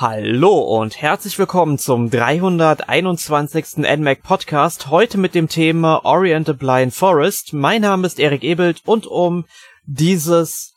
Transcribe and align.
Hallo 0.00 0.60
und 0.60 1.02
herzlich 1.02 1.38
willkommen 1.38 1.76
zum 1.76 2.08
321. 2.08 3.76
NMAC 3.76 4.22
Podcast, 4.22 4.88
heute 4.88 5.18
mit 5.18 5.34
dem 5.34 5.46
Thema 5.46 6.06
Orient 6.06 6.46
the 6.46 6.54
Blind 6.54 6.94
Forest. 6.94 7.52
Mein 7.52 7.82
Name 7.82 8.06
ist 8.06 8.18
Erik 8.18 8.42
Ebelt 8.42 8.80
und 8.86 9.06
um 9.06 9.44
dieses 9.84 10.72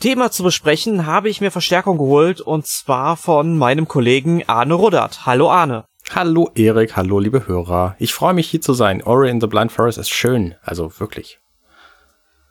Thema 0.00 0.30
zu 0.30 0.42
besprechen, 0.42 1.04
habe 1.04 1.28
ich 1.28 1.42
mir 1.42 1.50
Verstärkung 1.50 1.98
geholt 1.98 2.40
und 2.40 2.66
zwar 2.66 3.18
von 3.18 3.58
meinem 3.58 3.88
Kollegen 3.88 4.42
Arne 4.48 4.72
Ruddert. 4.72 5.26
Hallo 5.26 5.50
Arne. 5.50 5.84
Hallo 6.14 6.50
Erik, 6.54 6.96
hallo 6.96 7.18
liebe 7.18 7.46
Hörer. 7.46 7.94
Ich 7.98 8.14
freue 8.14 8.32
mich 8.32 8.48
hier 8.48 8.62
zu 8.62 8.72
sein. 8.72 9.02
Orient 9.02 9.42
the 9.42 9.48
Blind 9.48 9.70
Forest 9.70 9.98
ist 9.98 10.08
schön, 10.08 10.54
also 10.62 10.98
wirklich. 10.98 11.40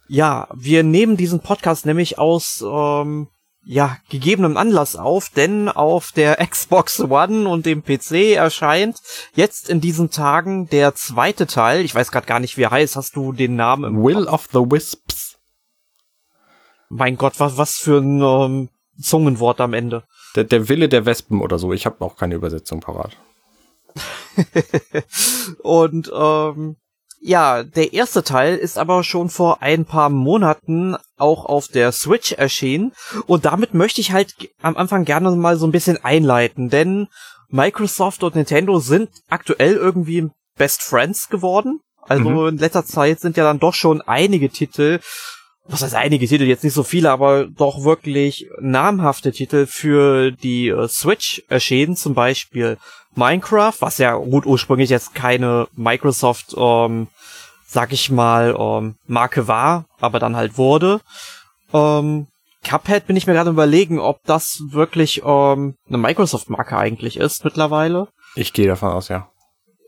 Ja, 0.08 0.47
wir 0.53 0.83
nehmen 0.83 1.17
diesen 1.17 1.39
Podcast 1.39 1.88
nämlich 1.88 2.19
aus 2.19 2.63
ähm, 2.63 3.30
ja, 3.63 3.97
gegebenem 4.09 4.57
Anlass 4.57 4.95
auf, 4.95 5.29
denn 5.29 5.69
auf 5.69 6.11
der 6.11 6.35
Xbox 6.47 6.99
One 6.99 7.47
und 7.47 7.65
dem 7.65 7.83
PC 7.83 8.35
erscheint 8.35 8.97
jetzt 9.35 9.69
in 9.69 9.81
diesen 9.81 10.09
Tagen 10.09 10.67
der 10.67 10.95
zweite 10.95 11.47
Teil. 11.47 11.85
Ich 11.85 11.93
weiß 11.93 12.11
gerade 12.11 12.27
gar 12.27 12.39
nicht, 12.39 12.57
wie 12.57 12.63
er 12.63 12.71
heißt. 12.71 12.95
Hast 12.95 13.16
du 13.16 13.31
den 13.31 13.55
Namen 13.55 13.95
im 13.95 14.03
Will 14.03 14.25
Kopf? 14.25 14.33
of 14.33 14.47
the 14.53 14.71
Wisps. 14.71 15.38
Mein 16.89 17.17
Gott, 17.17 17.39
was, 17.39 17.57
was 17.57 17.75
für 17.75 17.99
ein 17.99 18.21
ähm, 18.21 18.69
Zungenwort 19.02 19.61
am 19.61 19.73
Ende. 19.73 20.03
Der, 20.35 20.43
der 20.43 20.67
Wille 20.67 20.89
der 20.89 21.05
Wespen 21.05 21.41
oder 21.41 21.59
so. 21.59 21.71
Ich 21.71 21.85
habe 21.85 22.03
auch 22.03 22.17
keine 22.17 22.35
Übersetzung 22.35 22.81
parat. 22.81 23.17
und 25.64 26.11
ähm, 26.14 26.77
ja, 27.22 27.64
der 27.64 27.94
erste 27.94 28.23
Teil 28.23 28.58
ist 28.58 28.80
aber 28.80 29.03
schon 29.03 29.30
vor 29.30 29.61
ein 29.61 29.86
paar 29.86 30.09
Monaten 30.09 30.97
auch 31.17 31.45
auf 31.45 31.67
der 31.67 31.91
Switch 31.91 32.31
erschienen 32.31 32.94
und 33.27 33.45
damit 33.45 33.75
möchte 33.75 34.02
ich 34.02 34.11
halt 34.11 34.33
am 34.61 34.75
Anfang 34.75 35.05
gerne 35.05 35.30
mal 35.31 35.55
so 35.58 35.67
ein 35.67 35.72
bisschen 35.72 36.03
einleiten, 36.03 36.69
denn 36.69 37.08
Microsoft 37.49 38.23
und 38.23 38.36
Nintendo 38.36 38.80
sind 38.80 39.09
aktuell 39.30 39.75
irgendwie 39.75 40.30
Best 40.58 40.81
Friends 40.81 41.30
geworden. 41.30 41.81
Also 42.02 42.30
mhm. 42.30 42.47
in 42.47 42.58
letzter 42.58 42.86
Zeit 42.86 43.19
sind 43.19 43.38
ja 43.38 43.44
dann 43.44 43.59
doch 43.59 43.75
schon 43.75 44.02
einige 44.02 44.49
Titel, 44.49 44.99
was 45.67 45.81
heißt 45.84 45.95
einige 45.95 46.28
Titel, 46.28 46.44
jetzt 46.44 46.64
nicht 46.64 46.73
so 46.73 46.84
viele, 46.84 47.12
aber 47.12 47.45
doch 47.45 47.84
wirklich 47.84 48.50
namhafte 48.59 49.31
Titel 49.31 49.66
für 49.67 50.31
die 50.31 50.70
äh, 50.70 50.88
Switch 50.88 51.44
erschienen, 51.48 51.95
zum 51.95 52.14
Beispiel 52.14 52.78
Minecraft, 53.16 53.76
was 53.80 53.98
ja 53.98 54.16
gut 54.16 54.45
ursprünglich 54.45 54.89
jetzt 54.89 55.14
keine 55.16 55.67
Microsoft, 55.76 56.56
ähm, 56.58 57.08
sag 57.66 57.94
ich 57.94 58.09
mal, 58.09 58.56
ähm, 58.58 58.95
Marke 59.08 59.48
war, 59.48 59.86
aber 60.00 60.20
dann 60.20 60.36
halt 60.36 60.58
wurde. 60.58 61.02
Ähm, 61.73 62.28
Cuphead 62.64 63.08
bin 63.08 63.16
ich 63.16 63.28
mir 63.28 63.34
gerade 63.34 63.50
überlegen, 63.50 64.00
ob 64.00 64.23
das 64.26 64.62
wirklich 64.70 65.22
ähm, 65.26 65.76
eine 65.88 65.98
Microsoft-Marke 65.98 66.78
eigentlich 66.78 67.17
ist 67.17 67.44
mittlerweile. 67.44 68.08
Ich 68.36 68.54
gehe 68.54 68.67
davon 68.67 68.89
aus, 68.89 69.09
ja. 69.09 69.30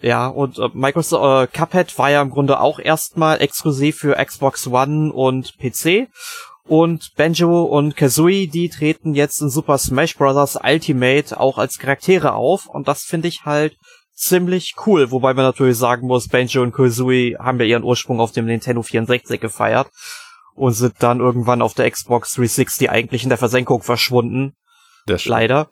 Ja, 0.03 0.27
und 0.27 0.59
äh, 0.59 0.67
Microsoft 0.73 1.23
äh, 1.23 1.57
Cuphead 1.57 1.97
war 1.97 2.11
ja 2.11 2.21
im 2.21 2.29
Grunde 2.29 2.59
auch 2.59 2.77
erstmal 2.77 3.41
exklusiv 3.41 3.99
für 3.99 4.15
Xbox 4.15 4.67
One 4.67 5.13
und 5.13 5.57
PC 5.57 6.09
und 6.67 7.15
Banjo 7.15 7.63
und 7.63 7.95
Kazooie, 7.95 8.47
die 8.47 8.67
treten 8.67 9.13
jetzt 9.13 9.41
in 9.41 9.49
Super 9.49 9.77
Smash 9.77 10.17
Bros. 10.17 10.57
Ultimate 10.61 11.39
auch 11.39 11.57
als 11.57 11.77
Charaktere 11.77 12.33
auf 12.33 12.67
und 12.67 12.89
das 12.89 13.03
finde 13.03 13.29
ich 13.29 13.45
halt 13.45 13.77
ziemlich 14.13 14.75
cool, 14.85 15.09
wobei 15.09 15.33
man 15.33 15.45
natürlich 15.45 15.77
sagen 15.77 16.05
muss, 16.07 16.27
Banjo 16.27 16.61
und 16.63 16.73
Kazooie 16.73 17.37
haben 17.39 17.61
ja 17.61 17.65
ihren 17.65 17.83
Ursprung 17.83 18.19
auf 18.19 18.33
dem 18.33 18.45
Nintendo 18.45 18.83
64 18.83 19.39
gefeiert 19.39 19.87
und 20.53 20.73
sind 20.73 20.95
dann 20.99 21.21
irgendwann 21.21 21.61
auf 21.61 21.75
der 21.75 21.89
Xbox 21.89 22.33
360 22.33 22.89
eigentlich 22.89 23.23
in 23.23 23.29
der 23.29 23.37
Versenkung 23.37 23.81
verschwunden. 23.81 24.53
Das 25.05 25.23
Leider. 25.23 25.69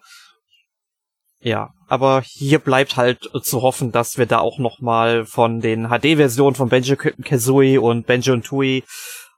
Ja, 1.42 1.72
aber 1.88 2.22
hier 2.24 2.60
bleibt 2.60 2.98
halt 2.98 3.30
zu 3.42 3.62
hoffen, 3.64 3.92
dass 3.92 4.18
wir 4.18 4.28
da 4.28 4.40
auch 4.40 4.60
noch 4.60 4.80
mal 4.80 5.26
von 5.26 5.60
den 5.60 5.90
HD-Versionen 5.90 6.56
von 6.56 6.70
Banjo 6.70 6.96
Kazooie 6.96 7.80
und 7.80 8.06
Banjo 8.06 8.34
und 8.34 8.46
Tooie, 8.46 8.84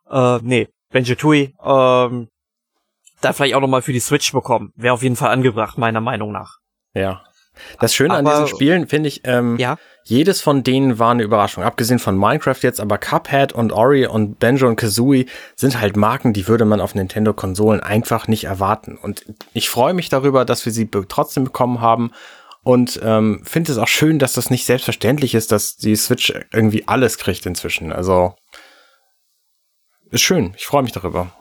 äh, 0.10 0.40
nee, 0.42 0.68
Benjo 0.92 1.16
Tui, 1.16 1.54
ähm, 1.64 2.28
da 3.22 3.34
vielleicht 3.34 3.56
auch 3.56 3.62
nochmal 3.62 3.82
für 3.82 3.94
die 3.94 4.00
Switch 4.00 4.32
bekommen. 4.32 4.72
Wäre 4.76 4.94
auf 4.94 5.04
jeden 5.04 5.16
Fall 5.16 5.32
angebracht, 5.32 5.78
meiner 5.78 6.02
Meinung 6.02 6.32
nach. 6.32 6.58
Ja. 6.94 7.24
Das 7.80 7.94
Schöne 7.94 8.16
aber, 8.16 8.30
an 8.30 8.44
diesen 8.44 8.56
Spielen 8.56 8.88
finde 8.88 9.10
ich, 9.10 9.22
ähm, 9.26 9.58
ja? 9.58 9.78
Jedes 10.04 10.42
von 10.42 10.64
denen 10.64 11.00
war 11.00 11.12
eine 11.12 11.24
Überraschung. 11.24 11.64
Abgesehen 11.64 12.00
von 12.00 12.18
Minecraft 12.18 12.58
jetzt, 12.62 12.82
aber 12.82 12.98
Cuphead 12.98 13.54
und 13.54 13.72
Ori 13.72 14.06
und 14.06 14.40
Banjo 14.40 14.68
und 14.68 14.76
Kazooie 14.76 15.26
sind 15.56 15.80
halt 15.80 15.96
Marken, 15.96 16.34
die 16.34 16.48
würde 16.48 16.66
man 16.66 16.82
auf 16.82 16.94
Nintendo-Konsolen 16.94 17.80
einfach 17.80 18.28
nicht 18.28 18.44
erwarten. 18.44 18.98
Und 18.98 19.26
ich 19.54 19.70
freue 19.70 19.94
mich 19.94 20.10
darüber, 20.10 20.46
dass 20.46 20.66
wir 20.66 20.74
sie 20.74 20.90
trotzdem 20.90 21.46
bekommen 21.46 21.80
haben. 21.80 22.12
Und 22.64 23.00
ähm, 23.04 23.42
finde 23.44 23.72
es 23.72 23.78
auch 23.78 23.88
schön, 23.88 24.20
dass 24.20 24.34
das 24.34 24.50
nicht 24.50 24.66
selbstverständlich 24.66 25.36
ist, 25.36 25.52
dass 25.52 25.76
die 25.76 25.96
Switch 25.96 26.34
irgendwie 26.52 26.88
alles 26.88 27.18
kriegt 27.18 27.46
inzwischen. 27.46 27.92
Also 27.92 28.36
ist 30.12 30.22
schön. 30.22 30.54
Ich 30.58 30.66
freue 30.66 30.84
mich 30.84 30.94
darüber. 30.94 31.34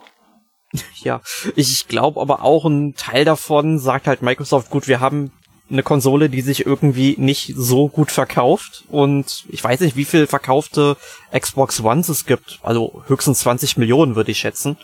Ja, 1.03 1.21
ich 1.55 1.87
glaube 1.87 2.21
aber 2.21 2.43
auch 2.43 2.65
ein 2.65 2.95
Teil 2.95 3.25
davon 3.25 3.79
sagt 3.79 4.07
halt 4.07 4.23
Microsoft, 4.23 4.71
gut, 4.71 4.89
wir 4.89 5.01
haben 5.01 5.31
eine 5.73 5.83
Konsole, 5.83 6.29
die 6.29 6.43
sich 6.43 6.67
irgendwie 6.67 7.17
nicht 7.19 7.55
so 7.57 7.89
gut 7.89 8.13
verkauft 8.13 8.85
und 8.89 9.45
ich 9.49 9.65
weiß 9.65 9.81
nicht, 9.81 9.97
wie 9.97 10.05
viel 10.05 10.27
verkaufte 10.27 10.97
Xbox 11.37 11.81
Ones 11.81 12.09
es 12.09 12.27
gibt. 12.27 12.61
Also 12.63 13.03
höchstens 13.07 13.41
20 13.41 13.77
Millionen 13.79 14.15
würde 14.15 14.31
ich 14.31 14.39
schätzen. 14.39 14.77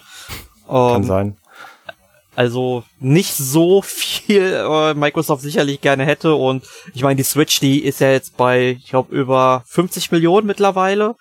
Kann 0.67 1.03
ähm, 1.03 1.05
sein. 1.05 1.37
Also 2.35 2.85
nicht 3.01 3.35
so 3.35 3.83
viel 3.83 4.53
äh, 4.55 4.95
Microsoft 4.95 5.43
sicherlich 5.43 5.81
gerne 5.81 6.05
hätte 6.05 6.35
und 6.35 6.65
ich 6.95 7.03
meine, 7.03 7.17
die 7.17 7.25
Switch, 7.25 7.61
die 7.61 7.85
ist 7.85 8.01
ja 8.01 8.11
jetzt 8.11 8.37
bei, 8.37 8.79
ich 8.79 8.91
glaube, 8.91 9.15
über 9.15 9.65
50 9.67 10.11
Millionen 10.11 10.47
mittlerweile. 10.47 11.17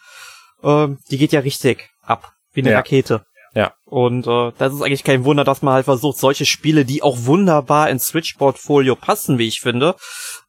Ähm, 0.64 1.00
die 1.12 1.18
geht 1.18 1.32
ja 1.32 1.42
richtig 1.42 1.90
ab 2.04 2.34
wie 2.54 2.62
eine 2.62 2.72
ja. 2.72 2.78
Rakete. 2.78 3.24
Ja. 3.58 3.74
Und 3.86 4.28
äh, 4.28 4.52
das 4.60 4.72
ist 4.72 4.84
eigentlich 4.84 5.04
kein 5.04 5.26
Wunder, 5.26 5.44
dass 5.44 5.64
man 5.64 5.74
halt 5.74 5.86
versucht, 5.86 6.20
solche 6.20 6.46
Spiele, 6.46 6.86
die 6.86 7.02
auch 7.02 7.26
wunderbar 7.26 7.90
ins 7.90 8.06
Switch-Portfolio 8.06 8.96
passen, 8.96 9.40
wie 9.40 9.48
ich 9.48 9.62
finde, 9.62 9.96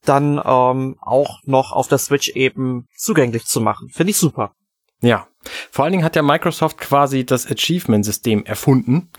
dann 0.04 0.38
ähm, 0.44 0.96
auch 1.00 1.38
noch 1.44 1.72
auf 1.72 1.88
der 1.88 1.96
Switch 1.96 2.28
eben 2.28 2.86
zugänglich 2.94 3.46
zu 3.46 3.62
machen. 3.62 3.88
Finde 3.88 4.10
ich 4.10 4.18
super. 4.18 4.52
Ja. 5.00 5.26
Vor 5.70 5.86
allen 5.86 5.92
Dingen 5.92 6.04
hat 6.04 6.16
ja 6.16 6.22
Microsoft 6.22 6.76
quasi 6.76 7.24
das 7.24 7.50
Achievement-System 7.50 8.44
erfunden. 8.44 9.10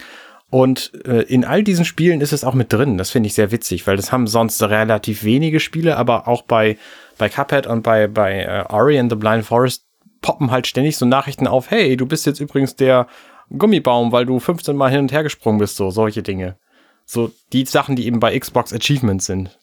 Und 0.52 0.92
äh, 1.06 1.24
in 1.24 1.44
all 1.44 1.64
diesen 1.64 1.84
Spielen 1.84 2.22
ist 2.22 2.32
es 2.32 2.44
auch 2.44 2.54
mit 2.54 2.72
drin. 2.72 3.00
Das 3.00 3.10
finde 3.10 3.26
ich 3.26 3.34
sehr 3.34 3.52
witzig, 3.52 3.88
weil 3.88 3.96
das 3.96 4.12
haben 4.12 4.28
sonst 4.28 4.62
relativ 4.62 5.24
wenige 5.24 5.60
Spiele, 5.60 5.98
aber 5.98 6.28
auch 6.28 6.44
bei, 6.44 6.78
bei 7.18 7.28
Cuphead 7.28 7.66
und 7.66 7.82
bei, 7.82 8.06
bei 8.06 8.44
äh, 8.44 8.66
Ori 8.72 9.00
and 9.00 9.12
the 9.12 9.16
Blind 9.16 9.46
Forest 9.46 9.88
poppen 10.22 10.52
halt 10.52 10.68
ständig 10.68 10.96
so 10.96 11.08
Nachrichten 11.08 11.48
auf, 11.48 11.72
hey, 11.72 11.98
du 11.98 12.06
bist 12.06 12.28
jetzt 12.28 12.40
übrigens 12.40 12.76
der 12.76 13.08
Gummibaum, 13.58 14.12
weil 14.12 14.26
du 14.26 14.40
15 14.40 14.76
Mal 14.76 14.92
hin 14.92 15.02
und 15.02 15.12
her 15.12 15.24
gesprungen 15.24 15.60
bist, 15.60 15.76
so 15.76 15.92
solche 15.92 16.24
Dinge. 16.24 16.58
So 17.06 17.32
die 17.54 17.66
Sachen, 17.66 17.96
die 17.96 18.06
eben 18.06 18.20
bei 18.20 18.38
Xbox 18.38 18.74
Achievements 18.74 19.26
sind. 19.26 19.58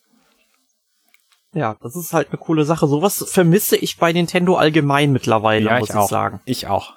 Ja, 1.53 1.77
das 1.81 1.97
ist 1.97 2.13
halt 2.13 2.29
eine 2.29 2.39
coole 2.39 2.65
Sache. 2.65 2.87
Sowas 2.87 3.25
vermisse 3.29 3.77
ich 3.77 3.99
bei 3.99 4.13
Nintendo 4.13 4.57
allgemein 4.57 5.13
mittlerweile, 5.13 5.67
ja, 5.67 5.79
muss 5.79 5.91
ich, 5.91 5.97
ich 5.97 6.03
sagen. 6.03 6.41
Ich 6.45 6.67
auch. 6.67 6.95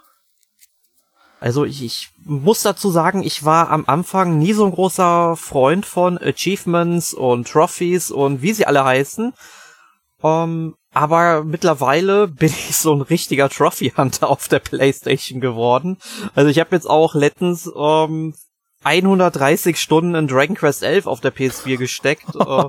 Also 1.39 1.63
ich, 1.63 1.83
ich 1.83 2.09
muss 2.25 2.63
dazu 2.63 2.89
sagen, 2.89 3.23
ich 3.23 3.45
war 3.45 3.69
am 3.69 3.85
Anfang 3.87 4.37
nie 4.37 4.51
so 4.51 4.65
ein 4.65 4.73
großer 4.73 5.37
Freund 5.37 5.85
von 5.85 6.17
Achievements 6.17 7.13
und 7.13 7.47
Trophies 7.47 8.11
und 8.11 8.41
wie 8.41 8.51
sie 8.51 8.65
alle 8.65 8.83
heißen. 8.83 9.33
Ähm, 10.21 10.75
aber 10.93 11.43
mittlerweile 11.43 12.27
bin 12.27 12.49
ich 12.49 12.75
so 12.75 12.93
ein 12.93 13.01
richtiger 13.01 13.49
Trophy 13.49 13.93
Hunter 13.95 14.29
auf 14.29 14.47
der 14.47 14.59
PlayStation 14.59 15.39
geworden. 15.39 15.97
Also 16.35 16.49
ich 16.49 16.59
habe 16.59 16.75
jetzt 16.75 16.89
auch 16.89 17.15
letztens 17.15 17.69
ähm, 17.75 18.33
130 18.83 19.77
Stunden 19.77 20.15
in 20.15 20.27
Dragon 20.27 20.55
Quest 20.55 20.83
11 20.83 21.05
auf 21.05 21.19
der 21.19 21.35
PS4 21.35 21.77
gesteckt, 21.77 22.33
äh, 22.33 22.63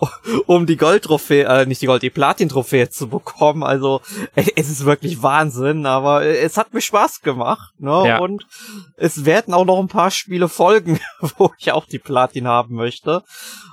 um 0.46 0.64
die 0.64 0.78
Gold-Trophäe, 0.78 1.44
äh, 1.44 1.66
nicht 1.66 1.82
die 1.82 1.86
Gold, 1.86 2.02
die 2.02 2.08
Platin-Trophäe 2.08 2.88
zu 2.88 3.08
bekommen. 3.08 3.62
Also 3.62 4.00
es 4.34 4.70
ist 4.70 4.86
wirklich 4.86 5.22
Wahnsinn, 5.22 5.84
aber 5.84 6.24
es 6.24 6.56
hat 6.56 6.72
mir 6.72 6.80
Spaß 6.80 7.20
gemacht. 7.20 7.74
Ne? 7.78 8.04
Ja. 8.06 8.18
Und 8.20 8.46
es 8.96 9.26
werden 9.26 9.52
auch 9.52 9.66
noch 9.66 9.80
ein 9.80 9.88
paar 9.88 10.10
Spiele 10.10 10.48
folgen, 10.48 10.98
wo 11.36 11.52
ich 11.58 11.72
auch 11.72 11.84
die 11.84 11.98
Platin 11.98 12.48
haben 12.48 12.74
möchte. 12.74 13.22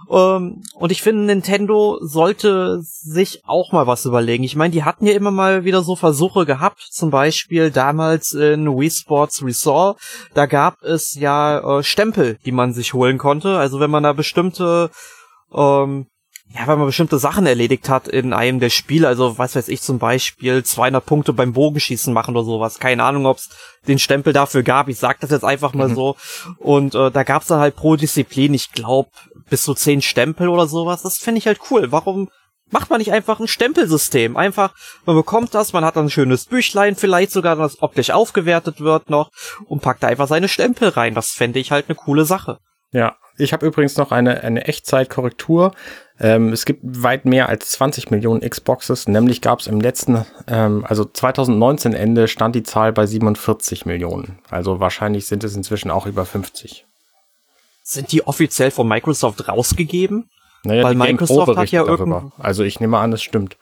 Ähm, 0.09 0.63
und 0.75 0.91
ich 0.91 1.01
finde, 1.01 1.23
Nintendo 1.23 1.97
sollte 2.01 2.79
sich 2.81 3.43
auch 3.45 3.71
mal 3.71 3.87
was 3.87 4.05
überlegen. 4.05 4.43
Ich 4.43 4.55
meine, 4.55 4.71
die 4.71 4.83
hatten 4.83 5.05
ja 5.05 5.13
immer 5.13 5.31
mal 5.31 5.65
wieder 5.65 5.83
so 5.83 5.95
Versuche 5.95 6.45
gehabt, 6.45 6.81
zum 6.91 7.09
Beispiel 7.09 7.71
damals 7.71 8.33
in 8.33 8.67
Wii 8.67 8.89
Sports 8.89 9.43
Resort. 9.43 9.99
Da 10.33 10.45
gab 10.45 10.81
es 10.81 11.15
ja 11.15 11.79
äh, 11.79 11.83
Stempel, 11.83 12.37
die 12.45 12.51
man 12.51 12.73
sich 12.73 12.93
holen 12.93 13.17
konnte. 13.17 13.57
Also 13.57 13.79
wenn 13.79 13.91
man 13.91 14.03
da 14.03 14.13
bestimmte 14.13 14.89
ähm, 15.53 16.07
ja, 16.53 16.65
weil 16.65 16.77
man 16.77 16.85
bestimmte 16.85 17.19
Sachen 17.19 17.45
erledigt 17.45 17.89
hat 17.89 18.07
in 18.07 18.33
einem 18.33 18.59
der 18.59 18.69
Spiele, 18.69 19.07
also 19.07 19.37
was 19.37 19.55
weiß 19.55 19.67
ich 19.67 19.81
zum 19.81 19.99
Beispiel 19.99 20.63
200 20.63 21.05
Punkte 21.05 21.33
beim 21.33 21.53
Bogenschießen 21.53 22.13
machen 22.13 22.35
oder 22.35 22.45
sowas. 22.45 22.79
Keine 22.79 23.03
Ahnung, 23.03 23.25
ob 23.25 23.37
es 23.37 23.49
den 23.87 23.99
Stempel 23.99 24.33
dafür 24.33 24.63
gab. 24.63 24.87
Ich 24.87 24.97
sag 24.97 25.19
das 25.19 25.31
jetzt 25.31 25.43
einfach 25.43 25.73
mal 25.73 25.89
mhm. 25.89 25.95
so. 25.95 26.15
Und 26.57 26.95
äh, 26.95 27.11
da 27.11 27.23
gab's 27.23 27.47
dann 27.47 27.59
halt 27.59 27.75
pro 27.75 27.95
Disziplin, 27.95 28.53
ich 28.53 28.71
glaube, 28.71 29.09
bis 29.49 29.61
zu 29.63 29.73
zehn 29.73 30.01
Stempel 30.01 30.47
oder 30.47 30.67
sowas. 30.67 31.01
Das 31.01 31.17
finde 31.17 31.39
ich 31.39 31.47
halt 31.47 31.59
cool. 31.69 31.91
Warum 31.91 32.29
macht 32.69 32.89
man 32.89 32.99
nicht 32.99 33.11
einfach 33.11 33.39
ein 33.39 33.47
Stempelsystem? 33.47 34.37
Einfach, 34.37 34.73
man 35.05 35.15
bekommt 35.15 35.53
das, 35.53 35.73
man 35.73 35.83
hat 35.83 35.95
dann 35.97 36.05
ein 36.05 36.09
schönes 36.09 36.45
Büchlein, 36.45 36.95
vielleicht 36.95 37.31
sogar, 37.31 37.55
das 37.55 37.81
optisch 37.81 38.11
aufgewertet 38.11 38.79
wird 38.79 39.09
noch 39.09 39.31
und 39.65 39.81
packt 39.81 40.03
da 40.03 40.07
einfach 40.07 40.27
seine 40.27 40.47
Stempel 40.47 40.89
rein. 40.89 41.13
Das 41.13 41.31
fände 41.31 41.59
ich 41.59 41.71
halt 41.71 41.89
eine 41.89 41.95
coole 41.95 42.25
Sache. 42.25 42.59
Ja, 42.91 43.17
ich 43.37 43.53
habe 43.53 43.65
übrigens 43.65 43.97
noch 43.97 44.11
eine, 44.11 44.41
eine 44.41 44.65
Echtzeitkorrektur. 44.65 45.73
Ähm, 46.19 46.51
es 46.51 46.65
gibt 46.65 46.81
weit 46.83 47.25
mehr 47.25 47.49
als 47.49 47.71
20 47.71 48.09
Millionen 48.09 48.47
Xboxes. 48.47 49.07
Nämlich 49.07 49.41
gab 49.41 49.59
es 49.59 49.67
im 49.67 49.79
letzten, 49.79 50.25
ähm, 50.47 50.83
also 50.87 51.05
2019 51.05 51.93
Ende 51.93 52.27
stand 52.27 52.55
die 52.55 52.63
Zahl 52.63 52.93
bei 52.93 53.05
47 53.05 53.85
Millionen. 53.85 54.39
Also 54.49 54.79
wahrscheinlich 54.79 55.27
sind 55.27 55.43
es 55.43 55.55
inzwischen 55.55 55.91
auch 55.91 56.07
über 56.07 56.25
50. 56.25 56.85
Sind 57.83 58.11
die 58.11 58.25
offiziell 58.25 58.71
von 58.71 58.87
Microsoft 58.87 59.47
rausgegeben? 59.47 60.29
Naja, 60.63 60.83
weil 60.83 60.95
Microsoft 60.95 61.55
hat 61.55 61.69
ja 61.69 61.85
irgendwann. 61.85 62.33
Also 62.39 62.63
ich 62.63 62.79
nehme 62.79 62.97
an, 62.97 63.13
es 63.13 63.21
stimmt. 63.21 63.57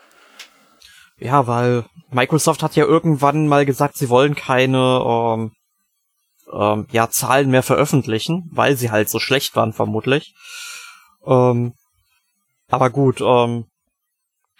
Ja, 1.17 1.47
weil 1.47 1.85
Microsoft 2.09 2.63
hat 2.63 2.75
ja 2.75 2.85
irgendwann 2.85 3.47
mal 3.47 3.65
gesagt, 3.65 3.97
sie 3.97 4.09
wollen 4.09 4.35
keine 4.35 5.03
ähm, 5.05 5.51
ähm, 6.51 6.87
ja, 6.91 7.09
Zahlen 7.09 7.49
mehr 7.49 7.63
veröffentlichen, 7.63 8.49
weil 8.51 8.75
sie 8.75 8.91
halt 8.91 9.09
so 9.09 9.19
schlecht 9.19 9.55
waren, 9.55 9.73
vermutlich. 9.73 10.33
Ähm, 11.25 11.73
aber 12.67 12.89
gut, 12.89 13.21
ähm, 13.21 13.65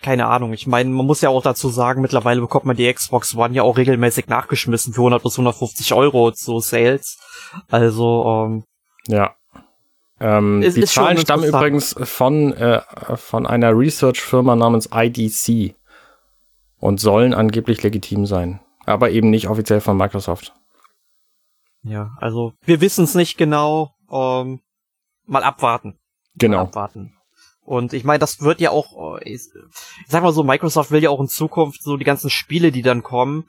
keine 0.01 0.27
Ahnung. 0.27 0.53
Ich 0.53 0.67
meine, 0.67 0.89
man 0.89 1.05
muss 1.05 1.21
ja 1.21 1.29
auch 1.29 1.41
dazu 1.41 1.69
sagen, 1.69 2.01
mittlerweile 2.01 2.41
bekommt 2.41 2.65
man 2.65 2.75
die 2.75 2.91
Xbox 2.91 3.35
One 3.35 3.55
ja 3.55 3.63
auch 3.63 3.77
regelmäßig 3.77 4.27
nachgeschmissen 4.27 4.93
für 4.93 5.01
100 5.01 5.23
bis 5.23 5.33
150 5.33 5.93
Euro 5.93 6.31
zu 6.31 6.59
Sales. 6.59 7.17
Also, 7.69 8.45
ähm, 8.45 8.63
ja. 9.07 9.35
Ähm, 10.19 10.61
die 10.61 10.85
Zahlen 10.85 11.17
stammen 11.17 11.43
übrigens 11.43 11.95
von, 12.03 12.53
äh, 12.53 12.81
von 13.15 13.45
einer 13.45 13.77
Research-Firma 13.77 14.55
namens 14.55 14.89
IDC 14.93 15.75
und 16.79 16.99
sollen 16.99 17.33
angeblich 17.33 17.83
legitim 17.83 18.25
sein, 18.25 18.61
aber 18.85 19.09
eben 19.09 19.29
nicht 19.29 19.49
offiziell 19.49 19.81
von 19.81 19.97
Microsoft. 19.97 20.53
Ja, 21.85 22.11
also 22.17 22.53
wir 22.63 22.81
wissen 22.81 23.03
es 23.03 23.15
nicht 23.15 23.37
genau. 23.37 23.95
Ähm, 24.11 24.61
mal 25.25 25.43
abwarten. 25.43 25.99
Genau. 26.35 26.57
Mal 26.57 26.63
abwarten. 26.63 27.13
Und 27.61 27.93
ich 27.93 28.03
meine, 28.03 28.19
das 28.19 28.41
wird 28.41 28.59
ja 28.59 28.71
auch, 28.71 29.19
äh, 29.19 29.33
ich 29.33 29.41
sag 30.07 30.23
mal 30.23 30.33
so, 30.33 30.43
Microsoft 30.43 30.91
will 30.91 31.03
ja 31.03 31.09
auch 31.09 31.19
in 31.19 31.27
Zukunft 31.27 31.81
so 31.83 31.97
die 31.97 32.05
ganzen 32.05 32.29
Spiele, 32.29 32.71
die 32.71 32.81
dann 32.81 33.03
kommen, 33.03 33.45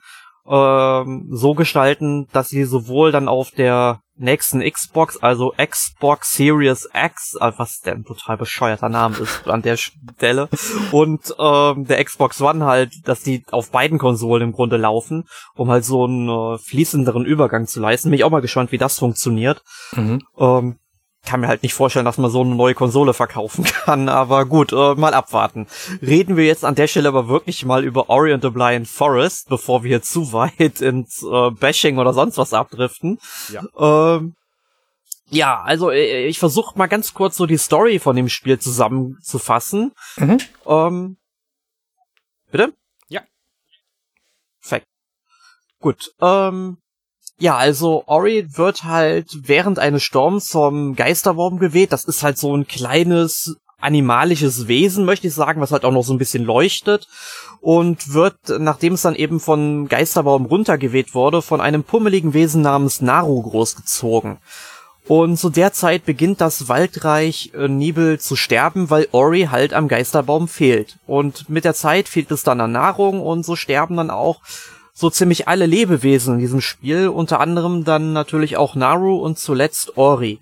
ähm, 0.49 1.27
so 1.31 1.53
gestalten, 1.53 2.27
dass 2.31 2.49
sie 2.49 2.63
sowohl 2.63 3.11
dann 3.11 3.27
auf 3.27 3.51
der 3.51 4.01
nächsten 4.17 4.61
Xbox, 4.61 5.17
also 5.17 5.53
Xbox 5.57 6.33
Series 6.33 6.89
X, 6.93 7.35
äh, 7.39 7.51
was 7.57 7.81
der 7.81 7.93
ein 7.93 8.03
total 8.03 8.37
bescheuerter 8.37 8.89
Name 8.89 9.17
ist 9.17 9.47
an 9.47 9.61
der 9.61 9.77
Stelle, 9.77 10.49
und 10.91 11.35
ähm, 11.37 11.85
der 11.85 12.03
Xbox 12.03 12.41
One 12.41 12.65
halt, 12.65 13.07
dass 13.07 13.21
die 13.21 13.43
auf 13.51 13.71
beiden 13.71 13.99
Konsolen 13.99 14.43
im 14.43 14.51
Grunde 14.53 14.77
laufen, 14.77 15.25
um 15.55 15.69
halt 15.69 15.85
so 15.85 16.05
einen 16.05 16.29
äh, 16.29 16.57
fließenderen 16.57 17.25
Übergang 17.25 17.67
zu 17.67 17.79
leisten. 17.79 18.09
Bin 18.09 18.17
ich 18.17 18.23
auch 18.23 18.31
mal 18.31 18.41
gespannt, 18.41 18.71
wie 18.71 18.77
das 18.77 18.97
funktioniert. 18.97 19.61
Mhm. 19.95 20.21
Ähm, 20.37 20.79
kann 21.27 21.41
mir 21.41 21.47
halt 21.47 21.61
nicht 21.61 21.73
vorstellen, 21.73 22.05
dass 22.05 22.17
man 22.17 22.31
so 22.31 22.41
eine 22.41 22.55
neue 22.55 22.73
Konsole 22.73 23.13
verkaufen 23.13 23.63
kann, 23.85 24.07
aber 24.07 24.45
gut, 24.45 24.71
äh, 24.71 24.95
mal 24.95 25.13
abwarten. 25.13 25.67
Reden 26.01 26.37
wir 26.37 26.45
jetzt 26.45 26.63
an 26.63 26.75
der 26.75 26.87
Stelle 26.87 27.09
aber 27.09 27.27
wirklich 27.27 27.65
mal 27.65 27.83
über 27.83 28.09
Ori 28.09 28.33
and 28.33 28.41
the 28.41 28.49
Blind 28.49 28.87
Forest, 28.87 29.49
bevor 29.49 29.83
wir 29.83 30.01
zu 30.01 30.31
weit 30.31 30.81
ins 30.81 31.21
äh, 31.23 31.51
Bashing 31.51 31.97
oder 31.97 32.13
sonst 32.13 32.37
was 32.37 32.53
abdriften. 32.53 33.19
Ja. 33.51 34.15
Ähm, 34.15 34.35
ja, 35.29 35.61
also 35.61 35.91
äh, 35.91 36.25
ich 36.27 36.39
versuche 36.39 36.77
mal 36.77 36.87
ganz 36.87 37.13
kurz 37.13 37.35
so 37.35 37.45
die 37.45 37.57
Story 37.57 37.99
von 37.99 38.15
dem 38.15 38.29
Spiel 38.29 38.57
zusammenzufassen. 38.59 39.91
Mhm. 40.15 40.37
Ähm, 40.65 41.17
bitte? 42.49 42.73
Ja. 43.09 43.21
Perfekt. 44.61 44.87
Gut. 45.79 46.13
Ähm, 46.21 46.77
ja, 47.39 47.55
also 47.55 48.03
Ori 48.07 48.47
wird 48.57 48.83
halt 48.83 49.27
während 49.43 49.79
eines 49.79 50.03
Sturms 50.03 50.49
vom 50.51 50.95
Geisterwurm 50.95 51.59
geweht. 51.59 51.91
Das 51.91 52.03
ist 52.03 52.23
halt 52.23 52.37
so 52.37 52.55
ein 52.55 52.67
kleines 52.67 53.57
animalisches 53.79 54.67
Wesen, 54.67 55.05
möchte 55.05 55.27
ich 55.27 55.35
sagen, 55.35 55.61
was 55.61 55.71
halt 55.71 55.85
auch 55.85 55.91
noch 55.91 56.03
so 56.03 56.13
ein 56.13 56.17
bisschen 56.17 56.43
leuchtet 56.43 57.07
und 57.61 58.13
wird, 58.13 58.37
nachdem 58.57 58.93
es 58.93 59.03
dann 59.03 59.13
eben 59.13 59.39
von 59.39 59.87
Geisterbaum 59.87 60.45
runtergeweht 60.45 61.13
wurde, 61.13 61.43
von 61.43 61.61
einem 61.61 61.83
pummeligen 61.83 62.33
Wesen 62.33 62.63
namens 62.63 63.01
Naru 63.01 63.43
großgezogen. 63.43 64.39
Und 65.07 65.37
zu 65.37 65.49
der 65.49 65.71
Zeit 65.71 66.05
beginnt 66.05 66.41
das 66.41 66.67
Waldreich 66.67 67.51
äh, 67.53 67.69
Nibel 67.69 68.19
zu 68.19 68.35
sterben, 68.35 68.89
weil 68.89 69.07
Ori 69.11 69.47
halt 69.49 69.73
am 69.73 69.87
Geisterbaum 69.87 70.49
fehlt. 70.49 70.97
Und 71.07 71.49
mit 71.49 71.63
der 71.63 71.75
Zeit 71.75 72.09
fehlt 72.09 72.29
es 72.31 72.43
dann 72.43 72.59
an 72.59 72.73
Nahrung 72.73 73.21
und 73.21 73.45
so 73.45 73.55
sterben 73.55 73.95
dann 73.95 74.09
auch 74.09 74.41
so 74.97 75.11
ziemlich 75.11 75.47
alle 75.47 75.67
Lebewesen 75.67 76.35
in 76.35 76.39
diesem 76.39 76.59
Spiel, 76.59 77.07
unter 77.09 77.39
anderem 77.39 77.83
dann 77.83 78.13
natürlich 78.13 78.57
auch 78.57 78.73
Naru 78.73 79.17
und 79.17 79.37
zuletzt 79.37 79.95
Ori. 79.95 80.39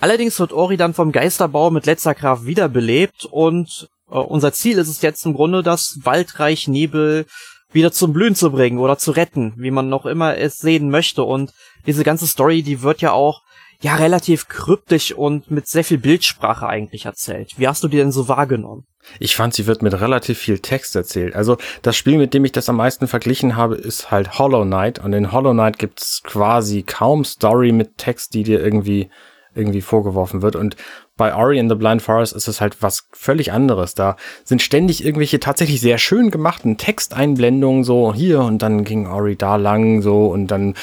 Allerdings 0.00 0.40
wird 0.40 0.52
Ori 0.52 0.76
dann 0.76 0.94
vom 0.94 1.12
Geisterbau 1.12 1.70
mit 1.70 1.86
letzter 1.86 2.16
Kraft 2.16 2.44
wiederbelebt 2.44 3.24
und 3.24 3.88
äh, 4.10 4.18
unser 4.18 4.52
Ziel 4.52 4.78
ist 4.78 4.88
es 4.88 5.00
jetzt 5.00 5.24
im 5.24 5.34
Grunde, 5.34 5.62
das 5.62 6.00
Waldreich 6.02 6.66
Nebel 6.66 7.26
wieder 7.70 7.92
zum 7.92 8.12
Blühen 8.12 8.34
zu 8.34 8.50
bringen 8.50 8.78
oder 8.78 8.98
zu 8.98 9.12
retten, 9.12 9.54
wie 9.56 9.70
man 9.70 9.88
noch 9.88 10.06
immer 10.06 10.36
es 10.38 10.58
sehen 10.58 10.90
möchte. 10.90 11.22
Und 11.22 11.52
diese 11.86 12.02
ganze 12.02 12.26
Story, 12.26 12.62
die 12.62 12.82
wird 12.82 13.00
ja 13.00 13.12
auch 13.12 13.42
ja 13.80 13.94
relativ 13.94 14.48
kryptisch 14.48 15.12
und 15.12 15.52
mit 15.52 15.68
sehr 15.68 15.84
viel 15.84 15.98
Bildsprache 15.98 16.66
eigentlich 16.66 17.04
erzählt. 17.04 17.52
Wie 17.58 17.68
hast 17.68 17.84
du 17.84 17.88
die 17.88 17.98
denn 17.98 18.12
so 18.12 18.26
wahrgenommen? 18.26 18.86
Ich 19.18 19.36
fand, 19.36 19.54
sie 19.54 19.66
wird 19.66 19.82
mit 19.82 20.00
relativ 20.00 20.38
viel 20.38 20.58
Text 20.58 20.96
erzählt. 20.96 21.34
Also 21.34 21.56
das 21.82 21.96
Spiel, 21.96 22.18
mit 22.18 22.34
dem 22.34 22.44
ich 22.44 22.52
das 22.52 22.68
am 22.68 22.76
meisten 22.76 23.06
verglichen 23.06 23.56
habe, 23.56 23.74
ist 23.74 24.10
halt 24.10 24.38
Hollow 24.38 24.64
Knight. 24.64 24.98
Und 24.98 25.12
in 25.12 25.32
Hollow 25.32 25.52
Knight 25.52 25.78
gibt's 25.78 26.22
quasi 26.22 26.82
kaum 26.82 27.24
Story 27.24 27.72
mit 27.72 27.98
Text, 27.98 28.34
die 28.34 28.42
dir 28.42 28.62
irgendwie 28.62 29.10
irgendwie 29.54 29.82
vorgeworfen 29.82 30.42
wird. 30.42 30.56
Und 30.56 30.76
bei 31.16 31.34
Ori 31.34 31.58
in 31.58 31.68
the 31.68 31.76
Blind 31.76 32.02
Forest 32.02 32.32
ist 32.34 32.48
es 32.48 32.60
halt 32.60 32.82
was 32.82 33.06
völlig 33.12 33.52
anderes. 33.52 33.94
Da 33.94 34.16
sind 34.42 34.62
ständig 34.62 35.04
irgendwelche 35.04 35.38
tatsächlich 35.38 35.80
sehr 35.80 35.98
schön 35.98 36.30
gemachten 36.30 36.76
Texteinblendungen, 36.76 37.84
so 37.84 38.12
hier 38.12 38.40
und 38.40 38.62
dann 38.62 38.84
ging 38.84 39.06
Ori 39.06 39.36
da 39.36 39.56
lang, 39.56 40.02
so 40.02 40.26
und 40.26 40.48
dann 40.48 40.74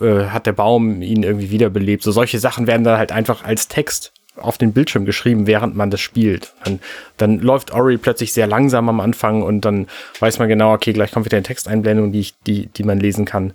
äh, 0.00 0.26
hat 0.26 0.46
der 0.46 0.52
Baum 0.52 1.02
ihn 1.02 1.24
irgendwie 1.24 1.50
wiederbelebt. 1.50 2.02
So 2.02 2.12
solche 2.12 2.38
Sachen 2.38 2.66
werden 2.66 2.84
dann 2.84 2.98
halt 2.98 3.10
einfach 3.12 3.44
als 3.44 3.66
Text 3.66 4.12
auf 4.36 4.58
den 4.58 4.72
Bildschirm 4.72 5.04
geschrieben, 5.04 5.46
während 5.46 5.76
man 5.76 5.90
das 5.90 6.00
spielt. 6.00 6.54
Dann, 6.64 6.80
dann 7.16 7.38
läuft 7.38 7.72
Ori 7.72 7.98
plötzlich 7.98 8.32
sehr 8.32 8.46
langsam 8.46 8.88
am 8.88 9.00
Anfang 9.00 9.42
und 9.42 9.64
dann 9.64 9.86
weiß 10.18 10.38
man 10.38 10.48
genau, 10.48 10.72
okay, 10.72 10.92
gleich 10.92 11.12
kommt 11.12 11.26
wieder 11.26 11.36
eine 11.36 11.44
Texteinblendung, 11.44 12.12
die, 12.12 12.20
ich, 12.20 12.34
die, 12.46 12.66
die 12.66 12.84
man 12.84 13.00
lesen 13.00 13.24
kann. 13.24 13.52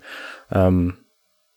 Ähm, 0.51 0.95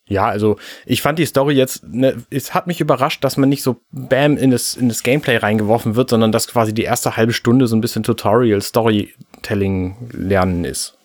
ja, 0.09 0.27
also 0.27 0.57
ich 0.87 1.03
fand 1.03 1.19
die 1.19 1.27
Story 1.27 1.55
jetzt, 1.55 1.85
ne, 1.85 2.17
es 2.31 2.55
hat 2.55 2.67
mich 2.67 2.81
überrascht, 2.81 3.23
dass 3.23 3.37
man 3.37 3.49
nicht 3.49 3.63
so 3.63 3.77
bam 3.91 4.39
in 4.39 4.51
das, 4.51 4.75
in 4.75 4.89
das 4.89 5.03
Gameplay 5.03 5.37
reingeworfen 5.37 5.97
wird, 5.97 6.11
sondern 6.11 6.33
dass 6.33 6.49
quasi 6.49 6.73
die 6.73 6.85
erste 6.85 7.17
halbe 7.17 7.35
Stunde 7.35 7.67
so 7.67 7.77
ein 7.77 7.83
bisschen 7.83 8.03
Tutorial, 8.03 8.63
Storytelling 8.63 9.97
lernen 10.13 10.65
ist. 10.65 10.98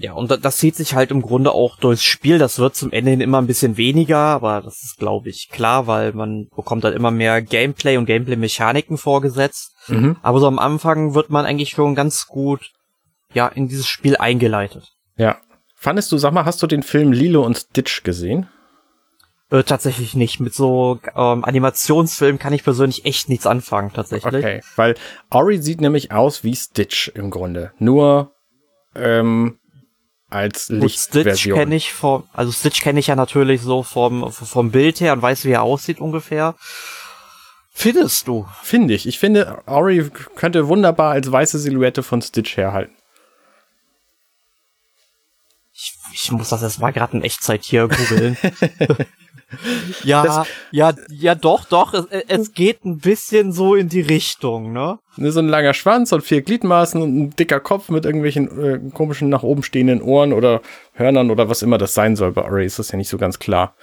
Ja, 0.00 0.12
und 0.12 0.30
das 0.44 0.56
zieht 0.58 0.76
sich 0.76 0.94
halt 0.94 1.10
im 1.10 1.22
Grunde 1.22 1.50
auch 1.50 1.76
durchs 1.76 2.04
Spiel. 2.04 2.38
Das 2.38 2.60
wird 2.60 2.76
zum 2.76 2.92
Ende 2.92 3.10
hin 3.10 3.20
immer 3.20 3.38
ein 3.38 3.48
bisschen 3.48 3.76
weniger, 3.76 4.18
aber 4.18 4.62
das 4.62 4.80
ist, 4.84 4.96
glaube 4.96 5.28
ich, 5.28 5.48
klar, 5.50 5.88
weil 5.88 6.12
man 6.12 6.46
bekommt 6.54 6.84
halt 6.84 6.94
immer 6.94 7.10
mehr 7.10 7.42
Gameplay 7.42 7.96
und 7.96 8.06
Gameplay-Mechaniken 8.06 8.96
vorgesetzt. 8.96 9.72
Mhm. 9.88 10.16
Aber 10.22 10.38
so 10.38 10.46
am 10.46 10.60
Anfang 10.60 11.14
wird 11.14 11.30
man 11.30 11.44
eigentlich 11.44 11.70
schon 11.70 11.96
ganz 11.96 12.28
gut, 12.28 12.70
ja, 13.34 13.48
in 13.48 13.66
dieses 13.66 13.88
Spiel 13.88 14.16
eingeleitet. 14.16 14.92
Ja. 15.16 15.38
Fandest 15.74 16.12
du, 16.12 16.18
sag 16.18 16.32
mal, 16.32 16.44
hast 16.44 16.62
du 16.62 16.68
den 16.68 16.84
Film 16.84 17.10
Lilo 17.10 17.44
und 17.44 17.56
Stitch 17.56 18.04
gesehen? 18.04 18.46
Äh, 19.50 19.64
tatsächlich 19.64 20.14
nicht. 20.14 20.38
Mit 20.38 20.54
so 20.54 21.00
ähm, 21.16 21.44
Animationsfilmen 21.44 22.38
kann 22.38 22.52
ich 22.52 22.62
persönlich 22.62 23.04
echt 23.04 23.28
nichts 23.28 23.48
anfangen, 23.48 23.92
tatsächlich. 23.92 24.32
Okay, 24.32 24.60
weil 24.76 24.94
Ori 25.30 25.58
sieht 25.58 25.80
nämlich 25.80 26.12
aus 26.12 26.44
wie 26.44 26.54
Stitch 26.54 27.08
im 27.08 27.30
Grunde. 27.30 27.72
Nur 27.80 28.30
ähm, 28.94 29.58
als 30.30 30.68
Lichtversion. 30.68 31.36
Stitch 31.36 31.54
kenne 31.54 31.76
ich 31.76 31.92
vom, 31.92 32.24
also 32.32 32.52
Stitch 32.52 32.82
kenne 32.82 33.00
ich 33.00 33.06
ja 33.06 33.16
natürlich 33.16 33.62
so 33.62 33.82
vom, 33.82 34.30
vom 34.32 34.70
Bild 34.70 35.00
her 35.00 35.12
und 35.12 35.22
weiß, 35.22 35.44
wie 35.44 35.52
er 35.52 35.62
aussieht 35.62 36.00
ungefähr. 36.00 36.54
Findest 37.70 38.26
du? 38.26 38.46
Finde 38.62 38.94
ich. 38.94 39.06
Ich 39.06 39.18
finde, 39.18 39.62
Ori 39.66 40.10
könnte 40.34 40.68
wunderbar 40.68 41.12
als 41.12 41.30
weiße 41.30 41.58
Silhouette 41.58 42.02
von 42.02 42.20
Stitch 42.20 42.56
herhalten. 42.56 42.94
Ich, 45.72 45.94
ich 46.12 46.32
muss 46.32 46.48
das 46.48 46.62
erst 46.62 46.80
mal 46.80 46.92
gerade 46.92 47.16
in 47.16 47.22
Echtzeit 47.22 47.62
hier 47.64 47.86
googeln. 47.86 48.36
ja, 50.04 50.22
das, 50.22 50.46
ja, 50.70 50.92
ja, 51.08 51.34
doch, 51.34 51.64
doch. 51.64 51.94
Es, 51.94 52.06
es 52.28 52.52
geht 52.52 52.84
ein 52.84 52.98
bisschen 52.98 53.52
so 53.52 53.74
in 53.74 53.88
die 53.88 54.02
Richtung, 54.02 54.72
ne? 54.72 54.98
So 55.16 55.40
ein 55.40 55.48
langer 55.48 55.74
Schwanz 55.74 56.12
und 56.12 56.22
vier 56.22 56.42
Gliedmaßen 56.42 57.00
und 57.00 57.18
ein 57.18 57.30
dicker 57.30 57.60
Kopf 57.60 57.88
mit 57.88 58.04
irgendwelchen 58.04 58.62
äh, 58.62 58.90
komischen 58.90 59.28
nach 59.28 59.42
oben 59.42 59.62
stehenden 59.62 60.02
Ohren 60.02 60.32
oder 60.32 60.60
Hörnern 60.92 61.30
oder 61.30 61.48
was 61.48 61.62
immer 61.62 61.78
das 61.78 61.94
sein 61.94 62.14
soll. 62.14 62.32
Bei 62.32 62.44
Array 62.44 62.66
ist 62.66 62.78
das 62.78 62.92
ja 62.92 62.98
nicht 62.98 63.08
so 63.08 63.18
ganz 63.18 63.38
klar. 63.38 63.74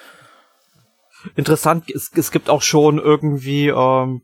interessant, 1.36 1.90
es, 1.90 2.12
es 2.16 2.32
gibt 2.32 2.50
auch 2.50 2.62
schon 2.62 3.00
irgendwie 3.00 3.70
ähm, 3.70 4.22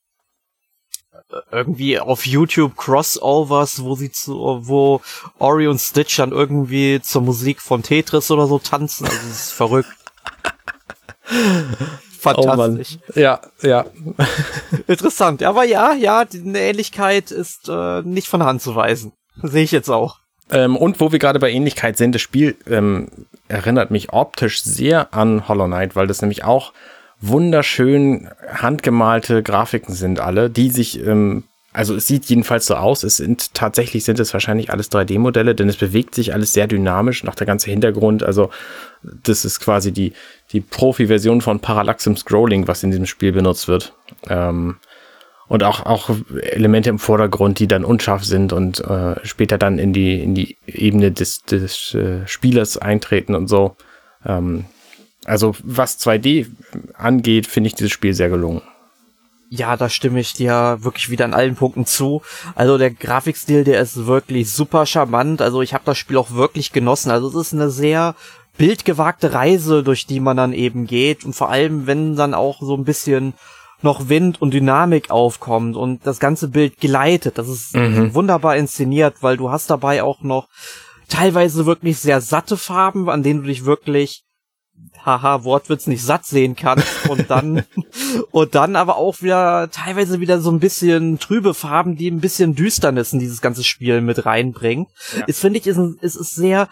irgendwie 1.52 2.00
auf 2.00 2.26
YouTube 2.26 2.76
Crossovers, 2.76 3.84
wo 3.84 3.96
sie 3.96 4.12
zu, 4.12 4.60
wo 4.64 5.02
Ori 5.40 5.68
und 5.68 5.80
Stitch 5.80 6.18
dann 6.18 6.32
irgendwie 6.32 7.02
zur 7.02 7.22
Musik 7.22 7.62
von 7.62 7.84
Tetris 7.84 8.32
oder 8.32 8.48
so 8.48 8.60
tanzen. 8.60 9.06
Also 9.06 9.18
es 9.18 9.48
ist 9.48 9.52
verrückt. 9.52 10.01
Fantastisch. 12.20 13.00
Oh 13.16 13.20
ja, 13.20 13.42
ja. 13.64 13.86
Interessant. 14.88 15.42
Aber 15.44 15.64
ja, 15.64 15.94
ja, 15.94 16.26
die 16.26 16.38
Ähnlichkeit 16.38 17.32
ist 17.32 17.68
äh, 17.68 18.02
nicht 18.04 18.28
von 18.28 18.44
Hand 18.44 18.62
zu 18.62 18.76
weisen. 18.76 19.14
Sehe 19.42 19.64
ich 19.64 19.72
jetzt 19.72 19.90
auch. 19.90 20.20
Ähm, 20.52 20.76
und 20.76 21.00
wo 21.00 21.12
wir 21.12 21.20
gerade 21.20 21.40
bei 21.40 21.52
Ähnlichkeit 21.52 21.98
sind, 21.98 22.14
das 22.14 22.22
Spiel 22.22 22.56
ähm, 22.68 23.08
erinnert 23.48 23.90
mich 23.90 24.14
optisch 24.14 24.62
sehr 24.62 25.14
an 25.14 25.48
Hollow 25.48 25.66
Knight, 25.66 25.96
weil 25.96 26.08
das 26.08 26.22
nämlich 26.22 26.44
auch 26.44 26.74
wunderschön 27.22 28.30
handgemalte 28.54 29.44
Grafiken 29.44 29.94
sind 29.94 30.20
alle, 30.20 30.50
die 30.50 30.70
sich, 30.70 31.06
ähm, 31.06 31.46
also 31.74 31.96
es 31.96 32.08
sieht 32.08 32.26
jedenfalls 32.26 32.66
so 32.66 32.76
aus, 32.76 33.04
es 33.04 33.18
sind 33.18 33.54
tatsächlich 33.54 34.04
sind 34.04 34.20
es 34.20 34.34
wahrscheinlich 34.34 34.72
alles 34.72 34.92
3D-Modelle, 34.92 35.56
denn 35.56 35.70
es 35.70 35.78
bewegt 35.78 36.16
sich 36.16 36.34
alles 36.34 36.52
sehr 36.52 36.68
dynamisch, 36.68 37.24
nach 37.24 37.36
der 37.36 37.48
ganze 37.48 37.70
Hintergrund, 37.70 38.24
also 38.24 38.50
das 39.04 39.46
ist 39.46 39.60
quasi 39.62 39.92
die, 39.92 40.14
die 40.52 40.62
Profi-Version 40.62 41.42
von 41.42 41.60
Parallaxem 41.60 42.18
Scrolling, 42.18 42.68
was 42.68 42.84
in 42.84 42.92
diesem 42.92 43.06
Spiel 43.06 43.32
benutzt 43.32 43.68
wird. 43.68 43.94
Ähm, 44.28 44.78
und 45.48 45.64
auch, 45.64 45.86
auch 45.86 46.10
Elemente 46.42 46.90
im 46.90 47.00
Vordergrund, 47.00 47.60
die 47.60 47.68
dann 47.68 47.84
unscharf 47.84 48.24
sind 48.24 48.54
und 48.54 48.80
äh, 48.82 49.16
später 49.24 49.58
dann 49.58 49.80
in 49.80 49.92
die, 49.92 50.22
in 50.22 50.34
die 50.34 50.58
Ebene 50.66 51.12
des, 51.12 51.44
des 51.44 51.94
äh, 51.94 52.26
Spielers 52.26 52.78
eintreten 52.78 53.36
und 53.36 53.48
so. 53.48 53.76
Ähm, 54.26 54.66
also 55.26 55.56
was 55.64 56.00
2D 56.00 56.48
angeht, 56.94 57.48
finde 57.48 57.68
ich 57.68 57.76
dieses 57.76 57.92
Spiel 57.92 58.14
sehr 58.14 58.30
gelungen. 58.30 58.62
Ja, 59.54 59.76
da 59.76 59.90
stimme 59.90 60.22
ich 60.22 60.32
dir 60.32 60.78
wirklich 60.80 61.10
wieder 61.10 61.26
an 61.26 61.34
allen 61.34 61.56
Punkten 61.56 61.86
zu. 61.86 62.22
Also 62.56 62.78
der 62.78 62.90
Grafikstil, 62.90 63.66
der 63.66 63.82
ist 63.82 64.06
wirklich 64.06 64.50
super 64.50 64.86
charmant. 64.86 65.42
Also 65.42 65.62
ich 65.62 65.74
habe 65.74 65.84
das 65.84 65.98
Spiel 65.98 66.16
auch 66.16 66.32
wirklich 66.32 66.72
genossen. 66.72 67.12
Also 67.12 67.28
es 67.28 67.48
ist 67.48 67.54
eine 67.54 67.70
sehr 67.70 68.16
bildgewagte 68.58 69.34
Reise, 69.34 69.84
durch 69.84 70.06
die 70.06 70.22
man 70.22 70.38
dann 70.38 70.54
eben 70.54 70.88
geht. 70.88 71.26
Und 71.26 71.34
vor 71.34 71.50
allem, 71.50 71.86
wenn 71.86 72.16
dann 72.16 72.34
auch 72.34 72.62
so 72.62 72.78
ein 72.78 72.86
bisschen 72.86 73.34
noch 73.82 74.08
Wind 74.08 74.42
und 74.42 74.54
Dynamik 74.54 75.12
aufkommt 75.12 75.76
und 75.76 76.08
das 76.08 76.22
ganze 76.22 76.48
Bild 76.48 76.78
gleitet. 76.78 77.38
Das 77.38 77.50
ist 77.50 77.76
mhm. 77.76 78.14
wunderbar 78.14 78.56
inszeniert, 78.56 79.16
weil 79.20 79.36
du 79.36 79.52
hast 79.52 79.70
dabei 79.70 80.02
auch 80.02 80.22
noch 80.22 80.48
teilweise 81.10 81.66
wirklich 81.66 82.00
sehr 82.00 82.22
satte 82.22 82.56
Farben, 82.56 83.10
an 83.10 83.22
denen 83.22 83.42
du 83.42 83.48
dich 83.48 83.66
wirklich 83.66 84.24
haha, 85.04 85.44
Wortwitz 85.44 85.88
nicht 85.88 86.04
satt 86.04 86.26
sehen 86.26 86.56
kannst 86.56 87.10
und 87.10 87.30
dann 87.30 87.64
und 88.32 88.56
dann 88.56 88.76
aber 88.76 88.98
auch 88.98 89.22
wieder 89.22 89.70
teilweise 89.72 90.20
wieder 90.20 90.40
so 90.40 90.52
ein 90.52 90.60
bisschen 90.60 91.20
trübe 91.20 91.54
Farben, 91.54 91.96
die 91.96 92.10
ein 92.10 92.22
bisschen 92.22 92.56
Düsternis 92.56 93.14
in 93.14 93.20
dieses 93.20 93.42
ganze 93.42 93.64
Spiel 93.64 94.02
mit 94.02 94.26
reinbringen. 94.26 94.88
Ja. 95.18 95.26
Ist 95.26 95.42
finde 95.42 95.60
ich 95.60 95.68
ist 95.68 95.80
ist 96.02 96.16
ist 96.16 96.36
sehr 96.36 96.70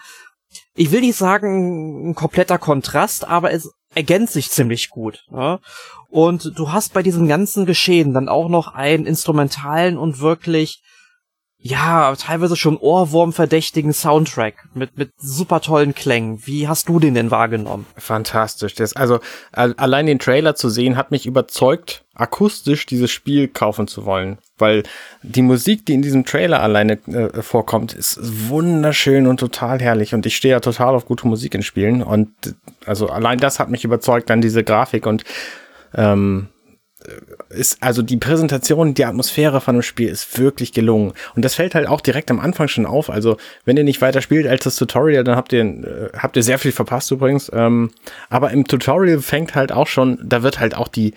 ich 0.74 0.90
will 0.90 1.00
nicht 1.00 1.16
sagen 1.16 2.10
ein 2.10 2.14
kompletter 2.14 2.58
Kontrast, 2.58 3.26
aber 3.26 3.52
es 3.52 3.70
ergänzt 3.94 4.32
sich 4.32 4.50
ziemlich 4.50 4.90
gut. 4.90 5.24
Ja? 5.30 5.60
Und 6.08 6.52
du 6.56 6.72
hast 6.72 6.92
bei 6.92 7.02
diesem 7.02 7.28
ganzen 7.28 7.66
Geschehen 7.66 8.14
dann 8.14 8.28
auch 8.28 8.48
noch 8.48 8.74
einen 8.74 9.06
instrumentalen 9.06 9.98
und 9.98 10.20
wirklich 10.20 10.82
ja, 11.62 12.14
teilweise 12.16 12.56
schon 12.56 12.78
Ohrwurm-verdächtigen 12.78 13.92
Soundtrack 13.92 14.54
mit, 14.72 14.96
mit 14.96 15.12
super 15.18 15.60
tollen 15.60 15.94
Klängen. 15.94 16.40
Wie 16.46 16.66
hast 16.66 16.88
du 16.88 16.98
den 16.98 17.12
denn 17.12 17.30
wahrgenommen? 17.30 17.84
Fantastisch. 17.96 18.74
Das, 18.74 18.96
also 18.96 19.20
allein 19.52 20.06
den 20.06 20.18
Trailer 20.18 20.54
zu 20.54 20.70
sehen, 20.70 20.96
hat 20.96 21.10
mich 21.10 21.26
überzeugt, 21.26 22.04
akustisch 22.14 22.86
dieses 22.86 23.10
Spiel 23.10 23.46
kaufen 23.46 23.88
zu 23.88 24.06
wollen. 24.06 24.38
Weil 24.56 24.84
die 25.22 25.42
Musik, 25.42 25.84
die 25.84 25.92
in 25.92 26.02
diesem 26.02 26.24
Trailer 26.24 26.62
alleine 26.62 26.94
äh, 27.08 27.42
vorkommt, 27.42 27.92
ist 27.92 28.18
wunderschön 28.48 29.26
und 29.26 29.38
total 29.38 29.80
herrlich. 29.80 30.14
Und 30.14 30.24
ich 30.24 30.36
stehe 30.36 30.52
ja 30.52 30.60
total 30.60 30.94
auf 30.94 31.04
gute 31.04 31.28
Musik 31.28 31.54
in 31.54 31.62
Spielen. 31.62 32.02
Und 32.02 32.30
also 32.86 33.08
allein 33.08 33.38
das 33.38 33.58
hat 33.58 33.68
mich 33.68 33.84
überzeugt, 33.84 34.30
dann 34.30 34.40
diese 34.40 34.64
Grafik 34.64 35.06
und 35.06 35.24
ähm, 35.94 36.48
ist, 37.48 37.82
also 37.82 38.02
die 38.02 38.16
Präsentation, 38.16 38.94
die 38.94 39.04
Atmosphäre 39.04 39.60
von 39.60 39.76
dem 39.76 39.82
Spiel 39.82 40.08
ist 40.08 40.38
wirklich 40.38 40.72
gelungen. 40.72 41.12
Und 41.34 41.44
das 41.44 41.54
fällt 41.54 41.74
halt 41.74 41.88
auch 41.88 42.00
direkt 42.00 42.30
am 42.30 42.40
Anfang 42.40 42.68
schon 42.68 42.86
auf. 42.86 43.10
Also, 43.10 43.36
wenn 43.64 43.76
ihr 43.76 43.84
nicht 43.84 44.02
weiter 44.02 44.20
spielt 44.20 44.46
als 44.46 44.64
das 44.64 44.76
Tutorial, 44.76 45.24
dann 45.24 45.36
habt 45.36 45.52
ihr, 45.52 45.62
äh, 45.62 46.10
habt 46.16 46.36
ihr 46.36 46.42
sehr 46.42 46.58
viel 46.58 46.72
verpasst 46.72 47.10
übrigens. 47.10 47.50
Ähm, 47.54 47.90
aber 48.28 48.50
im 48.50 48.66
Tutorial 48.66 49.20
fängt 49.20 49.54
halt 49.54 49.72
auch 49.72 49.86
schon, 49.86 50.18
da 50.22 50.42
wird 50.42 50.60
halt 50.60 50.76
auch 50.76 50.88
die, 50.88 51.14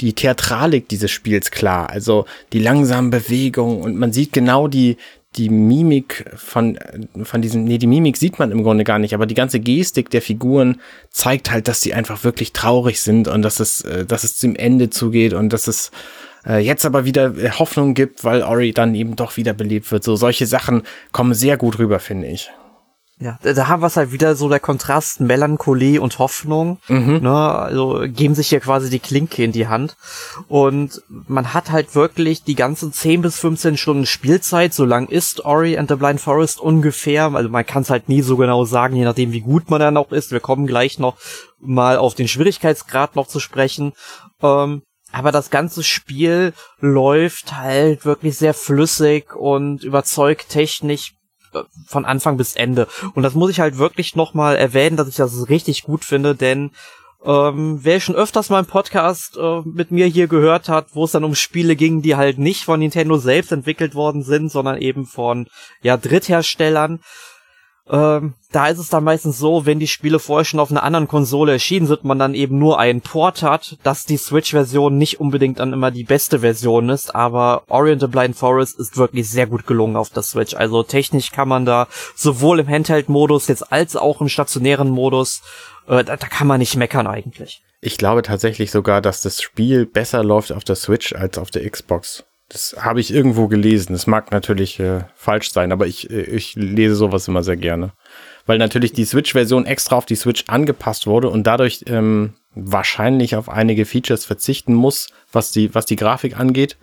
die 0.00 0.14
Theatralik 0.14 0.88
dieses 0.88 1.10
Spiels 1.10 1.50
klar. 1.50 1.90
Also 1.90 2.24
die 2.52 2.60
langsamen 2.60 3.10
Bewegungen 3.10 3.82
und 3.82 3.96
man 3.96 4.12
sieht 4.12 4.32
genau 4.32 4.68
die, 4.68 4.96
die 5.38 5.48
Mimik 5.48 6.24
von, 6.36 6.78
von 7.22 7.40
diesem, 7.40 7.64
nee, 7.64 7.78
die 7.78 7.86
Mimik 7.86 8.16
sieht 8.16 8.38
man 8.38 8.50
im 8.50 8.62
Grunde 8.62 8.84
gar 8.84 8.98
nicht, 8.98 9.14
aber 9.14 9.26
die 9.26 9.34
ganze 9.34 9.60
Gestik 9.60 10.10
der 10.10 10.20
Figuren 10.20 10.80
zeigt 11.10 11.50
halt, 11.50 11.68
dass 11.68 11.80
sie 11.80 11.94
einfach 11.94 12.24
wirklich 12.24 12.52
traurig 12.52 13.00
sind 13.00 13.28
und 13.28 13.42
dass 13.42 13.60
es, 13.60 13.82
äh, 13.82 14.04
dass 14.04 14.24
es 14.24 14.36
zum 14.36 14.56
Ende 14.56 14.90
zugeht 14.90 15.32
und 15.32 15.52
dass 15.52 15.68
es 15.68 15.92
äh, 16.46 16.58
jetzt 16.58 16.84
aber 16.84 17.04
wieder 17.04 17.32
Hoffnung 17.58 17.94
gibt, 17.94 18.24
weil 18.24 18.42
Ori 18.42 18.72
dann 18.72 18.94
eben 18.94 19.16
doch 19.16 19.36
wieder 19.36 19.52
belebt 19.52 19.90
wird. 19.92 20.04
So 20.04 20.16
solche 20.16 20.46
Sachen 20.46 20.82
kommen 21.12 21.34
sehr 21.34 21.56
gut 21.56 21.78
rüber, 21.78 22.00
finde 22.00 22.26
ich. 22.26 22.50
Ja, 23.20 23.36
da 23.42 23.66
haben 23.66 23.82
wir 23.82 23.88
halt 23.88 24.12
wieder 24.12 24.36
so 24.36 24.48
der 24.48 24.60
Kontrast 24.60 25.20
Melancholie 25.20 26.00
und 26.00 26.20
Hoffnung. 26.20 26.78
Mhm. 26.86 27.18
Ne? 27.22 27.34
Also 27.34 28.04
geben 28.06 28.36
sich 28.36 28.48
hier 28.48 28.60
quasi 28.60 28.90
die 28.90 29.00
Klinke 29.00 29.42
in 29.42 29.50
die 29.50 29.66
Hand. 29.66 29.96
Und 30.46 31.02
man 31.08 31.52
hat 31.52 31.72
halt 31.72 31.96
wirklich 31.96 32.44
die 32.44 32.54
ganzen 32.54 32.92
10 32.92 33.22
bis 33.22 33.40
15 33.40 33.76
Stunden 33.76 34.06
Spielzeit. 34.06 34.72
So 34.72 34.84
lang 34.84 35.08
ist 35.08 35.44
Ori 35.44 35.76
and 35.76 35.88
the 35.88 35.96
Blind 35.96 36.20
Forest 36.20 36.60
ungefähr. 36.60 37.34
Also 37.34 37.48
man 37.48 37.66
kann 37.66 37.82
es 37.82 37.90
halt 37.90 38.08
nie 38.08 38.22
so 38.22 38.36
genau 38.36 38.64
sagen, 38.64 38.94
je 38.94 39.04
nachdem 39.04 39.32
wie 39.32 39.40
gut 39.40 39.68
man 39.68 39.80
dann 39.80 39.96
auch 39.96 40.12
ist. 40.12 40.30
Wir 40.30 40.40
kommen 40.40 40.68
gleich 40.68 41.00
noch 41.00 41.16
mal 41.58 41.96
auf 41.96 42.14
den 42.14 42.28
Schwierigkeitsgrad 42.28 43.16
noch 43.16 43.26
zu 43.26 43.40
sprechen. 43.40 43.94
Ähm, 44.42 44.82
aber 45.10 45.32
das 45.32 45.50
ganze 45.50 45.82
Spiel 45.82 46.52
läuft 46.78 47.56
halt 47.56 48.04
wirklich 48.04 48.36
sehr 48.36 48.54
flüssig 48.54 49.34
und 49.34 49.82
überzeugt 49.82 50.50
technisch 50.50 51.14
von 51.86 52.04
Anfang 52.04 52.36
bis 52.36 52.56
Ende. 52.56 52.86
Und 53.14 53.22
das 53.22 53.34
muss 53.34 53.50
ich 53.50 53.60
halt 53.60 53.78
wirklich 53.78 54.16
nochmal 54.16 54.56
erwähnen, 54.56 54.96
dass 54.96 55.08
ich 55.08 55.16
das 55.16 55.48
richtig 55.48 55.82
gut 55.82 56.04
finde, 56.04 56.34
denn 56.34 56.70
ähm, 57.24 57.80
wer 57.82 57.98
schon 57.98 58.14
öfters 58.14 58.48
mal 58.48 58.60
im 58.60 58.66
Podcast 58.66 59.36
äh, 59.36 59.62
mit 59.64 59.90
mir 59.90 60.06
hier 60.06 60.28
gehört 60.28 60.68
hat, 60.68 60.86
wo 60.92 61.04
es 61.04 61.12
dann 61.12 61.24
um 61.24 61.34
Spiele 61.34 61.74
ging, 61.74 62.00
die 62.00 62.14
halt 62.14 62.38
nicht 62.38 62.64
von 62.64 62.78
Nintendo 62.78 63.18
selbst 63.18 63.50
entwickelt 63.50 63.96
worden 63.96 64.22
sind, 64.22 64.52
sondern 64.52 64.80
eben 64.80 65.04
von 65.04 65.48
ja 65.82 65.96
Drittherstellern, 65.96 67.00
ähm, 67.90 68.34
da 68.52 68.68
ist 68.68 68.78
es 68.78 68.88
dann 68.88 69.04
meistens 69.04 69.38
so, 69.38 69.66
wenn 69.66 69.78
die 69.78 69.86
Spiele 69.86 70.18
vorher 70.18 70.44
schon 70.44 70.60
auf 70.60 70.70
einer 70.70 70.82
anderen 70.82 71.08
Konsole 71.08 71.52
erschienen 71.52 71.86
sind, 71.86 72.04
man 72.04 72.18
dann 72.18 72.34
eben 72.34 72.58
nur 72.58 72.78
einen 72.78 73.00
Port 73.00 73.42
hat, 73.42 73.76
dass 73.82 74.04
die 74.04 74.16
Switch-Version 74.16 74.96
nicht 74.96 75.20
unbedingt 75.20 75.58
dann 75.58 75.72
immer 75.72 75.90
die 75.90 76.04
beste 76.04 76.40
Version 76.40 76.88
ist, 76.88 77.14
aber 77.14 77.62
Orient 77.68 78.10
Blind 78.10 78.36
Forest 78.36 78.78
ist 78.78 78.96
wirklich 78.96 79.28
sehr 79.28 79.46
gut 79.46 79.66
gelungen 79.66 79.96
auf 79.96 80.10
der 80.10 80.22
Switch. 80.22 80.54
Also 80.54 80.82
technisch 80.82 81.30
kann 81.30 81.48
man 81.48 81.64
da 81.66 81.88
sowohl 82.14 82.60
im 82.60 82.68
Handheld-Modus 82.68 83.48
jetzt 83.48 83.72
als 83.72 83.96
auch 83.96 84.20
im 84.20 84.28
stationären 84.28 84.88
Modus, 84.88 85.42
äh, 85.86 86.04
da, 86.04 86.16
da 86.16 86.26
kann 86.26 86.46
man 86.46 86.58
nicht 86.58 86.76
meckern 86.76 87.06
eigentlich. 87.06 87.62
Ich 87.80 87.96
glaube 87.96 88.22
tatsächlich 88.22 88.70
sogar, 88.70 89.00
dass 89.00 89.22
das 89.22 89.40
Spiel 89.40 89.86
besser 89.86 90.24
läuft 90.24 90.52
auf 90.52 90.64
der 90.64 90.74
Switch 90.74 91.12
als 91.12 91.38
auf 91.38 91.50
der 91.50 91.68
Xbox. 91.68 92.24
Das 92.50 92.76
habe 92.78 93.00
ich 93.00 93.12
irgendwo 93.12 93.46
gelesen. 93.46 93.92
Das 93.92 94.06
mag 94.06 94.30
natürlich 94.32 94.80
äh, 94.80 95.00
falsch 95.14 95.52
sein, 95.52 95.70
aber 95.70 95.86
ich, 95.86 96.10
äh, 96.10 96.22
ich 96.22 96.54
lese 96.54 96.94
sowas 96.94 97.28
immer 97.28 97.42
sehr 97.42 97.56
gerne. 97.56 97.92
Weil 98.46 98.58
natürlich 98.58 98.92
die 98.92 99.04
Switch-Version 99.04 99.66
extra 99.66 99.96
auf 99.96 100.06
die 100.06 100.14
Switch 100.14 100.44
angepasst 100.46 101.06
wurde 101.06 101.28
und 101.28 101.46
dadurch 101.46 101.84
ähm, 101.86 102.32
wahrscheinlich 102.54 103.36
auf 103.36 103.50
einige 103.50 103.84
Features 103.84 104.24
verzichten 104.24 104.72
muss, 104.72 105.08
was 105.30 105.50
die, 105.50 105.74
was 105.74 105.84
die 105.84 105.96
Grafik 105.96 106.38
angeht 106.40 106.78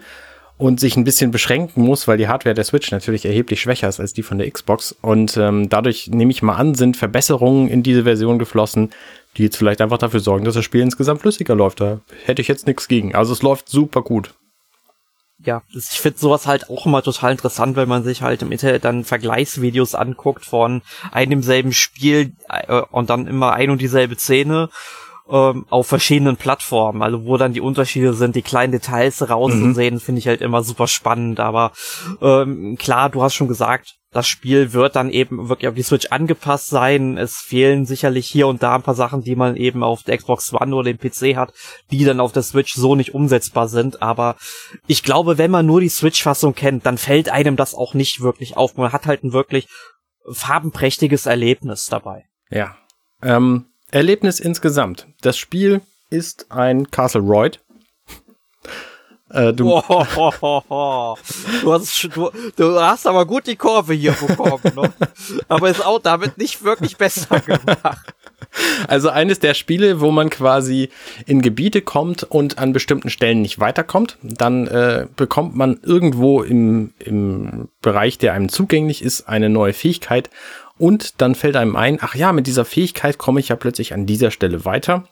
und 0.58 0.80
sich 0.80 0.96
ein 0.96 1.04
bisschen 1.04 1.32
beschränken 1.32 1.84
muss, 1.84 2.08
weil 2.08 2.18
die 2.18 2.28
Hardware 2.28 2.54
der 2.54 2.64
Switch 2.64 2.92
natürlich 2.92 3.26
erheblich 3.26 3.60
schwächer 3.60 3.90
ist 3.90 4.00
als 4.00 4.14
die 4.14 4.24
von 4.24 4.38
der 4.38 4.50
Xbox. 4.50 4.96
Und 5.02 5.36
ähm, 5.36 5.68
dadurch 5.68 6.10
nehme 6.10 6.32
ich 6.32 6.44
mal 6.44 6.56
an, 6.56 6.76
sind 6.76 6.96
Verbesserungen 6.96 7.68
in 7.68 7.82
diese 7.82 8.04
Version 8.04 8.38
geflossen, 8.38 8.92
die 9.36 9.44
jetzt 9.44 9.58
vielleicht 9.58 9.82
einfach 9.82 9.98
dafür 9.98 10.20
sorgen, 10.20 10.46
dass 10.46 10.54
das 10.54 10.64
Spiel 10.64 10.82
insgesamt 10.82 11.22
flüssiger 11.22 11.56
läuft. 11.56 11.82
Da 11.82 12.02
hätte 12.24 12.44
ich 12.44 12.48
jetzt 12.48 12.68
nichts 12.68 12.88
gegen. 12.88 13.16
Also 13.16 13.34
es 13.34 13.42
läuft 13.42 13.68
super 13.68 14.04
gut 14.04 14.36
ja, 15.46 15.62
ich 15.74 16.00
finde 16.00 16.20
sowas 16.20 16.48
halt 16.48 16.70
auch 16.70 16.86
immer 16.86 17.02
total 17.02 17.32
interessant, 17.32 17.76
wenn 17.76 17.88
man 17.88 18.04
sich 18.04 18.22
halt 18.22 18.42
im 18.42 18.52
Internet 18.52 18.84
dann 18.84 19.04
Vergleichsvideos 19.04 19.96
anguckt 19.96 20.46
von 20.46 20.82
einem 21.12 21.44
selben 21.44 21.74
Spiel 21.74 22.34
äh, 22.50 22.82
und 22.92 23.10
dann 23.10 23.28
immer 23.28 23.54
ein 23.54 23.70
und 23.70 23.82
dieselbe 23.82 24.16
Szene 24.16 24.70
ähm, 25.30 25.66
auf 25.70 25.88
verschiedenen 25.88 26.38
Plattformen, 26.38 27.02
also 27.02 27.26
wo 27.26 27.38
dann 27.38 27.54
die 27.54 27.62
Unterschiede 27.62 28.14
sind, 28.14 28.36
die 28.36 28.42
kleinen 28.42 28.72
Details 28.72 29.28
rauszusehen, 29.28 29.96
mhm. 29.96 30.00
finde 30.00 30.20
ich 30.20 30.28
halt 30.28 30.42
immer 30.42 30.64
super 30.64 30.88
spannend. 30.88 31.40
Aber 31.40 31.72
ähm, 32.22 32.78
klar, 32.78 33.10
du 33.10 33.24
hast 33.24 33.34
schon 33.34 33.48
gesagt, 33.48 33.96
das 34.16 34.28
Spiel 34.28 34.72
wird 34.72 34.96
dann 34.96 35.10
eben 35.10 35.50
wirklich 35.50 35.68
auf 35.68 35.76
die 35.76 35.84
Switch 35.84 36.08
angepasst 36.10 36.68
sein. 36.68 37.18
Es 37.18 37.36
fehlen 37.36 37.86
sicherlich 37.86 38.28
hier 38.28 38.48
und 38.48 38.64
da 38.64 38.74
ein 38.76 38.82
paar 38.82 38.96
Sachen, 38.96 39.24
die 39.24 39.36
man 39.36 39.58
eben 39.58 39.84
auf 39.84 40.04
der 40.04 40.18
Xbox 40.18 40.54
One 40.54 40.74
oder 40.74 40.94
dem 40.94 40.98
PC 40.98 41.36
hat, 41.36 41.52
die 41.92 42.06
dann 42.06 42.22
auf 42.22 42.32
der 42.32 42.44
Switch 42.44 42.76
so 42.76 42.96
nicht 42.96 43.14
umsetzbar 43.14 43.68
sind. 43.68 44.02
Aber 44.02 44.38
ich 44.88 45.04
glaube, 45.04 45.38
wenn 45.38 45.52
man 45.52 45.66
nur 45.66 45.82
die 45.82 45.90
Switch-Fassung 45.90 46.56
kennt, 46.56 46.86
dann 46.86 46.98
fällt 46.98 47.28
einem 47.28 47.58
das 47.58 47.76
auch 47.76 47.94
nicht 47.94 48.22
wirklich 48.22 48.56
auf. 48.56 48.78
Man 48.78 48.94
hat 48.94 49.06
halt 49.06 49.26
ein 49.26 49.34
wirklich 49.34 49.68
farbenprächtiges 50.32 51.26
Erlebnis 51.26 51.88
dabei. 51.88 52.24
Ja. 52.50 52.78
Ähm, 53.22 53.66
Erlebnis 53.92 54.40
insgesamt. 54.40 55.08
Das 55.20 55.38
Spiel 55.38 55.82
ist 56.10 56.54
ein 56.54 56.90
Castle 56.90 57.20
Royd. 57.20 57.60
Äh, 59.36 59.54
du, 59.54 59.74
oh, 59.74 59.84
oh, 60.16 60.62
oh, 60.70 61.16
du, 61.62 61.74
hast, 61.74 62.04
du, 62.16 62.30
du, 62.56 62.80
hast 62.80 63.06
aber 63.06 63.26
gut 63.26 63.48
die 63.48 63.58
Kurve 63.58 63.94
hier 63.94 64.14
bekommen, 64.14 64.62
ne? 64.76 64.94
aber 65.50 65.70
ist 65.70 65.86
auch 65.86 66.00
damit 66.00 66.38
nicht 66.38 66.64
wirklich 66.64 66.96
besser 66.96 67.42
gemacht. 67.42 68.14
Also 68.88 69.10
eines 69.10 69.40
der 69.40 69.54
Spiele, 69.54 70.00
wo 70.00 70.12
man 70.12 70.30
quasi 70.30 70.90
in 71.26 71.42
Gebiete 71.42 71.82
kommt 71.82 72.24
und 72.24 72.58
an 72.58 72.72
bestimmten 72.72 73.10
Stellen 73.10 73.42
nicht 73.42 73.60
weiterkommt, 73.60 74.18
dann 74.22 74.68
äh, 74.68 75.08
bekommt 75.18 75.56
man 75.56 75.80
irgendwo 75.84 76.42
im, 76.42 76.94
im 77.00 77.68
Bereich, 77.82 78.18
der 78.18 78.32
einem 78.32 78.48
zugänglich 78.48 79.04
ist, 79.04 79.28
eine 79.28 79.50
neue 79.50 79.74
Fähigkeit 79.74 80.30
und 80.78 81.22
dann 81.22 81.36
fällt 81.36 81.58
einem 81.58 81.76
ein, 81.76 82.00
ach 82.02 82.16
ja, 82.16 82.32
mit 82.32 82.48
dieser 82.48 82.64
Fähigkeit 82.64 83.18
komme 83.18 83.42
ich 83.42 83.50
ja 83.50 83.58
plötzlich 83.58 83.94
an 83.94 84.06
dieser 84.06 84.32
Stelle 84.32 84.64
weiter 84.64 85.04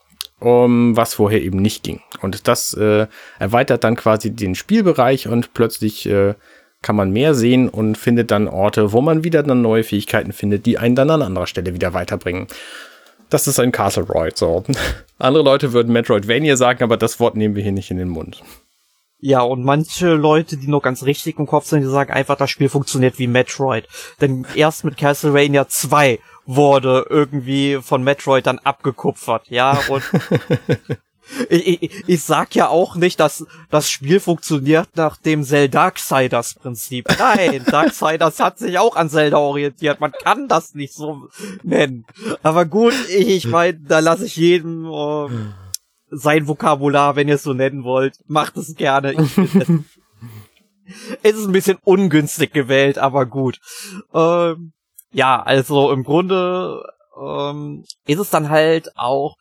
um, 0.44 0.96
was 0.96 1.16
vorher 1.16 1.42
eben 1.42 1.58
nicht 1.58 1.84
ging. 1.84 2.02
Und 2.22 2.48
das 2.48 2.74
äh, 2.74 3.08
erweitert 3.40 3.84
dann 3.84 3.96
quasi 3.96 4.32
den 4.32 4.56
Spielbereich 4.56 5.28
und 5.28 5.54
plötzlich 5.54 6.08
äh, 6.08 6.36
kann 6.82 6.96
man 6.96 7.12
mehr 7.12 7.34
sehen 7.34 7.70
und 7.70 7.98
findet 7.98 8.30
dann 8.30 8.48
Orte, 8.48 8.92
wo 8.92 9.02
man 9.02 9.24
wieder 9.24 9.42
dann 9.42 9.62
neue 9.62 9.84
Fähigkeiten 9.84 10.34
findet, 10.34 10.66
die 10.66 10.78
einen 10.78 10.96
dann 10.96 11.10
an 11.10 11.22
anderer 11.22 11.48
Stelle 11.48 11.74
wieder 11.74 11.94
weiterbringen. 11.94 12.48
Das 13.30 13.48
ist 13.48 13.60
ein 13.60 13.72
Castle 13.72 14.04
Royd, 14.04 14.38
so. 14.38 14.64
Andere 15.18 15.44
Leute 15.44 15.74
würden 15.74 15.92
Metroidvania 15.94 16.56
sagen, 16.58 16.84
aber 16.84 16.98
das 16.98 17.20
Wort 17.20 17.36
nehmen 17.36 17.56
wir 17.56 17.64
hier 17.64 17.72
nicht 17.72 17.90
in 17.90 17.98
den 17.98 18.10
Mund. 18.10 18.44
Ja, 19.26 19.40
und 19.40 19.64
manche 19.64 20.16
Leute, 20.16 20.58
die 20.58 20.68
noch 20.68 20.82
ganz 20.82 21.04
richtig 21.04 21.40
im 21.40 21.48
Kopf 21.48 21.66
sind, 21.66 21.80
die 21.80 21.88
sagen 21.88 22.12
einfach, 22.12 22.36
das 22.36 22.50
Spiel 22.50 22.68
funktioniert 22.68 23.20
wie 23.20 23.28
Metroid. 23.28 23.88
Denn 24.20 24.46
erst 24.54 24.84
mit 24.84 24.98
Castlevania 24.98 25.66
2 25.66 26.20
wurde 26.46 27.06
irgendwie 27.10 27.80
von 27.82 28.04
Metroid 28.04 28.46
dann 28.46 28.60
abgekupfert, 28.60 29.48
ja, 29.48 29.80
und 29.88 30.04
ich, 31.50 31.84
ich, 31.84 32.04
ich 32.06 32.22
sag 32.22 32.54
ja 32.54 32.68
auch 32.68 32.98
nicht, 32.98 33.22
dass 33.22 33.46
das 33.70 33.90
Spiel 33.90 34.20
funktioniert 34.20 34.90
nach 34.96 35.16
dem 35.16 35.46
Zelda-Darksiders 35.46 36.56
Prinzip. 36.56 37.08
Nein, 37.18 37.64
Darksiders 37.72 38.42
hat 38.42 38.60
sich 38.60 38.78
auch 38.78 38.98
an 38.98 39.10
Zelda 39.10 39.38
orientiert. 39.38 40.02
Man 40.02 40.12
kann 40.12 40.50
das 40.50 40.76
nicht 40.76 40.94
so 40.94 41.30
nennen. 41.64 42.06
Aber 42.42 42.66
gut, 42.66 42.94
ich, 43.08 43.30
ich 43.30 43.48
meine, 43.48 43.80
da 43.80 44.00
lasse 44.00 44.26
ich 44.26 44.36
jedem 44.36 44.84
äh, 44.84 45.30
sein 46.16 46.48
Vokabular, 46.48 47.16
wenn 47.16 47.28
ihr 47.28 47.36
es 47.36 47.44
so 47.44 47.54
nennen 47.54 47.84
wollt. 47.84 48.18
Macht 48.28 48.58
es 48.58 48.76
gerne. 48.76 49.14
Es 51.24 51.36
ist 51.36 51.46
ein 51.46 51.54
bisschen 51.54 51.78
ungünstig 51.86 52.52
gewählt, 52.52 52.98
aber 52.98 53.26
gut. 53.26 53.60
Ähm, 54.14 54.74
ja, 55.14 55.42
also 55.42 55.92
im 55.92 56.04
Grunde 56.04 56.84
ähm, 57.20 57.86
ist 58.06 58.20
es 58.20 58.30
dann 58.30 58.50
halt 58.50 58.92
auch 58.98 59.38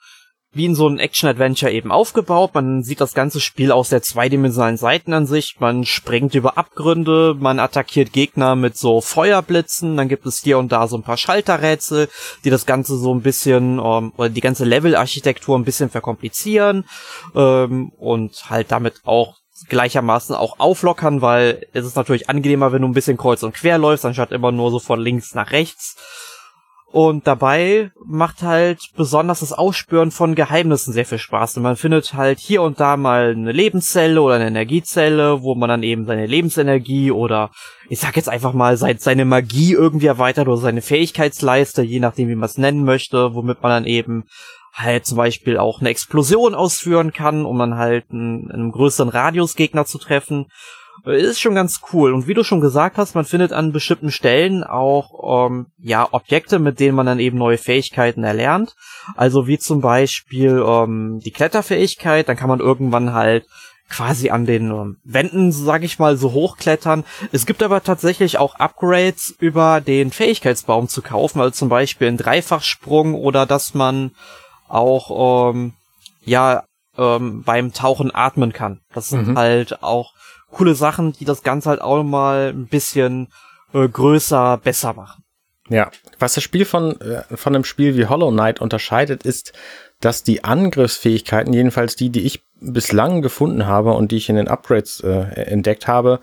wie 0.54 0.66
in 0.66 0.74
so 0.74 0.86
einem 0.86 0.98
Action-Adventure 0.98 1.72
eben 1.72 1.90
aufgebaut. 1.90 2.54
Man 2.54 2.82
sieht 2.82 3.00
das 3.00 3.14
ganze 3.14 3.40
Spiel 3.40 3.72
aus 3.72 3.88
der 3.88 4.02
zweidimensionalen 4.02 4.76
Seitenansicht. 4.76 5.60
Man 5.60 5.84
springt 5.84 6.34
über 6.34 6.58
Abgründe, 6.58 7.34
man 7.38 7.58
attackiert 7.58 8.12
Gegner 8.12 8.54
mit 8.54 8.76
so 8.76 9.00
Feuerblitzen. 9.00 9.96
Dann 9.96 10.08
gibt 10.08 10.26
es 10.26 10.42
hier 10.42 10.58
und 10.58 10.70
da 10.70 10.88
so 10.88 10.96
ein 10.96 11.02
paar 11.02 11.16
Schalterrätsel, 11.16 12.08
die 12.44 12.50
das 12.50 12.66
Ganze 12.66 12.98
so 12.98 13.14
ein 13.14 13.22
bisschen, 13.22 13.80
ähm, 13.82 14.12
oder 14.16 14.28
die 14.28 14.40
ganze 14.40 14.64
Level-Architektur 14.64 15.58
ein 15.58 15.64
bisschen 15.64 15.88
verkomplizieren 15.88 16.84
ähm, 17.34 17.90
und 17.96 18.50
halt 18.50 18.70
damit 18.70 19.00
auch 19.04 19.36
gleichermaßen 19.68 20.34
auch 20.34 20.58
auflockern, 20.58 21.22
weil 21.22 21.66
es 21.72 21.86
ist 21.86 21.96
natürlich 21.96 22.28
angenehmer, 22.28 22.72
wenn 22.72 22.82
du 22.82 22.88
ein 22.88 22.94
bisschen 22.94 23.16
kreuz 23.16 23.42
und 23.42 23.54
quer 23.54 23.78
läufst, 23.78 24.04
anstatt 24.04 24.32
immer 24.32 24.52
nur 24.52 24.70
so 24.70 24.78
von 24.78 25.00
links 25.00 25.34
nach 25.34 25.50
rechts. 25.50 25.96
Und 26.92 27.26
dabei 27.26 27.90
macht 28.04 28.42
halt 28.42 28.90
besonders 28.94 29.40
das 29.40 29.54
Ausspüren 29.54 30.10
von 30.10 30.34
Geheimnissen 30.34 30.92
sehr 30.92 31.06
viel 31.06 31.16
Spaß. 31.16 31.56
Und 31.56 31.62
man 31.62 31.76
findet 31.76 32.12
halt 32.12 32.38
hier 32.38 32.60
und 32.60 32.80
da 32.80 32.98
mal 32.98 33.30
eine 33.30 33.50
Lebenszelle 33.50 34.20
oder 34.20 34.34
eine 34.34 34.48
Energiezelle, 34.48 35.42
wo 35.42 35.54
man 35.54 35.70
dann 35.70 35.82
eben 35.82 36.04
seine 36.04 36.26
Lebensenergie 36.26 37.10
oder 37.10 37.50
ich 37.88 37.98
sag 37.98 38.14
jetzt 38.16 38.28
einfach 38.28 38.52
mal 38.52 38.76
seine 38.76 39.24
Magie 39.24 39.72
irgendwie 39.72 40.06
erweitert 40.06 40.48
oder 40.48 40.58
seine 40.58 40.82
Fähigkeitsleiste, 40.82 41.80
je 41.80 41.98
nachdem 41.98 42.28
wie 42.28 42.34
man 42.34 42.44
es 42.44 42.58
nennen 42.58 42.84
möchte, 42.84 43.34
womit 43.34 43.62
man 43.62 43.70
dann 43.70 43.84
eben 43.86 44.24
halt 44.74 45.06
zum 45.06 45.16
Beispiel 45.16 45.56
auch 45.56 45.80
eine 45.80 45.88
Explosion 45.88 46.54
ausführen 46.54 47.14
kann, 47.14 47.46
um 47.46 47.58
dann 47.58 47.76
halt 47.76 48.04
einen, 48.10 48.50
einen 48.50 48.70
größeren 48.70 49.08
Radiusgegner 49.08 49.86
zu 49.86 49.96
treffen. 49.96 50.46
Äh, 51.06 51.20
ist 51.20 51.40
schon 51.40 51.54
ganz 51.54 51.80
cool. 51.92 52.12
Und 52.12 52.26
wie 52.26 52.34
du 52.34 52.44
schon 52.44 52.60
gesagt 52.60 52.98
hast, 52.98 53.14
man 53.14 53.24
findet 53.24 53.52
an 53.52 53.72
bestimmten 53.72 54.10
Stellen 54.10 54.64
auch 54.64 55.48
ähm, 55.48 55.66
ja 55.78 56.08
Objekte, 56.10 56.58
mit 56.58 56.80
denen 56.80 56.96
man 56.96 57.06
dann 57.06 57.20
eben 57.20 57.38
neue 57.38 57.58
Fähigkeiten 57.58 58.24
erlernt. 58.24 58.74
Also 59.16 59.46
wie 59.46 59.58
zum 59.58 59.80
Beispiel 59.80 60.62
ähm, 60.66 61.20
die 61.24 61.32
Kletterfähigkeit. 61.32 62.28
Dann 62.28 62.36
kann 62.36 62.48
man 62.48 62.60
irgendwann 62.60 63.12
halt 63.12 63.46
quasi 63.88 64.30
an 64.30 64.46
den 64.46 64.70
ähm, 64.70 64.96
Wänden, 65.04 65.52
sag 65.52 65.82
ich 65.82 65.98
mal, 65.98 66.16
so 66.16 66.32
hochklettern. 66.32 67.04
Es 67.30 67.44
gibt 67.46 67.62
aber 67.62 67.82
tatsächlich 67.82 68.38
auch 68.38 68.54
Upgrades 68.54 69.34
über 69.38 69.80
den 69.80 70.10
Fähigkeitsbaum 70.10 70.88
zu 70.88 71.02
kaufen, 71.02 71.40
also 71.40 71.50
zum 71.50 71.68
Beispiel 71.68 72.08
einen 72.08 72.16
Dreifachsprung 72.16 73.14
oder 73.14 73.44
dass 73.44 73.74
man 73.74 74.12
auch 74.68 75.50
ähm, 75.50 75.74
ja 76.24 76.64
ähm, 76.96 77.42
beim 77.42 77.72
Tauchen 77.72 78.14
atmen 78.14 78.54
kann. 78.54 78.80
Das 78.94 79.08
sind 79.08 79.28
mhm. 79.28 79.38
halt 79.38 79.82
auch 79.82 80.12
coole 80.52 80.74
Sachen, 80.74 81.12
die 81.12 81.24
das 81.24 81.42
Ganze 81.42 81.70
halt 81.70 81.80
auch 81.80 82.02
mal 82.04 82.50
ein 82.50 82.66
bisschen 82.66 83.28
äh, 83.74 83.88
größer, 83.88 84.60
besser 84.62 84.92
machen. 84.92 85.24
Ja, 85.68 85.90
was 86.18 86.34
das 86.34 86.44
Spiel 86.44 86.64
von, 86.64 87.00
äh, 87.00 87.22
von 87.34 87.54
einem 87.54 87.64
Spiel 87.64 87.96
wie 87.96 88.06
Hollow 88.06 88.30
Knight 88.30 88.60
unterscheidet, 88.60 89.24
ist, 89.24 89.52
dass 90.00 90.22
die 90.22 90.44
Angriffsfähigkeiten, 90.44 91.52
jedenfalls 91.52 91.96
die, 91.96 92.10
die 92.10 92.22
ich 92.22 92.42
bislang 92.60 93.22
gefunden 93.22 93.66
habe 93.66 93.92
und 93.92 94.12
die 94.12 94.16
ich 94.16 94.28
in 94.28 94.36
den 94.36 94.48
Upgrades 94.48 95.00
äh, 95.00 95.22
entdeckt 95.42 95.88
habe, 95.88 96.20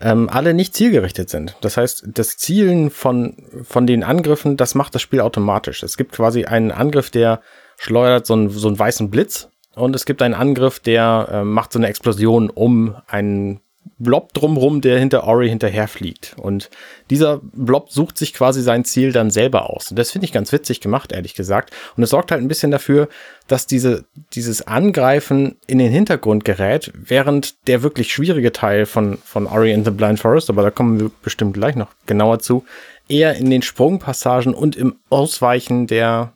ähm, 0.00 0.28
alle 0.28 0.52
nicht 0.52 0.74
zielgerichtet 0.74 1.30
sind. 1.30 1.56
Das 1.60 1.76
heißt, 1.76 2.04
das 2.08 2.36
Zielen 2.36 2.90
von, 2.90 3.36
von 3.62 3.86
den 3.86 4.02
Angriffen, 4.02 4.56
das 4.56 4.74
macht 4.74 4.94
das 4.94 5.02
Spiel 5.02 5.20
automatisch. 5.20 5.82
Es 5.82 5.96
gibt 5.96 6.12
quasi 6.12 6.44
einen 6.44 6.72
Angriff, 6.72 7.10
der 7.10 7.40
schleudert 7.78 8.26
so 8.26 8.34
einen, 8.34 8.50
so 8.50 8.68
einen 8.68 8.78
weißen 8.78 9.10
Blitz 9.10 9.48
und 9.74 9.96
es 9.96 10.04
gibt 10.04 10.22
einen 10.22 10.34
Angriff, 10.34 10.80
der 10.80 11.28
äh, 11.30 11.44
macht 11.44 11.72
so 11.72 11.78
eine 11.78 11.88
Explosion 11.88 12.50
um 12.50 12.96
einen 13.06 13.60
Blob 13.98 14.32
drumrum, 14.32 14.80
der 14.80 14.98
hinter 14.98 15.24
Ori 15.24 15.48
hinterherfliegt. 15.48 16.34
Und 16.36 16.70
dieser 17.10 17.40
Blob 17.42 17.90
sucht 17.90 18.18
sich 18.18 18.34
quasi 18.34 18.60
sein 18.62 18.84
Ziel 18.84 19.12
dann 19.12 19.30
selber 19.30 19.70
aus. 19.70 19.90
Und 19.90 19.98
das 19.98 20.10
finde 20.10 20.24
ich 20.24 20.32
ganz 20.32 20.52
witzig 20.52 20.80
gemacht, 20.80 21.12
ehrlich 21.12 21.34
gesagt. 21.34 21.72
Und 21.96 22.02
es 22.02 22.10
sorgt 22.10 22.32
halt 22.32 22.42
ein 22.42 22.48
bisschen 22.48 22.70
dafür, 22.70 23.08
dass 23.46 23.66
diese, 23.66 24.04
dieses 24.34 24.66
Angreifen 24.66 25.56
in 25.66 25.78
den 25.78 25.92
Hintergrund 25.92 26.44
gerät, 26.44 26.92
während 26.94 27.66
der 27.68 27.82
wirklich 27.82 28.12
schwierige 28.12 28.52
Teil 28.52 28.86
von, 28.86 29.18
von 29.18 29.46
Ori 29.46 29.72
in 29.72 29.84
the 29.84 29.90
Blind 29.90 30.20
Forest, 30.20 30.50
aber 30.50 30.62
da 30.62 30.70
kommen 30.70 31.00
wir 31.00 31.10
bestimmt 31.22 31.54
gleich 31.54 31.76
noch 31.76 31.92
genauer 32.06 32.40
zu, 32.40 32.64
eher 33.08 33.34
in 33.36 33.50
den 33.50 33.62
Sprungpassagen 33.62 34.54
und 34.54 34.76
im 34.76 34.96
Ausweichen 35.10 35.86
der, 35.86 36.32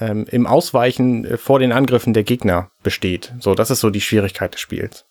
ähm, 0.00 0.26
im 0.30 0.46
Ausweichen 0.46 1.24
äh, 1.24 1.36
vor 1.36 1.58
den 1.58 1.72
Angriffen 1.72 2.12
der 2.12 2.24
Gegner 2.24 2.70
besteht. 2.82 3.34
So, 3.40 3.54
das 3.54 3.70
ist 3.70 3.80
so 3.80 3.90
die 3.90 4.00
Schwierigkeit 4.00 4.54
des 4.54 4.60
Spiels. 4.60 5.04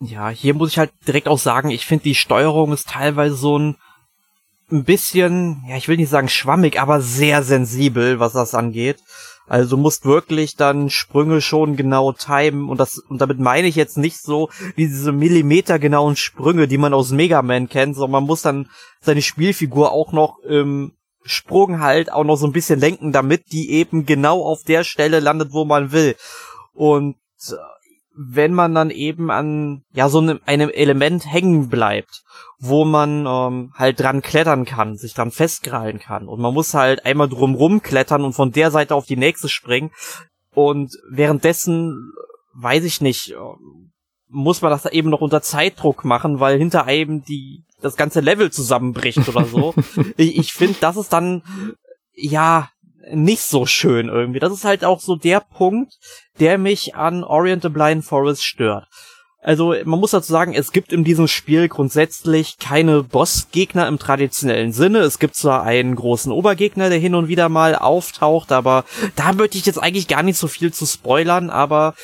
Ja, 0.00 0.28
hier 0.28 0.54
muss 0.54 0.70
ich 0.70 0.78
halt 0.78 0.92
direkt 1.06 1.28
auch 1.28 1.38
sagen, 1.38 1.70
ich 1.70 1.84
finde 1.84 2.04
die 2.04 2.14
Steuerung 2.14 2.72
ist 2.72 2.88
teilweise 2.88 3.34
so 3.34 3.58
ein, 3.58 3.76
ein 4.70 4.84
bisschen, 4.84 5.64
ja, 5.68 5.76
ich 5.76 5.88
will 5.88 5.96
nicht 5.96 6.10
sagen 6.10 6.28
schwammig, 6.28 6.80
aber 6.80 7.00
sehr 7.00 7.42
sensibel, 7.42 8.20
was 8.20 8.32
das 8.32 8.54
angeht. 8.54 8.98
Also 9.48 9.76
du 9.76 9.82
musst 9.82 10.04
wirklich 10.04 10.56
dann 10.56 10.90
Sprünge 10.90 11.40
schon 11.40 11.76
genau 11.76 12.12
timen 12.12 12.68
und 12.68 12.78
das 12.78 12.98
und 12.98 13.20
damit 13.20 13.38
meine 13.38 13.66
ich 13.66 13.76
jetzt 13.76 13.96
nicht 13.96 14.20
so 14.20 14.50
diese 14.76 15.10
millimetergenauen 15.10 16.16
Sprünge, 16.16 16.68
die 16.68 16.78
man 16.78 16.92
aus 16.92 17.10
Mega 17.10 17.40
Man 17.40 17.68
kennt, 17.68 17.94
sondern 17.96 18.10
man 18.10 18.24
muss 18.24 18.42
dann 18.42 18.68
seine 19.00 19.22
Spielfigur 19.22 19.90
auch 19.90 20.12
noch 20.12 20.38
im 20.40 20.92
Sprung 21.28 21.80
halt 21.80 22.10
auch 22.12 22.24
noch 22.24 22.36
so 22.36 22.46
ein 22.46 22.52
bisschen 22.52 22.80
lenken, 22.80 23.12
damit 23.12 23.52
die 23.52 23.70
eben 23.70 24.06
genau 24.06 24.42
auf 24.42 24.62
der 24.62 24.84
Stelle 24.84 25.20
landet, 25.20 25.52
wo 25.52 25.64
man 25.64 25.92
will. 25.92 26.16
Und 26.74 27.16
äh, 27.48 27.54
wenn 28.20 28.52
man 28.52 28.74
dann 28.74 28.90
eben 28.90 29.30
an 29.30 29.84
ja 29.92 30.08
so 30.08 30.18
einem, 30.18 30.40
Element 30.46 31.30
hängen 31.30 31.68
bleibt, 31.68 32.24
wo 32.58 32.84
man 32.84 33.26
ähm, 33.26 33.72
halt 33.76 34.00
dran 34.00 34.22
klettern 34.22 34.64
kann, 34.64 34.96
sich 34.96 35.14
dran 35.14 35.30
festkrallen 35.30 36.00
kann 36.00 36.26
und 36.26 36.40
man 36.40 36.52
muss 36.52 36.74
halt 36.74 37.06
einmal 37.06 37.28
drumrum 37.28 37.80
klettern 37.80 38.24
und 38.24 38.32
von 38.32 38.50
der 38.50 38.72
Seite 38.72 38.96
auf 38.96 39.06
die 39.06 39.16
nächste 39.16 39.48
springen 39.48 39.92
und 40.52 40.98
währenddessen 41.08 42.12
weiß 42.54 42.82
ich 42.82 43.00
nicht, 43.00 43.30
ähm, 43.30 43.92
muss 44.28 44.62
man 44.62 44.72
das 44.72 44.86
eben 44.86 45.10
noch 45.10 45.20
unter 45.20 45.40
Zeitdruck 45.40 46.04
machen, 46.04 46.40
weil 46.40 46.58
hinter 46.58 46.84
einem 46.86 47.22
die 47.22 47.64
das 47.80 47.96
ganze 47.96 48.20
Level 48.20 48.50
zusammenbricht 48.50 49.28
oder 49.28 49.44
so. 49.44 49.74
ich 50.16 50.38
ich 50.38 50.52
finde, 50.52 50.76
das 50.80 50.96
ist 50.96 51.12
dann, 51.12 51.42
ja, 52.14 52.70
nicht 53.10 53.42
so 53.42 53.66
schön 53.66 54.08
irgendwie. 54.08 54.40
Das 54.40 54.52
ist 54.52 54.64
halt 54.64 54.84
auch 54.84 55.00
so 55.00 55.16
der 55.16 55.40
Punkt, 55.40 55.94
der 56.40 56.58
mich 56.58 56.94
an 56.94 57.24
Orient 57.24 57.62
the 57.62 57.68
Blind 57.68 58.04
Forest 58.04 58.44
stört. 58.44 58.86
Also 59.40 59.72
man 59.84 60.00
muss 60.00 60.10
dazu 60.10 60.32
sagen, 60.32 60.52
es 60.52 60.72
gibt 60.72 60.92
in 60.92 61.04
diesem 61.04 61.28
Spiel 61.28 61.68
grundsätzlich 61.68 62.58
keine 62.58 63.04
Bossgegner 63.04 63.86
im 63.86 63.98
traditionellen 63.98 64.72
Sinne. 64.72 64.98
Es 64.98 65.20
gibt 65.20 65.36
zwar 65.36 65.62
einen 65.62 65.94
großen 65.94 66.32
Obergegner, 66.32 66.90
der 66.90 66.98
hin 66.98 67.14
und 67.14 67.28
wieder 67.28 67.48
mal 67.48 67.76
auftaucht, 67.76 68.50
aber 68.50 68.84
da 69.14 69.32
möchte 69.32 69.56
ich 69.56 69.64
jetzt 69.64 69.80
eigentlich 69.80 70.08
gar 70.08 70.24
nicht 70.24 70.38
so 70.38 70.48
viel 70.48 70.72
zu 70.72 70.86
spoilern, 70.86 71.50
aber 71.50 71.94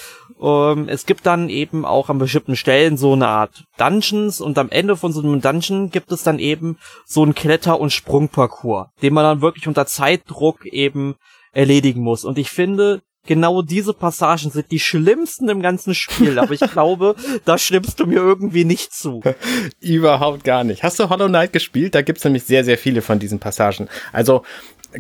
ähm, 0.45 0.89
es 0.89 1.07
gibt 1.07 1.25
dann 1.25 1.49
eben 1.49 1.87
auch 1.87 2.11
an 2.11 2.19
bestimmten 2.19 2.55
Stellen 2.55 2.99
so 2.99 3.15
eine 3.15 3.29
Art 3.29 3.65
Dungeons 3.79 4.41
und 4.41 4.59
am 4.59 4.69
Ende 4.69 4.97
von 4.97 5.13
so 5.13 5.23
einem 5.23 5.41
Dungeon 5.41 5.91
gibt 5.91 6.13
es 6.13 6.23
dann 6.23 6.39
eben 6.39 6.77
so 7.07 7.23
einen 7.23 7.35
Kletter- 7.35 7.81
und 7.81 7.93
Sprungparcours, 7.93 8.89
den 9.01 9.15
man 9.15 9.25
dann 9.25 9.41
wirklich 9.41 9.67
unter 9.67 9.87
Zeitdruck 9.87 10.67
eben 10.67 11.15
erledigen 11.53 12.03
muss. 12.03 12.25
Und 12.25 12.37
ich 12.37 12.51
finde, 12.51 13.01
genau 13.27 13.63
diese 13.63 13.95
Passagen 13.95 14.51
sind 14.51 14.71
die 14.71 14.81
schlimmsten 14.81 15.49
im 15.49 15.63
ganzen 15.63 15.95
Spiel, 15.95 16.39
aber 16.39 16.53
ich 16.53 16.61
glaube, 16.73 17.15
da 17.47 17.57
stimmst 17.57 17.99
du 18.01 18.07
mir 18.07 18.19
irgendwie 18.19 18.67
nicht 18.67 18.93
zu. 18.93 19.23
Überhaupt 19.81 20.45
gar 20.45 20.63
nicht. 20.63 20.83
Hast 20.83 21.01
du 21.01 21.09
Hollow 21.09 21.29
Knight 21.29 21.55
gespielt? 21.55 21.95
Da 21.95 22.03
gibt's 22.03 22.25
nämlich 22.25 22.45
sehr, 22.45 22.65
sehr 22.65 22.77
viele 22.77 23.01
von 23.01 23.19
diesen 23.19 23.39
Passagen. 23.39 23.89
Also 24.13 24.43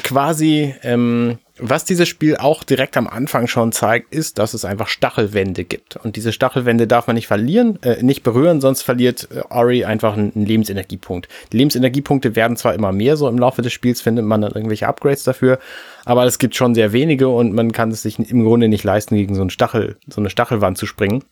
quasi, 0.02 0.74
ähm, 0.83 1.38
was 1.59 1.85
dieses 1.85 2.09
Spiel 2.09 2.37
auch 2.37 2.64
direkt 2.64 2.97
am 2.97 3.07
Anfang 3.07 3.47
schon 3.47 3.71
zeigt, 3.71 4.12
ist, 4.12 4.38
dass 4.38 4.55
es 4.55 4.64
einfach 4.64 4.88
Stachelwände 4.88 5.62
gibt. 5.62 5.97
Und 5.97 6.17
diese 6.17 6.33
Stachelwände 6.33 6.88
darf 6.88 7.07
man 7.07 7.14
nicht 7.14 7.29
verlieren, 7.29 7.81
äh, 7.83 8.03
nicht 8.03 8.25
berühren, 8.25 8.61
sonst 8.61 8.83
verliert 8.83 9.29
äh, 9.33 9.43
Ori 9.51 9.85
einfach 9.85 10.14
einen, 10.14 10.33
einen 10.35 10.47
Lebensenergiepunkt. 10.47 11.29
Die 11.53 11.59
Lebensenergiepunkte 11.59 12.35
werden 12.35 12.57
zwar 12.57 12.75
immer 12.75 12.90
mehr, 12.90 13.17
so 13.17 13.29
im 13.29 13.38
Laufe 13.38 13.62
des 13.62 13.73
Spiels 13.73 14.01
findet 14.01 14.25
man 14.25 14.40
dann 14.40 14.53
irgendwelche 14.53 14.88
Upgrades 14.88 15.23
dafür, 15.23 15.61
aber 16.05 16.25
es 16.25 16.40
gibt 16.40 16.57
schon 16.57 16.75
sehr 16.75 16.93
wenige 16.93 17.29
und 17.29 17.53
man 17.53 17.71
kann 17.71 17.93
es 17.93 18.03
sich 18.03 18.19
im 18.19 18.43
Grunde 18.43 18.69
nicht 18.69 18.83
leisten, 18.83 19.14
gegen 19.14 19.37
so, 19.37 19.40
einen 19.40 19.51
Stachel, 19.51 19.97
so 20.09 20.21
eine 20.21 20.31
Stachelwand 20.31 20.77
zu 20.77 20.87
springen. 20.87 21.23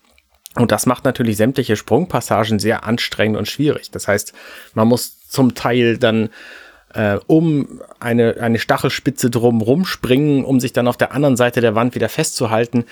Und 0.55 0.71
das 0.71 0.87
macht 0.87 1.05
natürlich 1.05 1.37
sämtliche 1.37 1.77
Sprungpassagen 1.77 2.59
sehr 2.59 2.85
anstrengend 2.85 3.39
und 3.39 3.49
schwierig. 3.49 3.91
Das 3.91 4.07
heißt, 4.07 4.35
man 4.75 4.87
muss 4.87 5.27
zum 5.29 5.55
Teil 5.55 5.97
dann 5.97 6.29
äh, 6.95 7.19
um 7.27 7.81
eine, 8.01 8.37
eine 8.41 8.59
Stachelspitze 8.59 9.31
drum 9.31 9.61
rumspringen, 9.61 10.45
um 10.45 10.61
sich 10.61 10.73
dann 10.73 10.89
auf 10.89 10.97
der 10.97 11.13
anderen 11.13 11.37
Seite 11.37 11.61
der 11.61 11.75
Wand 11.75 11.95
wieder 11.95 12.09
festzuhalten. 12.09 12.85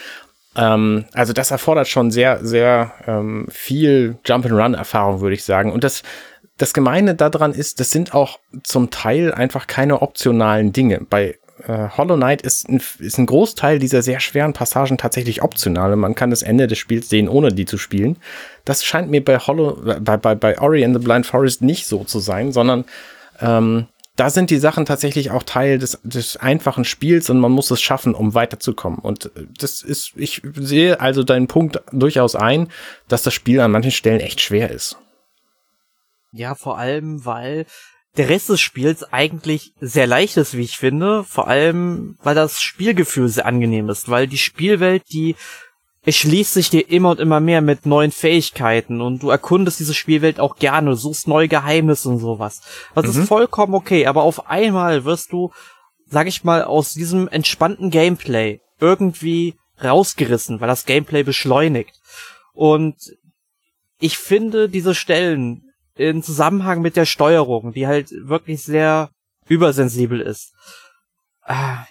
Ähm, 0.56 1.04
also 1.12 1.32
das 1.32 1.50
erfordert 1.50 1.88
schon 1.88 2.10
sehr, 2.10 2.44
sehr 2.44 2.92
ähm, 3.06 3.46
viel 3.50 4.18
Jump-and-Run-Erfahrung, 4.24 5.20
würde 5.20 5.34
ich 5.34 5.44
sagen. 5.44 5.72
Und 5.72 5.84
das, 5.84 6.02
das 6.58 6.72
Gemeine 6.72 7.14
daran 7.14 7.52
ist, 7.52 7.80
das 7.80 7.90
sind 7.90 8.14
auch 8.14 8.38
zum 8.62 8.90
Teil 8.90 9.32
einfach 9.32 9.66
keine 9.66 10.02
optionalen 10.02 10.72
Dinge. 10.72 11.00
Bei 11.08 11.36
äh, 11.66 11.88
Hollow 11.96 12.16
Knight 12.16 12.42
ist 12.42 12.68
ein, 12.68 12.80
ist 12.98 13.18
ein 13.18 13.26
Großteil 13.26 13.78
dieser 13.78 14.02
sehr 14.02 14.20
schweren 14.20 14.52
Passagen 14.52 14.98
tatsächlich 14.98 15.42
optional 15.42 15.92
und 15.92 16.00
man 16.00 16.14
kann 16.14 16.30
das 16.30 16.42
Ende 16.42 16.66
des 16.66 16.78
Spiels 16.78 17.08
sehen, 17.08 17.28
ohne 17.28 17.52
die 17.52 17.66
zu 17.66 17.78
spielen. 17.78 18.16
Das 18.64 18.84
scheint 18.84 19.10
mir 19.10 19.24
bei 19.24 19.38
Hollow, 19.38 19.78
bei, 20.00 20.16
bei, 20.16 20.34
bei 20.34 20.58
Ori 20.58 20.84
and 20.84 20.94
the 20.94 21.02
Blind 21.02 21.26
Forest 21.26 21.62
nicht 21.62 21.86
so 21.86 22.04
zu 22.04 22.18
sein, 22.18 22.52
sondern 22.52 22.84
ähm, 23.40 23.86
da 24.16 24.28
sind 24.28 24.50
die 24.50 24.58
Sachen 24.58 24.84
tatsächlich 24.84 25.30
auch 25.30 25.42
Teil 25.42 25.78
des, 25.78 25.98
des 26.02 26.36
einfachen 26.36 26.84
Spiels 26.84 27.30
und 27.30 27.40
man 27.40 27.52
muss 27.52 27.70
es 27.70 27.80
schaffen, 27.80 28.14
um 28.14 28.34
weiterzukommen. 28.34 28.98
Und 28.98 29.30
das 29.58 29.82
ist, 29.82 30.12
ich 30.16 30.42
sehe 30.54 31.00
also 31.00 31.22
deinen 31.22 31.46
Punkt 31.46 31.80
durchaus 31.90 32.36
ein, 32.36 32.68
dass 33.08 33.22
das 33.22 33.32
Spiel 33.32 33.60
an 33.60 33.70
manchen 33.70 33.92
Stellen 33.92 34.20
echt 34.20 34.42
schwer 34.42 34.70
ist. 34.70 34.98
Ja, 36.32 36.54
vor 36.54 36.76
allem, 36.76 37.24
weil 37.24 37.66
der 38.16 38.28
Rest 38.28 38.48
des 38.50 38.60
Spiels 38.60 39.04
eigentlich 39.04 39.72
sehr 39.80 40.06
leicht 40.06 40.36
ist, 40.36 40.56
wie 40.56 40.64
ich 40.64 40.76
finde. 40.76 41.24
Vor 41.24 41.48
allem, 41.48 42.18
weil 42.22 42.34
das 42.34 42.60
Spielgefühl 42.60 43.28
sehr 43.28 43.46
angenehm 43.46 43.88
ist, 43.88 44.10
weil 44.10 44.26
die 44.26 44.38
Spielwelt, 44.38 45.04
die 45.12 45.36
es 46.02 46.16
schließt 46.16 46.54
sich 46.54 46.70
dir 46.70 46.88
immer 46.88 47.10
und 47.10 47.20
immer 47.20 47.40
mehr 47.40 47.60
mit 47.60 47.84
neuen 47.84 48.10
Fähigkeiten 48.10 49.00
und 49.00 49.22
du 49.22 49.30
erkundest 49.30 49.80
diese 49.80 49.92
Spielwelt 49.92 50.40
auch 50.40 50.56
gerne, 50.56 50.96
suchst 50.96 51.28
neue 51.28 51.48
Geheimnisse 51.48 52.08
und 52.08 52.18
sowas. 52.18 52.62
Das 52.94 53.14
mhm. 53.14 53.22
ist 53.22 53.28
vollkommen 53.28 53.74
okay, 53.74 54.06
aber 54.06 54.22
auf 54.22 54.48
einmal 54.48 55.04
wirst 55.04 55.32
du, 55.32 55.50
sag 56.06 56.26
ich 56.26 56.42
mal, 56.42 56.64
aus 56.64 56.94
diesem 56.94 57.28
entspannten 57.28 57.90
Gameplay 57.90 58.60
irgendwie 58.80 59.56
rausgerissen, 59.82 60.60
weil 60.60 60.68
das 60.68 60.86
Gameplay 60.86 61.22
beschleunigt. 61.22 62.00
Und 62.54 62.96
ich 63.98 64.16
finde 64.16 64.70
diese 64.70 64.94
Stellen 64.94 65.64
in 65.96 66.22
Zusammenhang 66.22 66.80
mit 66.80 66.96
der 66.96 67.04
Steuerung, 67.04 67.72
die 67.72 67.86
halt 67.86 68.10
wirklich 68.22 68.62
sehr 68.62 69.10
übersensibel 69.48 70.20
ist, 70.20 70.54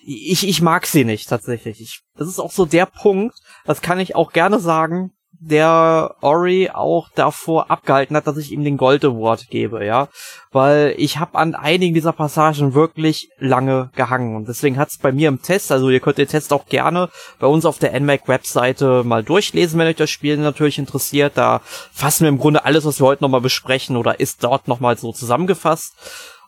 ich, 0.02 0.48
ich 0.48 0.62
mag 0.62 0.86
sie 0.86 1.06
nicht 1.06 1.30
tatsächlich. 1.30 1.82
Ich, 1.82 2.02
das 2.16 2.28
ist 2.28 2.40
auch 2.40 2.52
so 2.52 2.66
der 2.66 2.86
Punkt, 2.86 3.36
das 3.66 3.82
kann 3.82 4.00
ich 4.00 4.16
auch 4.16 4.32
gerne 4.32 4.60
sagen, 4.60 5.12
der 5.42 6.16
Ori 6.22 6.70
auch 6.74 7.08
davor 7.16 7.72
abgehalten 7.72 8.16
hat, 8.16 8.28
dass 8.28 8.38
ich 8.38 8.52
ihm 8.52 8.64
den 8.64 8.76
Gold 8.76 9.06
Award 9.06 9.48
gebe, 9.50 9.86
ja, 9.86 10.10
weil 10.52 10.94
ich 10.98 11.18
habe 11.18 11.38
an 11.38 11.56
einigen 11.56 11.94
dieser 11.94 12.12
Passagen 12.12 12.74
wirklich 12.74 13.30
lange 13.38 13.90
gehangen 13.96 14.36
und 14.36 14.50
deswegen 14.50 14.78
hat's 14.78 14.98
bei 14.98 15.14
mir 15.14 15.30
im 15.30 15.42
Test, 15.42 15.72
also 15.72 15.90
ihr 15.90 16.02
könnt 16.02 16.18
den 16.18 16.28
Test 16.28 16.52
auch 16.52 16.66
gerne 16.66 17.10
bei 17.40 17.48
uns 17.48 17.66
auf 17.66 17.80
der 17.80 17.98
NMAC 17.98 18.28
Webseite 18.28 19.04
mal 19.06 19.24
durchlesen, 19.24 19.80
wenn 19.80 19.88
euch 19.88 19.96
das 19.96 20.10
Spiel 20.10 20.36
natürlich 20.36 20.78
interessiert. 20.78 21.34
Da 21.36 21.62
fassen 21.64 22.26
wir 22.26 22.30
im 22.30 22.38
Grunde 22.38 22.66
alles, 22.66 22.84
was 22.84 23.00
wir 23.00 23.08
heute 23.08 23.24
nochmal 23.24 23.42
besprechen 23.42 23.96
oder 23.96 24.20
ist 24.20 24.44
dort 24.44 24.68
nochmal 24.68 24.98
so 24.98 25.14
zusammengefasst. 25.14 25.94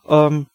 Ähm, 0.09 0.47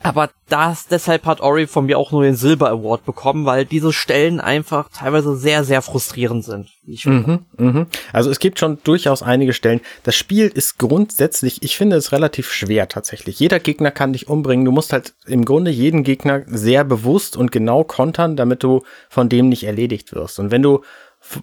aber 0.00 0.30
das, 0.48 0.86
deshalb 0.86 1.26
hat 1.26 1.40
Ori 1.40 1.66
von 1.66 1.86
mir 1.86 1.98
auch 1.98 2.12
nur 2.12 2.22
den 2.22 2.36
Silber 2.36 2.70
Award 2.70 3.04
bekommen, 3.04 3.44
weil 3.46 3.64
diese 3.64 3.92
Stellen 3.92 4.40
einfach 4.40 4.88
teilweise 4.90 5.36
sehr, 5.36 5.64
sehr 5.64 5.82
frustrierend 5.82 6.44
sind. 6.44 6.68
Mhm, 7.04 7.40
mhm. 7.56 7.86
Also 8.12 8.30
es 8.30 8.38
gibt 8.38 8.60
schon 8.60 8.78
durchaus 8.84 9.22
einige 9.22 9.52
Stellen. 9.52 9.80
Das 10.04 10.14
Spiel 10.14 10.46
ist 10.46 10.78
grundsätzlich, 10.78 11.62
ich 11.62 11.76
finde 11.76 11.96
es 11.96 12.12
relativ 12.12 12.52
schwer 12.52 12.88
tatsächlich. 12.88 13.40
Jeder 13.40 13.58
Gegner 13.58 13.90
kann 13.90 14.12
dich 14.12 14.28
umbringen. 14.28 14.64
Du 14.64 14.72
musst 14.72 14.92
halt 14.92 15.14
im 15.26 15.44
Grunde 15.44 15.70
jeden 15.72 16.04
Gegner 16.04 16.42
sehr 16.46 16.84
bewusst 16.84 17.36
und 17.36 17.50
genau 17.50 17.82
kontern, 17.82 18.36
damit 18.36 18.62
du 18.62 18.82
von 19.08 19.28
dem 19.28 19.48
nicht 19.48 19.64
erledigt 19.64 20.14
wirst. 20.14 20.38
Und 20.38 20.50
wenn 20.50 20.62
du 20.62 20.82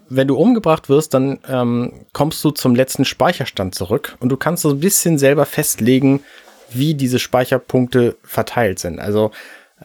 wenn 0.08 0.28
du 0.28 0.38
umgebracht 0.38 0.88
wirst, 0.88 1.14
dann 1.14 1.40
ähm, 1.50 2.06
kommst 2.14 2.44
du 2.46 2.52
zum 2.52 2.76
letzten 2.76 3.04
Speicherstand 3.04 3.76
zurück 3.76 4.16
und 4.22 4.30
du 4.30 4.38
kannst 4.38 4.64
so 4.64 4.70
ein 4.70 4.80
bisschen 4.80 5.18
selber 5.18 5.46
festlegen, 5.46 6.24
wie 6.72 6.94
diese 6.94 7.20
Speicherpunkte 7.20 8.16
verteilt 8.24 8.80
sind. 8.80 9.00
Also 9.00 9.32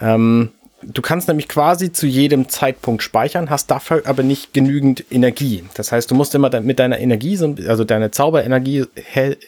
ähm, 0.00 0.50
du 0.82 1.02
kannst 1.02 1.28
nämlich 1.28 1.48
quasi 1.48 1.92
zu 1.92 2.06
jedem 2.06 2.48
Zeitpunkt 2.48 3.02
speichern, 3.02 3.50
hast 3.50 3.70
dafür 3.70 4.02
aber 4.06 4.22
nicht 4.22 4.54
genügend 4.54 5.04
Energie. 5.10 5.64
Das 5.74 5.92
heißt, 5.92 6.10
du 6.10 6.14
musst 6.14 6.34
immer 6.34 6.60
mit 6.60 6.78
deiner 6.78 6.98
Energie, 6.98 7.38
also 7.66 7.84
deine 7.84 8.10
Zauberenergie 8.10 8.86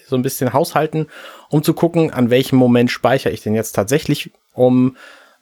so 0.07 0.17
ein 0.17 0.23
bisschen 0.23 0.53
haushalten, 0.53 1.07
um 1.49 1.63
zu 1.63 1.75
gucken, 1.75 2.13
an 2.13 2.31
welchem 2.31 2.57
Moment 2.57 2.91
speichere 2.91 3.33
ich 3.33 3.43
denn 3.43 3.55
jetzt 3.55 3.73
tatsächlich, 3.73 4.31
um 4.55 4.97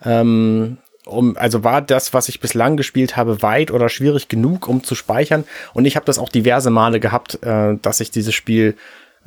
ähm, 0.05 0.79
um, 1.07 1.37
also 1.37 1.65
war 1.65 1.83
das, 1.83 2.13
was 2.15 2.29
ich 2.29 2.41
bislang 2.41 2.77
gespielt 2.77 3.17
habe, 3.17 3.43
weit 3.43 3.71
oder 3.71 3.89
schwierig 3.89 4.29
genug, 4.29 4.69
um 4.69 4.85
zu 4.85 4.95
speichern. 4.95 5.45
Und 5.73 5.85
ich 5.85 5.97
habe 5.97 6.07
das 6.07 6.19
auch 6.19 6.29
diverse 6.29 6.71
Male 6.71 7.01
gehabt, 7.01 7.43
äh, 7.43 7.77
dass 7.81 8.01
ich 8.01 8.11
dieses 8.11 8.35
Spiel 8.35 8.77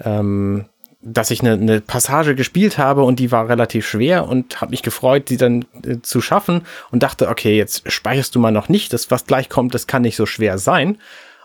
ähm, 0.04 0.66
dass 1.04 1.32
ich 1.32 1.42
eine, 1.42 1.54
eine 1.54 1.82
Passage 1.82 2.36
gespielt 2.36 2.78
habe 2.78 3.04
und 3.04 3.20
die 3.20 3.32
war 3.32 3.50
relativ 3.50 3.88
schwer 3.88 4.28
und 4.28 4.62
habe 4.62 4.72
mich 4.72 4.84
gefreut, 4.84 5.30
die 5.30 5.38
dann 5.38 5.66
äh, 5.86 5.98
zu 6.02 6.22
schaffen 6.22 6.62
und 6.92 7.04
dachte, 7.04 7.28
okay, 7.30 7.58
jetzt 7.58 7.92
speicherst 7.92 8.34
du 8.36 8.40
mal 8.40 8.52
noch 8.52 8.70
nicht, 8.70 8.94
das 8.94 9.12
was 9.12 9.26
gleich 9.26 9.50
kommt, 9.50 9.74
das 9.74 9.88
kann 9.88 10.02
nicht 10.02 10.16
so 10.16 10.26
schwer 10.26 10.58
sein. 10.58 10.98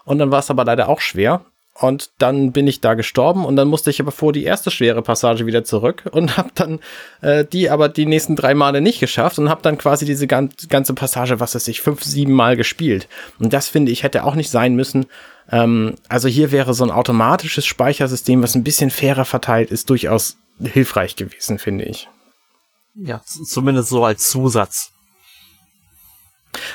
Und 0.05 0.19
dann 0.19 0.31
war 0.31 0.39
es 0.39 0.51
aber 0.51 0.65
leider 0.65 0.89
auch 0.89 1.01
schwer 1.01 1.43
und 1.81 2.11
dann 2.19 2.51
bin 2.53 2.67
ich 2.67 2.81
da 2.81 2.95
gestorben 2.95 3.45
und 3.45 3.57
dann 3.57 3.69
musste 3.69 3.91
ich 3.91 4.01
aber 4.01 4.11
vor 4.11 4.33
die 4.33 4.45
erste 4.45 4.71
schwere 4.71 5.03
Passage 5.03 5.47
wieder 5.47 5.65
zurück 5.65 6.05
und 6.11 6.37
habe 6.37 6.51
dann 6.55 6.81
äh, 7.21 7.45
die 7.45 7.71
aber 7.71 7.89
die 7.89 8.07
nächsten 8.07 8.37
drei 8.37 8.55
Male 8.55 8.81
nicht 8.81 9.01
geschafft 9.01 9.39
und 9.39 9.49
habe 9.49 9.63
dann 9.63 9.79
quasi 9.79 10.05
diese 10.05 10.27
ganze 10.27 10.95
Passage, 10.95 11.41
was 11.41 11.55
weiß 11.55 11.69
ich, 11.69 11.81
fünf, 11.81 12.03
sieben 12.03 12.33
Mal 12.33 12.57
gespielt. 12.57 13.09
Und 13.39 13.53
das 13.53 13.69
finde 13.69 13.93
ich 13.93 14.03
hätte 14.03 14.25
auch 14.25 14.35
nicht 14.35 14.51
sein 14.51 14.75
müssen. 14.75 15.07
Ähm, 15.51 15.95
also 16.09 16.29
hier 16.29 16.53
wäre 16.53 16.75
so 16.75 16.85
ein 16.85 16.91
automatisches 16.91 17.67
Speichersystem, 17.67 18.43
was 18.43 18.55
ein 18.55 18.65
bisschen 18.65 18.91
fairer 18.91 19.25
verteilt 19.25 19.71
ist, 19.71 19.91
durchaus 19.91 20.37
hilfreich 20.61 21.17
gewesen, 21.17 21.59
finde 21.59 21.85
ich. 21.85 22.09
Ja, 22.95 23.21
zumindest 23.25 23.91
so 23.91 24.05
als 24.05 24.29
Zusatz. 24.29 24.93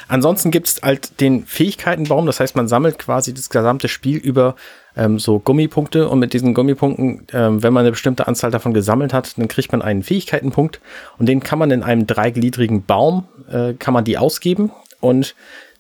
Ansonsten 0.08 0.52
gibt 0.52 0.68
es 0.68 0.82
halt 0.82 1.20
den 1.20 1.46
Fähigkeitenbaum, 1.46 2.26
das 2.26 2.40
heißt, 2.40 2.56
man 2.56 2.68
sammelt 2.68 3.00
quasi 3.00 3.34
das 3.34 3.50
gesamte 3.50 3.88
Spiel 3.88 4.18
über 4.18 4.56
ähm, 4.96 5.20
so 5.20 5.40
Gummipunkte 5.40 6.08
und 6.10 6.20
mit 6.20 6.34
diesen 6.34 6.54
Gummipunkten, 6.54 7.28
ähm, 7.34 7.64
wenn 7.64 7.74
man 7.74 7.82
eine 7.82 7.92
bestimmte 7.92 8.28
Anzahl 8.28 8.52
davon 8.52 8.74
gesammelt 8.74 9.14
hat, 9.14 9.38
dann 9.38 9.48
kriegt 9.48 9.72
man 9.72 9.82
einen 9.82 10.04
Fähigkeitenpunkt 10.04 10.80
und 11.18 11.28
den 11.28 11.42
kann 11.42 11.60
man 11.60 11.72
in 11.72 11.84
einem 11.84 12.08
dreigliedrigen 12.08 12.86
Baum, 12.86 13.28
äh, 13.50 13.74
kann 13.74 13.94
man 13.94 14.06
die 14.06 14.18
ausgeben 14.18 14.72
und 15.00 15.36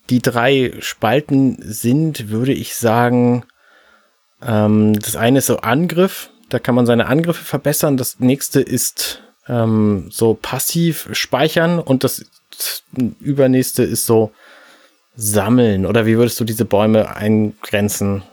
die 0.09 0.21
drei 0.21 0.73
Spalten 0.79 1.57
sind, 1.61 2.29
würde 2.29 2.53
ich 2.53 2.75
sagen, 2.75 3.45
ähm, 4.41 4.93
das 4.93 5.15
eine 5.15 5.39
ist 5.39 5.47
so 5.47 5.57
Angriff, 5.57 6.29
Da 6.49 6.59
kann 6.59 6.75
man 6.75 6.85
seine 6.85 7.07
Angriffe 7.07 7.43
verbessern. 7.43 7.97
Das 7.97 8.19
nächste 8.19 8.61
ist 8.61 9.23
ähm, 9.47 10.09
so 10.11 10.37
passiv 10.39 11.09
speichern 11.11 11.79
und 11.79 12.03
das 12.03 12.25
übernächste 13.19 13.83
ist 13.83 14.05
so 14.05 14.31
sammeln. 15.15 15.85
Oder 15.85 16.05
wie 16.05 16.17
würdest 16.17 16.39
du 16.39 16.43
diese 16.43 16.65
Bäume 16.65 17.15
eingrenzen, 17.15 18.23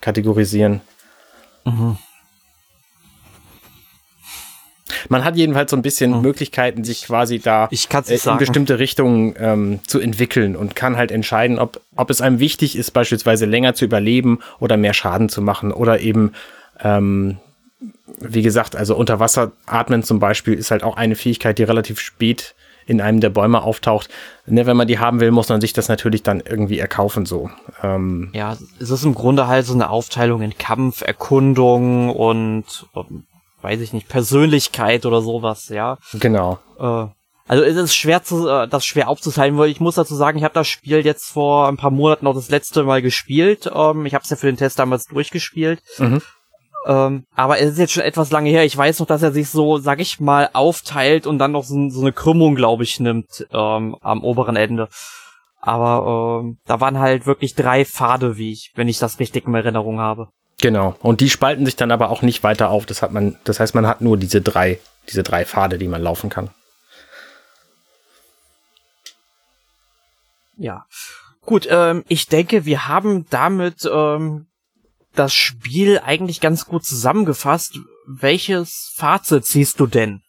kategorisieren? 0.00 0.82
Mhm. 1.64 1.96
Man 5.08 5.24
hat 5.24 5.36
jedenfalls 5.36 5.70
so 5.70 5.76
ein 5.76 5.82
bisschen 5.82 6.12
mhm. 6.16 6.22
Möglichkeiten, 6.22 6.84
sich 6.84 7.04
quasi 7.04 7.38
da 7.38 7.68
äh, 7.70 8.12
in 8.12 8.18
sagen. 8.18 8.38
bestimmte 8.38 8.78
Richtungen 8.78 9.34
ähm, 9.38 9.80
zu 9.86 10.00
entwickeln 10.00 10.56
und 10.56 10.76
kann 10.76 10.96
halt 10.96 11.10
entscheiden, 11.10 11.58
ob, 11.58 11.80
ob 11.96 12.10
es 12.10 12.20
einem 12.20 12.38
wichtig 12.38 12.76
ist, 12.76 12.90
beispielsweise 12.92 13.46
länger 13.46 13.74
zu 13.74 13.84
überleben 13.84 14.40
oder 14.60 14.76
mehr 14.76 14.94
Schaden 14.94 15.28
zu 15.28 15.42
machen 15.42 15.72
oder 15.72 16.00
eben 16.00 16.32
ähm, 16.82 17.38
wie 18.18 18.42
gesagt, 18.42 18.76
also 18.76 18.96
unter 18.96 19.20
Wasser 19.20 19.52
atmen 19.66 20.02
zum 20.02 20.18
Beispiel 20.18 20.54
ist 20.54 20.70
halt 20.70 20.82
auch 20.82 20.96
eine 20.96 21.16
Fähigkeit, 21.16 21.58
die 21.58 21.64
relativ 21.64 21.98
spät 21.98 22.54
in 22.86 23.00
einem 23.00 23.20
der 23.20 23.30
Bäume 23.30 23.62
auftaucht. 23.62 24.08
Ne, 24.46 24.66
wenn 24.66 24.76
man 24.76 24.88
die 24.88 24.98
haben 24.98 25.20
will, 25.20 25.30
muss 25.30 25.48
man 25.48 25.60
sich 25.60 25.72
das 25.72 25.88
natürlich 25.88 26.22
dann 26.22 26.40
irgendwie 26.40 26.78
erkaufen 26.78 27.26
so. 27.26 27.50
Ähm 27.82 28.30
ja, 28.32 28.56
es 28.80 28.90
ist 28.90 29.04
im 29.04 29.14
Grunde 29.14 29.46
halt 29.46 29.66
so 29.66 29.74
eine 29.74 29.90
Aufteilung 29.90 30.42
in 30.42 30.56
Kampf, 30.58 31.02
Erkundung 31.02 32.10
und 32.10 32.86
um, 32.92 33.24
weiß 33.62 33.80
ich 33.80 33.92
nicht, 33.92 34.08
Persönlichkeit 34.08 35.06
oder 35.06 35.22
sowas, 35.22 35.68
ja. 35.68 35.98
Genau. 36.14 36.58
Äh, 36.78 37.06
also 37.48 37.64
es 37.64 37.76
ist 37.76 37.94
schwer 37.94 38.22
zu, 38.22 38.48
äh, 38.48 38.68
das 38.68 38.84
schwer 38.84 39.08
aufzuteilen, 39.08 39.58
weil 39.58 39.70
ich 39.70 39.80
muss 39.80 39.96
dazu 39.96 40.14
sagen, 40.14 40.38
ich 40.38 40.44
habe 40.44 40.54
das 40.54 40.68
Spiel 40.68 41.04
jetzt 41.04 41.30
vor 41.32 41.68
ein 41.68 41.76
paar 41.76 41.90
Monaten 41.90 42.24
noch 42.24 42.34
das 42.34 42.50
letzte 42.50 42.84
Mal 42.84 43.02
gespielt. 43.02 43.70
Ähm, 43.74 44.06
ich 44.06 44.14
habe 44.14 44.24
es 44.24 44.30
ja 44.30 44.36
für 44.36 44.46
den 44.46 44.56
Test 44.56 44.78
damals 44.78 45.04
durchgespielt. 45.06 45.82
Mhm. 45.98 46.22
Ähm, 46.86 47.24
aber 47.34 47.60
es 47.60 47.72
ist 47.72 47.78
jetzt 47.78 47.92
schon 47.92 48.02
etwas 48.02 48.30
lange 48.30 48.50
her. 48.50 48.64
Ich 48.64 48.76
weiß 48.76 49.00
noch, 49.00 49.06
dass 49.06 49.22
er 49.22 49.32
sich 49.32 49.48
so, 49.48 49.78
sag 49.78 50.00
ich 50.00 50.20
mal, 50.20 50.50
aufteilt 50.52 51.26
und 51.26 51.38
dann 51.38 51.52
noch 51.52 51.64
so, 51.64 51.90
so 51.90 52.00
eine 52.00 52.12
Krümmung, 52.12 52.54
glaube 52.54 52.82
ich, 52.82 52.98
nimmt 52.98 53.46
ähm, 53.52 53.96
am 54.00 54.24
oberen 54.24 54.56
Ende. 54.56 54.88
Aber 55.60 56.40
ähm, 56.42 56.58
da 56.66 56.80
waren 56.80 56.98
halt 56.98 57.26
wirklich 57.26 57.54
drei 57.54 57.84
Pfade, 57.84 58.36
wie 58.36 58.50
ich, 58.50 58.72
wenn 58.74 58.88
ich 58.88 58.98
das 58.98 59.20
richtig 59.20 59.46
in 59.46 59.54
Erinnerung 59.54 60.00
habe. 60.00 60.28
Genau. 60.62 60.94
Und 61.00 61.20
die 61.20 61.28
spalten 61.28 61.66
sich 61.66 61.74
dann 61.74 61.90
aber 61.90 62.08
auch 62.08 62.22
nicht 62.22 62.44
weiter 62.44 62.70
auf. 62.70 62.86
Das 62.86 63.02
hat 63.02 63.12
man, 63.12 63.36
das 63.42 63.58
heißt, 63.58 63.74
man 63.74 63.86
hat 63.86 64.00
nur 64.00 64.16
diese 64.16 64.40
drei, 64.40 64.78
diese 65.08 65.24
drei 65.24 65.44
Pfade, 65.44 65.76
die 65.76 65.88
man 65.88 66.00
laufen 66.00 66.30
kann. 66.30 66.50
Ja. 70.56 70.86
Gut, 71.40 71.66
ähm, 71.68 72.04
ich 72.06 72.28
denke, 72.28 72.64
wir 72.64 72.86
haben 72.86 73.26
damit 73.28 73.90
ähm, 73.92 74.46
das 75.16 75.34
Spiel 75.34 75.98
eigentlich 75.98 76.40
ganz 76.40 76.64
gut 76.66 76.84
zusammengefasst. 76.84 77.80
Welches 78.06 78.92
Fazit 78.94 79.44
ziehst 79.44 79.80
du 79.80 79.88
denn? 79.88 80.22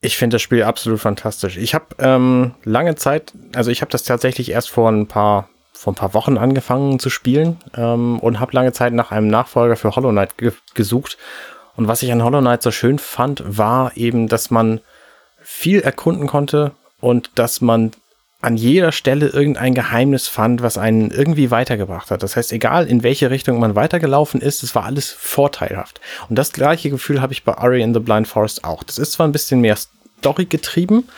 Ich 0.00 0.16
finde 0.16 0.36
das 0.36 0.42
Spiel 0.42 0.62
absolut 0.62 1.00
fantastisch. 1.00 1.56
Ich 1.56 1.74
habe 1.74 1.96
ähm, 1.98 2.54
lange 2.62 2.94
Zeit, 2.94 3.32
also 3.56 3.72
ich 3.72 3.80
habe 3.80 3.90
das 3.90 4.04
tatsächlich 4.04 4.52
erst 4.52 4.70
vor 4.70 4.88
ein 4.88 5.08
paar 5.08 5.48
vor 5.78 5.92
ein 5.92 5.96
paar 5.96 6.12
Wochen 6.12 6.38
angefangen 6.38 6.98
zu 6.98 7.08
spielen 7.08 7.56
ähm, 7.76 8.18
und 8.18 8.40
habe 8.40 8.52
lange 8.52 8.72
Zeit 8.72 8.92
nach 8.92 9.12
einem 9.12 9.28
Nachfolger 9.28 9.76
für 9.76 9.94
Hollow 9.94 10.10
Knight 10.10 10.36
ge 10.36 10.50
gesucht. 10.74 11.16
Und 11.76 11.86
was 11.86 12.02
ich 12.02 12.10
an 12.10 12.24
Hollow 12.24 12.40
Knight 12.40 12.62
so 12.62 12.72
schön 12.72 12.98
fand, 12.98 13.44
war 13.46 13.96
eben, 13.96 14.26
dass 14.26 14.50
man 14.50 14.80
viel 15.40 15.78
erkunden 15.78 16.26
konnte 16.26 16.72
und 17.00 17.30
dass 17.36 17.60
man 17.60 17.92
an 18.40 18.56
jeder 18.56 18.90
Stelle 18.90 19.28
irgendein 19.28 19.74
Geheimnis 19.74 20.26
fand, 20.26 20.62
was 20.62 20.78
einen 20.78 21.12
irgendwie 21.12 21.52
weitergebracht 21.52 22.10
hat. 22.10 22.24
Das 22.24 22.34
heißt, 22.34 22.52
egal 22.52 22.88
in 22.88 23.04
welche 23.04 23.30
Richtung 23.30 23.60
man 23.60 23.76
weitergelaufen 23.76 24.40
ist, 24.40 24.64
es 24.64 24.74
war 24.74 24.84
alles 24.84 25.12
vorteilhaft. 25.12 26.00
Und 26.28 26.36
das 26.36 26.52
gleiche 26.52 26.90
Gefühl 26.90 27.20
habe 27.20 27.32
ich 27.32 27.44
bei 27.44 27.56
Ari 27.56 27.82
in 27.82 27.94
the 27.94 28.00
Blind 28.00 28.26
Forest 28.26 28.64
auch. 28.64 28.82
Das 28.82 28.98
ist 28.98 29.12
zwar 29.12 29.28
ein 29.28 29.32
bisschen 29.32 29.60
mehr 29.60 29.76
Story 29.76 30.46
getrieben, 30.46 31.08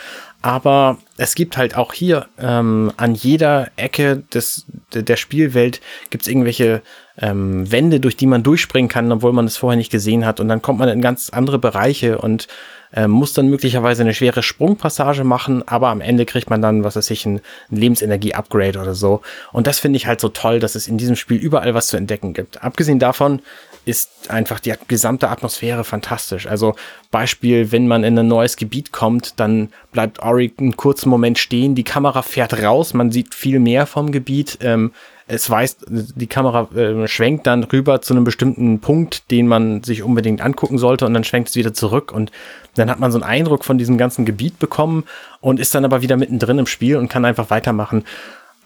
aber 0.43 0.99
es 1.19 1.35
gibt 1.35 1.57
halt 1.57 1.77
auch 1.77 1.93
hier 1.93 2.27
ähm, 2.39 2.93
an 2.97 3.15
jeder 3.15 3.69
Ecke 3.77 4.23
des, 4.33 4.67
der 4.93 5.17
Spielwelt 5.17 5.81
gibt 6.09 6.23
es 6.23 6.29
irgendwelche 6.29 6.83
ähm, 7.19 7.71
Wände, 7.71 8.01
durch 8.01 8.17
die 8.17 8.27
man 8.27 8.43
durchspringen 8.43 8.89
kann, 8.89 9.13
obwohl 9.13 9.33
man 9.33 9.45
es 9.45 9.59
vorher 9.59 9.77
nicht 9.77 9.93
gesehen 9.93 10.25
hat. 10.25 10.41
Und 10.41 10.49
dann 10.49 10.63
kommt 10.63 10.79
man 10.79 10.89
in 10.89 11.03
ganz 11.03 11.31
andere 11.31 11.59
Bereiche 11.59 12.19
und 12.19 12.49
äh, 12.93 13.07
muss 13.07 13.35
dann 13.35 13.49
möglicherweise 13.49 14.03
eine 14.03 14.15
schwere 14.15 14.43
Sprungpassage 14.43 15.25
machen, 15.25 15.67
aber 15.69 15.89
am 15.89 16.01
Ende 16.01 16.27
kriegt 16.27 16.51
man 16.51 16.63
dann, 16.63 16.85
was 16.85 16.97
weiß 16.97 17.11
ich, 17.11 17.27
ein, 17.27 17.41
ein 17.71 17.77
Lebensenergie-Upgrade 17.77 18.81
oder 18.81 18.95
so. 18.95 19.21
Und 19.53 19.67
das 19.67 19.79
finde 19.79 19.99
ich 19.99 20.07
halt 20.07 20.21
so 20.21 20.29
toll, 20.29 20.59
dass 20.59 20.75
es 20.75 20.89
in 20.89 20.99
diesem 20.99 21.17
Spiel 21.17 21.37
überall 21.37 21.75
was 21.75 21.89
zu 21.89 21.97
entdecken 21.97 22.33
gibt. 22.33 22.65
Abgesehen 22.65 22.99
davon 22.99 23.43
ist 23.85 24.31
einfach 24.31 24.61
die 24.61 24.73
gesamte 24.89 25.29
Atmosphäre 25.29 25.85
fantastisch. 25.85 26.47
Also 26.47 26.75
Beispiel, 27.11 27.73
wenn 27.73 27.89
man 27.89 28.05
in 28.05 28.19
ein 28.19 28.29
neues 28.29 28.57
Gebiet 28.57 28.93
kommt, 28.93 29.41
dann 29.41 29.71
bleibt 29.93 30.21
Ori 30.21 30.53
einen 30.59 30.77
kurzen 30.77 31.09
Moment 31.09 31.39
stehen, 31.39 31.75
die 31.75 31.85
Kamera 31.85 32.23
fährt 32.23 32.63
raus, 32.63 32.95
man 32.95 33.11
sieht 33.11 33.35
viel 33.35 33.59
mehr 33.59 33.87
vom 33.87 34.13
Gebiet. 34.13 34.59
Ähm, 34.61 34.93
es 35.27 35.49
weist, 35.49 35.87
die 35.89 36.27
Kamera 36.27 36.69
äh, 36.75 37.07
schwenkt 37.07 37.47
dann 37.47 37.63
rüber 37.63 38.03
zu 38.03 38.15
einem 38.15 38.25
bestimmten 38.25 38.81
Punkt, 38.81 39.31
den 39.31 39.47
man 39.47 39.83
sich 39.85 40.03
unbedingt 40.03 40.41
angucken 40.41 40.77
sollte 40.77 41.07
und 41.07 41.15
dann 41.15 41.23
schwenkt 41.23 41.51
es 41.51 41.57
wieder 41.57 41.73
zurück 41.73 42.11
und 42.13 42.33
dann 42.75 42.91
hat 42.91 42.99
man 42.99 43.13
so 43.13 43.19
einen 43.19 43.31
Eindruck 43.31 43.65
von 43.65 43.79
diesem 43.79 43.97
ganzen 43.97 44.25
Gebiet 44.25 44.59
bekommen 44.59 45.05
und 45.41 45.61
ist 45.61 45.75
dann 45.75 45.85
aber 45.85 46.03
wieder 46.03 46.17
mittendrin 46.17 46.59
im 46.59 46.67
Spiel 46.67 46.97
und 46.97 47.09
kann 47.09 47.25
einfach 47.25 47.49
weitermachen. 47.51 48.05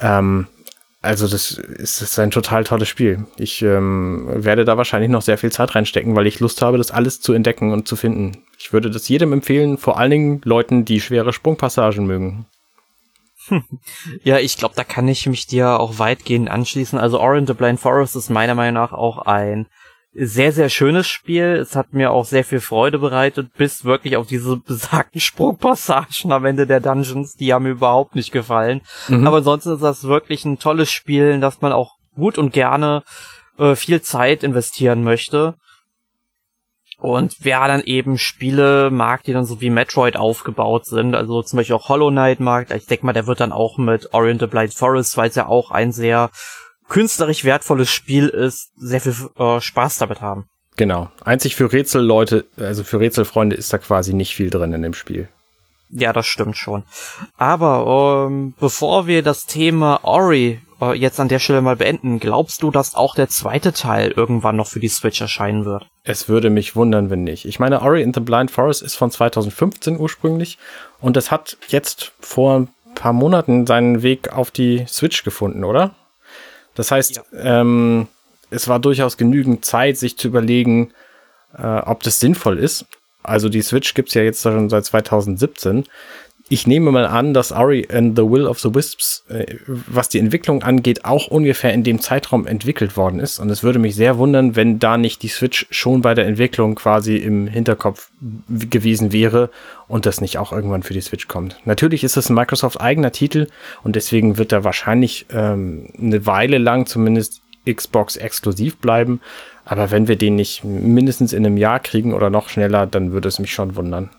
Ähm, 0.01 0.47
also 1.05 1.29
das 1.29 1.53
ist, 1.53 2.03
ist 2.03 2.19
ein 2.19 2.31
total 2.31 2.65
tolles 2.65 2.89
Spiel. 2.89 3.27
Ich 3.37 3.63
ähm, 3.63 4.27
werde 4.29 4.65
da 4.65 4.77
wahrscheinlich 4.77 5.11
noch 5.11 5.23
sehr 5.23 5.39
viel 5.39 5.53
Zeit 5.53 5.75
reinstecken, 5.75 6.17
weil 6.17 6.27
ich 6.27 6.41
Lust 6.41 6.63
habe, 6.63 6.79
das 6.79 6.91
alles 6.91 7.21
zu 7.21 7.33
entdecken 7.33 7.73
und 7.73 7.87
zu 7.87 7.97
finden. 7.97 8.45
Ich 8.59 8.73
würde 8.73 8.91
das 8.91 9.09
jedem 9.09 9.33
empfehlen, 9.33 9.79
vor 9.79 9.99
allen 9.99 10.11
Dingen 10.11 10.41
Leuten, 10.45 10.85
die 10.85 11.01
schwere 11.01 11.33
Sprungpassagen 11.33 12.07
mögen. 12.07 12.47
Ja, 14.23 14.39
ich 14.39 14.57
glaube, 14.57 14.75
da 14.75 14.85
kann 14.85 15.07
ich 15.07 15.27
mich 15.27 15.47
dir 15.47 15.79
auch 15.79 15.99
weitgehend 15.99 16.51
anschließen. 16.51 16.99
Also 16.99 17.21
Orange 17.21 17.49
the 17.49 17.55
Blind 17.55 17.79
Forest 17.79 18.17
ist 18.17 18.31
meiner 18.31 18.55
Meinung 18.55 18.83
nach 18.83 18.93
auch 18.93 19.19
ein 19.19 19.67
sehr, 20.15 20.53
sehr 20.53 20.69
schönes 20.69 21.07
Spiel. 21.07 21.57
Es 21.57 21.75
hat 21.75 21.93
mir 21.93 22.13
auch 22.13 22.25
sehr 22.25 22.45
viel 22.45 22.61
Freude 22.61 22.99
bereitet, 22.99 23.53
bis 23.57 23.85
wirklich 23.85 24.17
auf 24.17 24.27
diese 24.27 24.57
besagten 24.67 25.21
Sprungpassagen 25.21 26.33
am 26.33 26.45
Ende 26.45 26.67
der 26.67 26.81
Dungeons. 26.81 27.35
Die 27.35 27.53
haben 27.53 27.65
mir 27.65 27.71
überhaupt 27.71 28.15
nicht 28.15 28.33
gefallen. 28.33 28.81
Mhm. 29.09 29.27
Aber 29.27 29.39
ansonsten 29.39 29.75
ist 29.75 29.83
das 29.83 30.05
wirklich 30.05 30.45
ein 30.45 30.59
tolles 30.59 30.91
Spiel, 30.91 31.31
in 31.31 31.41
das 31.41 31.61
man 31.61 31.73
auch 31.73 31.97
gut 32.15 32.39
und 32.39 32.53
gerne 32.53 33.03
äh, 33.59 33.75
viel 33.75 34.01
Zeit 34.03 34.45
investieren 34.45 35.03
möchte. 35.03 35.55
Und 36.99 37.37
wer 37.41 37.67
dann 37.67 37.83
eben 37.83 38.17
Spiele 38.17 38.91
mag, 38.91 39.25
die 39.25 39.33
dann 39.33 39.45
so 39.45 39.61
wie 39.61 39.69
Metroid 39.69 40.17
aufgebaut 40.17 40.87
sind, 40.87 41.15
also 41.15 41.43
zum 41.43 41.59
Beispiel 41.59 41.77
auch 41.77 41.89
Hollow 41.89 42.11
Knight 42.11 42.41
mag, 42.41 42.73
ich 42.75 42.87
denke 42.87 43.05
mal, 43.05 43.13
der 43.13 43.27
wird 43.27 43.41
dann 43.41 43.53
auch 43.53 43.79
mit 43.79 44.15
Orient 44.15 44.41
the 44.41 44.47
Blind 44.47 44.73
Forest, 44.73 45.17
weil 45.17 45.29
es 45.29 45.35
ja 45.35 45.47
auch 45.47 45.71
ein 45.71 45.93
sehr 45.93 46.31
künstlerisch 46.89 47.45
wertvolles 47.45 47.91
Spiel 47.91 48.29
ist, 48.29 48.71
sehr 48.77 49.01
viel 49.01 49.15
äh, 49.39 49.61
Spaß 49.61 49.99
damit 49.99 50.21
haben. 50.21 50.47
Genau. 50.77 51.11
Einzig 51.25 51.55
für 51.55 51.73
Rätselleute, 51.73 52.47
also 52.57 52.83
für 52.83 53.01
Rätselfreunde 53.01 53.57
ist 53.57 53.73
da 53.73 53.79
quasi 53.79 54.13
nicht 54.13 54.35
viel 54.35 54.51
drin 54.51 54.73
in 54.73 54.83
dem 54.83 54.95
Spiel. 54.95 55.29
Ja, 55.91 56.13
das 56.13 56.27
stimmt 56.27 56.57
schon. 56.57 56.83
Aber 57.37 58.27
ähm, 58.29 58.55
bevor 58.59 59.07
wir 59.07 59.23
das 59.23 59.47
Thema 59.47 60.01
Ori 60.03 60.61
äh, 60.81 60.99
jetzt 60.99 61.21
an 61.21 61.29
der 61.29 61.39
Stelle 61.39 61.63
mal 61.63 61.77
beenden, 61.77 62.19
glaubst 62.19 62.63
du, 62.63 62.73
dass 62.73 62.97
auch 62.97 63.15
der 63.15 63.29
zweite 63.29 63.73
Teil 63.73 64.11
irgendwann 64.11 64.57
noch 64.57 64.67
für 64.67 64.81
die 64.81 64.89
Switch 64.89 65.21
erscheinen 65.21 65.65
wird? 65.65 65.87
Es 66.03 66.29
würde 66.29 66.51
mich 66.51 66.75
wundern, 66.75 67.11
wenn 67.11 67.23
nicht. 67.23 67.45
Ich 67.45 67.61
meine, 67.61 67.83
Ori 67.83 68.03
in 68.03 68.13
the 68.13 68.21
Blind 68.21 68.51
Forest 68.51 68.83
ist 68.83 68.97
von 68.97 69.13
2015 69.13 70.01
ursprünglich 70.01 70.59
und 71.01 71.17
es 71.17 71.31
hat 71.31 71.59
jetzt 71.69 72.13
vor 72.19 72.59
ein 72.59 72.69
paar 72.97 73.13
Monaten 73.13 73.67
seinen 73.67 74.03
Weg 74.03 74.33
auf 74.33 74.51
die 74.51 74.85
Switch 74.89 75.23
gefunden, 75.23 75.63
oder? 75.63 75.95
Das 76.75 76.91
heißt, 76.91 77.17
ja. 77.17 77.23
ähm, 77.61 78.09
es 78.51 78.69
war 78.69 78.79
durchaus 78.79 79.17
genügend 79.17 79.65
Zeit, 79.65 79.97
sich 79.97 80.17
zu 80.17 80.29
überlegen, 80.29 80.93
äh, 81.57 81.63
ob 81.63 82.03
das 82.03 82.21
sinnvoll 82.21 82.59
ist. 82.59 82.87
Also 83.23 83.49
die 83.49 83.63
Switch 83.63 83.95
gibt's 83.95 84.15
ja 84.15 84.23
jetzt 84.23 84.43
schon 84.43 84.69
seit 84.69 84.85
2017 84.85 85.87
ich 86.51 86.67
nehme 86.67 86.93
mal 86.93 87.07
an, 87.07 87.33
dass 87.33 87.53
Ari 87.53 87.89
and 87.91 88.17
the 88.19 88.23
Will 88.23 88.47
of 88.47 88.61
the 88.61 88.75
Wisps, 88.75 89.25
äh, 89.29 89.47
was 89.67 90.11
die 90.11 90.19
Entwicklung 90.19 90.63
angeht, 90.63 91.05
auch 91.05 91.29
ungefähr 91.29 91.73
in 91.73 91.85
dem 91.85 92.01
Zeitraum 92.01 92.47
entwickelt 92.47 92.99
worden 92.99 93.19
ist. 93.19 93.39
Und 93.39 93.49
es 93.49 93.63
würde 93.63 93.79
mich 93.79 93.95
sehr 93.95 94.19
wundern, 94.19 94.55
wenn 94.55 94.79
da 94.79 94.99
nicht 94.99 95.23
die 95.23 95.29
Switch 95.29 95.67
schon 95.71 96.03
bei 96.03 96.13
der 96.15 96.27
Entwicklung 96.27 96.75
quasi 96.75 97.17
im 97.17 97.47
Hinterkopf 97.47 98.11
gewesen 98.49 99.11
wäre 99.11 99.49
und 99.89 100.05
das 100.05 100.21
nicht 100.21 100.37
auch 100.37 100.53
irgendwann 100.53 100.83
für 100.83 100.93
die 100.93 101.01
Switch 101.01 101.29
kommt. 101.29 101.57
Natürlich 101.65 102.05
ist 102.05 102.19
es 102.19 102.29
ein 102.29 102.35
Microsoft 102.35 102.79
eigener 102.79 103.13
Titel 103.13 103.49
und 103.83 103.97
deswegen 103.97 104.37
wird 104.37 104.53
er 104.53 104.65
wahrscheinlich 104.65 105.25
ähm, 105.33 105.87
eine 105.99 106.27
Weile 106.27 106.59
lang 106.59 106.85
zumindest 106.85 107.41
Xbox 107.67 108.17
exklusiv 108.17 108.77
bleiben. 108.77 109.23
Aber 109.65 109.91
wenn 109.91 110.09
wir 110.09 110.17
den 110.17 110.35
nicht 110.35 110.63
mindestens 110.63 111.33
in 111.33 111.47
einem 111.47 111.57
Jahr 111.57 111.81
kriegen 111.81 112.13
oder 112.13 112.29
noch 112.29 112.51
schneller, 112.51 112.87
dann 112.87 113.13
würde 113.13 113.29
es 113.29 113.39
mich 113.39 113.55
schon 113.55 113.77
wundern. 113.77 114.11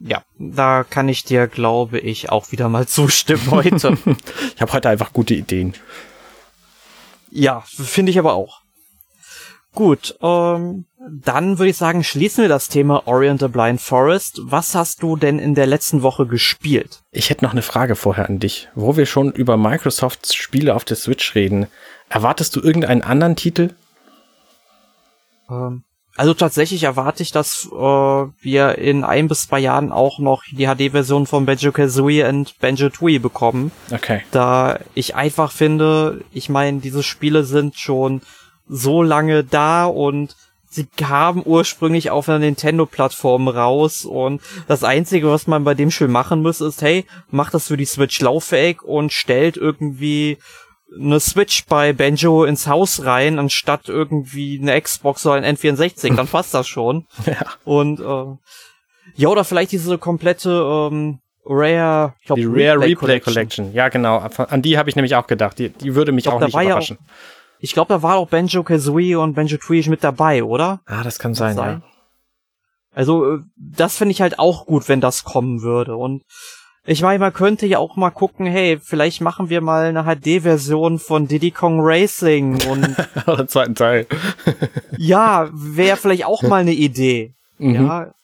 Ja, 0.00 0.22
da 0.38 0.84
kann 0.84 1.08
ich 1.08 1.24
dir, 1.24 1.46
glaube 1.46 1.98
ich, 1.98 2.30
auch 2.30 2.52
wieder 2.52 2.68
mal 2.68 2.86
zustimmen 2.88 3.50
heute. 3.50 3.98
ich 4.54 4.60
habe 4.60 4.72
heute 4.72 4.88
einfach 4.88 5.12
gute 5.12 5.34
Ideen. 5.34 5.74
Ja, 7.30 7.62
finde 7.66 8.10
ich 8.10 8.18
aber 8.18 8.34
auch. 8.34 8.62
Gut, 9.74 10.16
ähm, 10.22 10.86
dann 11.08 11.58
würde 11.58 11.70
ich 11.70 11.76
sagen, 11.76 12.02
schließen 12.02 12.42
wir 12.42 12.48
das 12.48 12.68
Thema 12.68 13.06
Orient 13.06 13.40
the 13.40 13.48
Blind 13.48 13.80
Forest. 13.80 14.40
Was 14.42 14.74
hast 14.74 15.02
du 15.02 15.16
denn 15.16 15.38
in 15.38 15.54
der 15.54 15.66
letzten 15.66 16.02
Woche 16.02 16.26
gespielt? 16.26 17.02
Ich 17.12 17.30
hätte 17.30 17.44
noch 17.44 17.52
eine 17.52 17.62
Frage 17.62 17.94
vorher 17.94 18.28
an 18.28 18.40
dich. 18.40 18.68
Wo 18.74 18.96
wir 18.96 19.06
schon 19.06 19.30
über 19.30 19.56
Microsofts 19.56 20.34
Spiele 20.34 20.74
auf 20.74 20.84
der 20.84 20.96
Switch 20.96 21.34
reden, 21.34 21.66
erwartest 22.08 22.56
du 22.56 22.60
irgendeinen 22.60 23.02
anderen 23.02 23.36
Titel? 23.36 23.74
Ähm, 25.50 25.84
also 26.18 26.34
tatsächlich 26.34 26.82
erwarte 26.82 27.22
ich, 27.22 27.30
dass 27.30 27.68
äh, 27.72 27.76
wir 27.76 28.76
in 28.76 29.04
ein 29.04 29.28
bis 29.28 29.46
zwei 29.46 29.60
Jahren 29.60 29.92
auch 29.92 30.18
noch 30.18 30.42
die 30.50 30.66
HD-Version 30.66 31.28
von 31.28 31.46
Banjo-Kazooie 31.46 32.28
und 32.28 32.58
Banjo-Tooie 32.58 33.20
bekommen. 33.20 33.70
Okay. 33.92 34.22
Da 34.32 34.80
ich 34.94 35.14
einfach 35.14 35.52
finde, 35.52 36.24
ich 36.32 36.48
meine, 36.48 36.80
diese 36.80 37.04
Spiele 37.04 37.44
sind 37.44 37.76
schon 37.76 38.20
so 38.68 39.00
lange 39.00 39.44
da 39.44 39.84
und 39.86 40.34
sie 40.68 40.86
kamen 40.86 41.40
ursprünglich 41.46 42.10
auf 42.10 42.28
einer 42.28 42.40
Nintendo-Plattform 42.40 43.46
raus 43.46 44.04
und 44.04 44.42
das 44.66 44.82
Einzige, 44.82 45.30
was 45.30 45.46
man 45.46 45.62
bei 45.62 45.74
dem 45.74 45.92
Spiel 45.92 46.08
machen 46.08 46.42
muss, 46.42 46.60
ist, 46.60 46.82
hey, 46.82 47.06
macht 47.30 47.54
das 47.54 47.68
für 47.68 47.76
die 47.76 47.84
Switch 47.84 48.20
lauffähig 48.20 48.82
und 48.82 49.12
stellt 49.12 49.56
irgendwie 49.56 50.38
eine 50.94 51.20
Switch 51.20 51.66
bei 51.66 51.92
Banjo 51.92 52.44
ins 52.44 52.66
Haus 52.66 53.04
rein, 53.04 53.38
anstatt 53.38 53.88
irgendwie 53.88 54.58
eine 54.60 54.80
Xbox 54.80 55.26
oder 55.26 55.36
ein 55.36 55.56
N64, 55.56 56.14
dann 56.14 56.28
passt 56.28 56.54
das 56.54 56.66
schon. 56.66 57.06
Ja. 57.26 57.46
Und 57.64 58.00
äh, 58.00 58.36
ja, 59.14 59.28
oder 59.28 59.44
vielleicht 59.44 59.72
diese 59.72 59.98
komplette 59.98 60.50
ähm, 60.50 61.18
Rare, 61.44 62.14
ich 62.20 62.26
glaub, 62.26 62.36
die 62.36 62.44
Rare 62.44 62.56
Replay, 62.56 62.72
Replay 62.72 62.94
Collection. 62.94 63.34
Collection. 63.34 63.72
Ja, 63.74 63.88
genau. 63.88 64.18
An 64.18 64.62
die 64.62 64.78
habe 64.78 64.88
ich 64.90 64.96
nämlich 64.96 65.16
auch 65.16 65.26
gedacht. 65.26 65.58
Die, 65.58 65.70
die 65.70 65.94
würde 65.94 66.12
mich 66.12 66.24
glaub, 66.24 66.36
auch 66.36 66.40
nicht 66.40 66.54
überraschen. 66.54 66.98
Ja 67.00 67.14
ich 67.60 67.72
glaube, 67.72 67.92
da 67.92 68.02
war 68.02 68.16
auch 68.16 68.28
Banjo 68.28 68.62
Kazooie 68.62 69.16
und 69.16 69.34
Banjo 69.34 69.56
Tooie 69.56 69.88
mit 69.88 70.04
dabei, 70.04 70.44
oder? 70.44 70.80
Ah, 70.86 71.02
das 71.02 71.18
kann 71.18 71.34
sein, 71.34 71.56
sein, 71.56 71.82
ja. 71.82 71.88
Also, 72.92 73.36
äh, 73.36 73.38
das 73.56 73.96
finde 73.96 74.12
ich 74.12 74.20
halt 74.20 74.38
auch 74.38 74.66
gut, 74.66 74.88
wenn 74.88 75.00
das 75.00 75.24
kommen 75.24 75.62
würde. 75.62 75.96
Und 75.96 76.22
ich 76.90 77.02
meine, 77.02 77.18
man 77.18 77.34
könnte 77.34 77.66
ja 77.66 77.78
auch 77.78 77.96
mal 77.96 78.10
gucken, 78.10 78.46
hey, 78.46 78.78
vielleicht 78.82 79.20
machen 79.20 79.50
wir 79.50 79.60
mal 79.60 79.94
eine 79.94 80.04
HD-Version 80.04 80.98
von 80.98 81.28
Diddy 81.28 81.50
Kong 81.50 81.80
Racing 81.82 82.66
und. 82.66 82.96
Oder 83.26 83.46
zweiten 83.46 83.74
Teil. 83.74 84.06
ja, 84.96 85.50
wäre 85.52 85.98
vielleicht 85.98 86.24
auch 86.24 86.42
mal 86.42 86.62
eine 86.62 86.72
Idee. 86.72 87.34
Mhm. 87.58 87.74
Ja. 87.74 88.14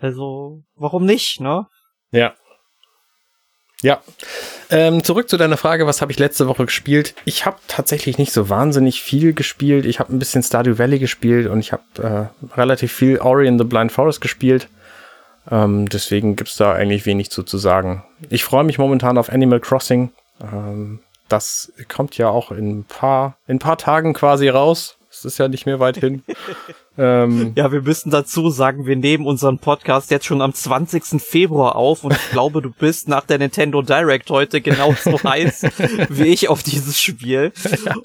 Also, 0.00 0.62
warum 0.74 1.04
nicht, 1.04 1.40
ne? 1.40 1.66
Ja. 2.10 2.34
Ja. 3.82 4.02
Ähm, 4.70 5.04
zurück 5.04 5.28
zu 5.28 5.36
deiner 5.36 5.56
Frage, 5.56 5.86
was 5.86 6.02
habe 6.02 6.10
ich 6.10 6.18
letzte 6.18 6.48
Woche 6.48 6.64
gespielt? 6.64 7.14
Ich 7.24 7.46
habe 7.46 7.58
tatsächlich 7.68 8.18
nicht 8.18 8.32
so 8.32 8.48
wahnsinnig 8.48 9.00
viel 9.00 9.32
gespielt. 9.32 9.86
Ich 9.86 10.00
habe 10.00 10.12
ein 10.12 10.18
bisschen 10.18 10.42
Stardew 10.42 10.78
Valley 10.78 10.98
gespielt 10.98 11.46
und 11.46 11.60
ich 11.60 11.72
habe 11.72 12.32
äh, 12.42 12.56
relativ 12.56 12.92
viel 12.92 13.18
Ori 13.18 13.46
in 13.46 13.58
the 13.58 13.64
Blind 13.64 13.92
Forest 13.92 14.20
gespielt. 14.20 14.68
Ähm, 15.50 15.88
deswegen 15.88 16.36
gibt's 16.36 16.56
da 16.56 16.72
eigentlich 16.72 17.06
wenig 17.06 17.30
zu, 17.30 17.42
zu 17.42 17.58
sagen. 17.58 18.04
Ich 18.28 18.44
freue 18.44 18.64
mich 18.64 18.78
momentan 18.78 19.18
auf 19.18 19.30
Animal 19.30 19.60
Crossing. 19.60 20.10
Ähm, 20.40 21.00
das 21.28 21.72
kommt 21.88 22.18
ja 22.18 22.28
auch 22.28 22.50
in 22.50 22.80
ein 22.80 22.84
paar, 22.84 23.36
in 23.46 23.56
ein 23.56 23.60
paar 23.60 23.78
Tagen 23.78 24.12
quasi 24.14 24.48
raus. 24.48 24.96
Es 25.12 25.24
ist 25.24 25.38
ja 25.38 25.48
nicht 25.48 25.66
mehr 25.66 25.80
weit 25.80 25.96
hin. 25.96 26.22
ähm, 26.98 27.52
ja, 27.56 27.72
wir 27.72 27.82
müssen 27.82 28.10
dazu 28.10 28.48
sagen, 28.50 28.86
wir 28.86 28.94
nehmen 28.94 29.26
unseren 29.26 29.58
Podcast 29.58 30.12
jetzt 30.12 30.24
schon 30.24 30.40
am 30.40 30.54
20. 30.54 31.20
Februar 31.20 31.74
auf 31.74 32.04
und 32.04 32.12
ich 32.12 32.30
glaube, 32.30 32.62
du 32.62 32.70
bist 32.70 33.08
nach 33.08 33.26
der 33.26 33.38
Nintendo 33.38 33.82
Direct 33.82 34.30
heute 34.30 34.60
genauso 34.60 35.20
heiß 35.24 35.62
wie 36.10 36.28
ich 36.28 36.48
auf 36.48 36.62
dieses 36.62 37.00
Spiel. 37.00 37.52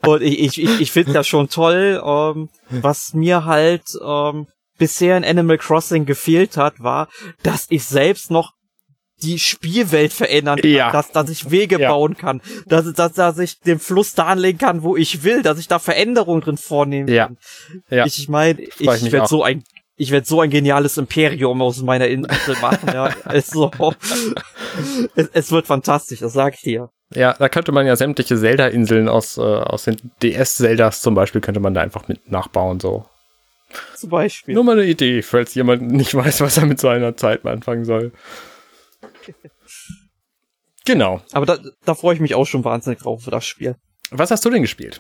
Und 0.04 0.24
ich, 0.24 0.40
ich, 0.40 0.64
ich, 0.64 0.82
ich 0.82 0.92
finde 0.92 1.14
das 1.14 1.28
schon 1.28 1.48
toll. 1.48 2.02
Ähm, 2.04 2.50
was 2.70 3.14
mir 3.14 3.46
halt 3.46 3.84
ähm, 4.04 4.48
bisher 4.78 5.18
in 5.18 5.26
Animal 5.26 5.58
Crossing 5.58 6.06
gefehlt 6.06 6.58
hat, 6.58 6.80
war, 6.80 7.08
dass 7.44 7.68
ich 7.70 7.84
selbst 7.84 8.32
noch 8.32 8.54
die 9.22 9.40
Spielwelt 9.40 10.12
verändern 10.12 10.60
kann, 10.60 10.70
ja. 10.70 10.92
dass, 10.92 11.12
dass 11.12 11.30
ich 11.30 11.50
Wege 11.50 11.80
ja. 11.80 11.90
bauen 11.90 12.18
kann, 12.18 12.42
dass, 12.66 12.92
dass, 12.94 13.14
dass 13.14 13.38
ich 13.40 13.60
den 13.60 13.80
Fluss 13.80 14.14
da 14.14 14.26
anlegen 14.26 14.58
kann, 14.58 14.84
wo 14.84 14.98
ich 14.98 15.24
will, 15.24 15.42
dass 15.42 15.58
ich 15.58 15.68
da 15.68 15.80
Veränderungen 15.80 16.42
drin 16.42 16.58
vornehmen 16.58 17.08
ja. 17.08 17.28
kann. 17.28 17.38
Ja. 17.90 18.06
Ich 18.06 18.28
meine, 18.28 18.62
ich, 18.62 18.82
ich 18.82 19.12
werde 19.12 19.28
so 19.28 19.44
ein 19.44 19.64
ich 19.98 20.12
werde 20.12 20.28
so 20.28 20.42
ein 20.42 20.50
geniales 20.50 20.98
Imperium 20.98 21.62
aus 21.62 21.82
meiner 21.82 22.08
Insel 22.08 22.58
machen, 22.62 22.90
ja. 22.94 23.16
Also, 23.24 23.72
es, 25.16 25.30
es 25.32 25.52
wird 25.52 25.68
fantastisch, 25.68 26.20
das 26.20 26.34
sag 26.34 26.56
ich 26.56 26.62
dir. 26.62 26.90
Ja, 27.14 27.34
da 27.34 27.48
könnte 27.48 27.72
man 27.72 27.88
ja 27.88 27.96
sämtliche 27.96 28.38
Zelda-Inseln 28.38 29.08
aus, 29.08 29.38
äh, 29.38 29.42
aus 29.42 29.86
den 29.86 29.96
DS-Zeldas 30.22 31.02
zum 31.02 31.16
Beispiel, 31.16 31.40
könnte 31.40 31.62
man 31.62 31.74
da 31.74 31.82
einfach 31.82 32.10
mit 32.10 32.30
nachbauen, 32.30 32.82
so. 32.82 33.06
Zum 33.96 34.10
Beispiel. 34.10 34.56
Nur 34.56 34.64
mal 34.64 34.80
eine 34.80 34.90
Idee, 34.90 35.22
falls 35.22 35.56
jemand 35.56 35.82
nicht 35.84 36.14
weiß, 36.16 36.42
was 36.42 36.58
er 36.58 36.66
mit 36.66 36.80
seiner 36.80 37.16
Zeit 37.16 37.46
anfangen 37.46 37.86
soll. 37.86 38.12
Genau. 40.86 41.22
Aber 41.32 41.46
da, 41.46 41.58
da 41.84 41.96
freue 41.96 42.16
ich 42.16 42.22
mich 42.22 42.36
auch 42.36 42.46
schon 42.46 42.64
wahnsinnig 42.64 43.00
drauf 43.00 43.24
für 43.24 43.32
das 43.32 43.46
Spiel. 43.46 43.76
Was 44.12 44.32
hast 44.32 44.46
du 44.46 44.50
denn 44.50 44.62
gespielt? 44.62 45.00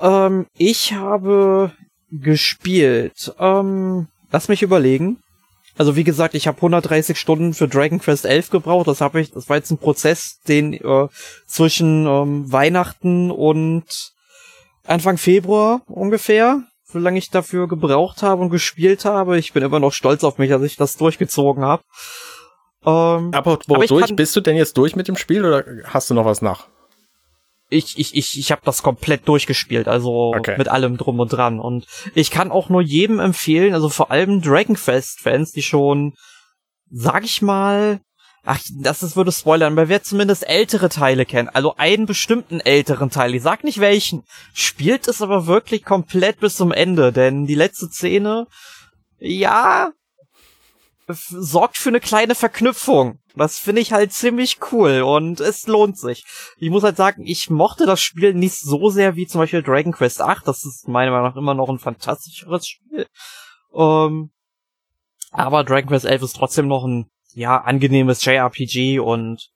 Ähm, 0.00 0.46
ich 0.56 0.92
habe 0.92 1.72
gespielt. 2.10 3.34
Ähm, 3.38 4.08
lass 4.30 4.48
mich 4.48 4.62
überlegen. 4.62 5.18
Also 5.78 5.96
wie 5.96 6.04
gesagt, 6.04 6.34
ich 6.34 6.46
habe 6.46 6.56
130 6.56 7.18
Stunden 7.18 7.52
für 7.52 7.68
Dragon 7.68 7.98
Quest 7.98 8.24
11 8.24 8.50
gebraucht. 8.50 8.88
Das 8.88 9.00
habe 9.00 9.20
ich. 9.20 9.32
Das 9.32 9.48
war 9.48 9.56
jetzt 9.56 9.70
ein 9.70 9.78
Prozess, 9.78 10.40
den 10.48 10.74
äh, 10.74 11.08
zwischen 11.46 12.06
ähm, 12.06 12.50
Weihnachten 12.50 13.30
und 13.30 14.12
Anfang 14.86 15.18
Februar 15.18 15.82
ungefähr, 15.86 16.62
so 16.88 16.98
lange 16.98 17.18
ich 17.18 17.30
dafür 17.30 17.66
gebraucht 17.66 18.22
habe 18.22 18.42
und 18.42 18.50
gespielt 18.50 19.04
habe. 19.04 19.38
Ich 19.38 19.52
bin 19.52 19.62
immer 19.62 19.80
noch 19.80 19.92
stolz 19.92 20.24
auf 20.24 20.38
mich, 20.38 20.50
dass 20.50 20.62
ich 20.62 20.76
das 20.76 20.96
durchgezogen 20.96 21.64
habe. 21.64 21.82
Ähm, 22.84 23.32
aber 23.34 23.58
aber 23.68 23.86
durch? 23.86 24.14
Bist 24.14 24.36
du 24.36 24.40
denn 24.40 24.56
jetzt 24.56 24.78
durch 24.78 24.94
mit 24.94 25.08
dem 25.08 25.16
Spiel 25.16 25.44
oder 25.44 25.64
hast 25.84 26.08
du 26.08 26.14
noch 26.14 26.24
was 26.24 26.42
nach? 26.42 26.68
Ich, 27.68 27.98
ich, 27.98 28.14
ich, 28.14 28.38
ich 28.38 28.52
habe 28.52 28.62
das 28.64 28.84
komplett 28.84 29.26
durchgespielt, 29.26 29.88
also 29.88 30.32
okay. 30.36 30.54
mit 30.56 30.68
allem 30.68 30.96
drum 30.96 31.18
und 31.18 31.32
dran. 31.32 31.58
Und 31.58 31.86
ich 32.14 32.30
kann 32.30 32.52
auch 32.52 32.68
nur 32.68 32.80
jedem 32.80 33.18
empfehlen, 33.18 33.74
also 33.74 33.88
vor 33.88 34.12
allem 34.12 34.40
Dragon 34.40 34.76
Quest-Fans, 34.76 35.50
die 35.50 35.62
schon, 35.62 36.14
sag 36.88 37.24
ich 37.24 37.42
mal, 37.42 38.00
ach, 38.46 38.60
das 38.78 39.02
ist, 39.02 39.16
würde 39.16 39.32
spoilern, 39.32 39.74
aber 39.74 39.88
wer 39.88 40.02
zumindest 40.02 40.48
ältere 40.48 40.88
Teile 40.88 41.26
kennt, 41.26 41.54
also 41.54 41.74
einen 41.76 42.06
bestimmten 42.06 42.60
älteren 42.60 43.10
Teil, 43.10 43.34
ich 43.34 43.42
sag 43.42 43.64
nicht 43.64 43.80
welchen, 43.80 44.24
spielt 44.54 45.08
es 45.08 45.20
aber 45.20 45.46
wirklich 45.46 45.84
komplett 45.84 46.40
bis 46.40 46.56
zum 46.56 46.72
Ende, 46.72 47.12
denn 47.12 47.46
die 47.46 47.54
letzte 47.54 47.88
Szene, 47.88 48.46
ja, 49.18 49.90
sorgt 51.14 51.76
für 51.76 51.90
eine 51.90 52.00
kleine 52.00 52.34
Verknüpfung. 52.34 53.18
Das 53.36 53.58
finde 53.58 53.82
ich 53.82 53.92
halt 53.92 54.12
ziemlich 54.12 54.58
cool 54.72 55.02
und 55.02 55.40
es 55.40 55.66
lohnt 55.66 55.98
sich. 55.98 56.24
Ich 56.56 56.70
muss 56.70 56.82
halt 56.82 56.96
sagen, 56.96 57.24
ich 57.26 57.50
mochte 57.50 57.86
das 57.86 58.00
Spiel 58.00 58.34
nicht 58.34 58.58
so 58.58 58.88
sehr 58.88 59.14
wie 59.14 59.26
zum 59.26 59.40
Beispiel 59.40 59.62
Dragon 59.62 59.92
Quest 59.92 60.20
8. 60.20 60.48
Das 60.48 60.64
ist 60.64 60.88
meiner 60.88 61.10
Meinung 61.10 61.28
nach 61.28 61.36
immer 61.36 61.54
noch 61.54 61.68
ein 61.68 61.78
fantastischeres 61.78 62.66
Spiel. 62.66 63.06
Ähm, 63.74 64.30
aber 65.30 65.64
Dragon 65.64 65.90
Quest 65.90 66.06
11 66.06 66.22
ist 66.22 66.36
trotzdem 66.36 66.66
noch 66.66 66.84
ein, 66.84 67.10
ja, 67.36 67.58
angenehmes 67.58 68.24
JRPG 68.24 68.98
und 68.98 69.50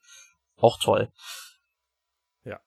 auch 0.58 0.78
toll. 0.78 1.08
Ja. 2.44 2.58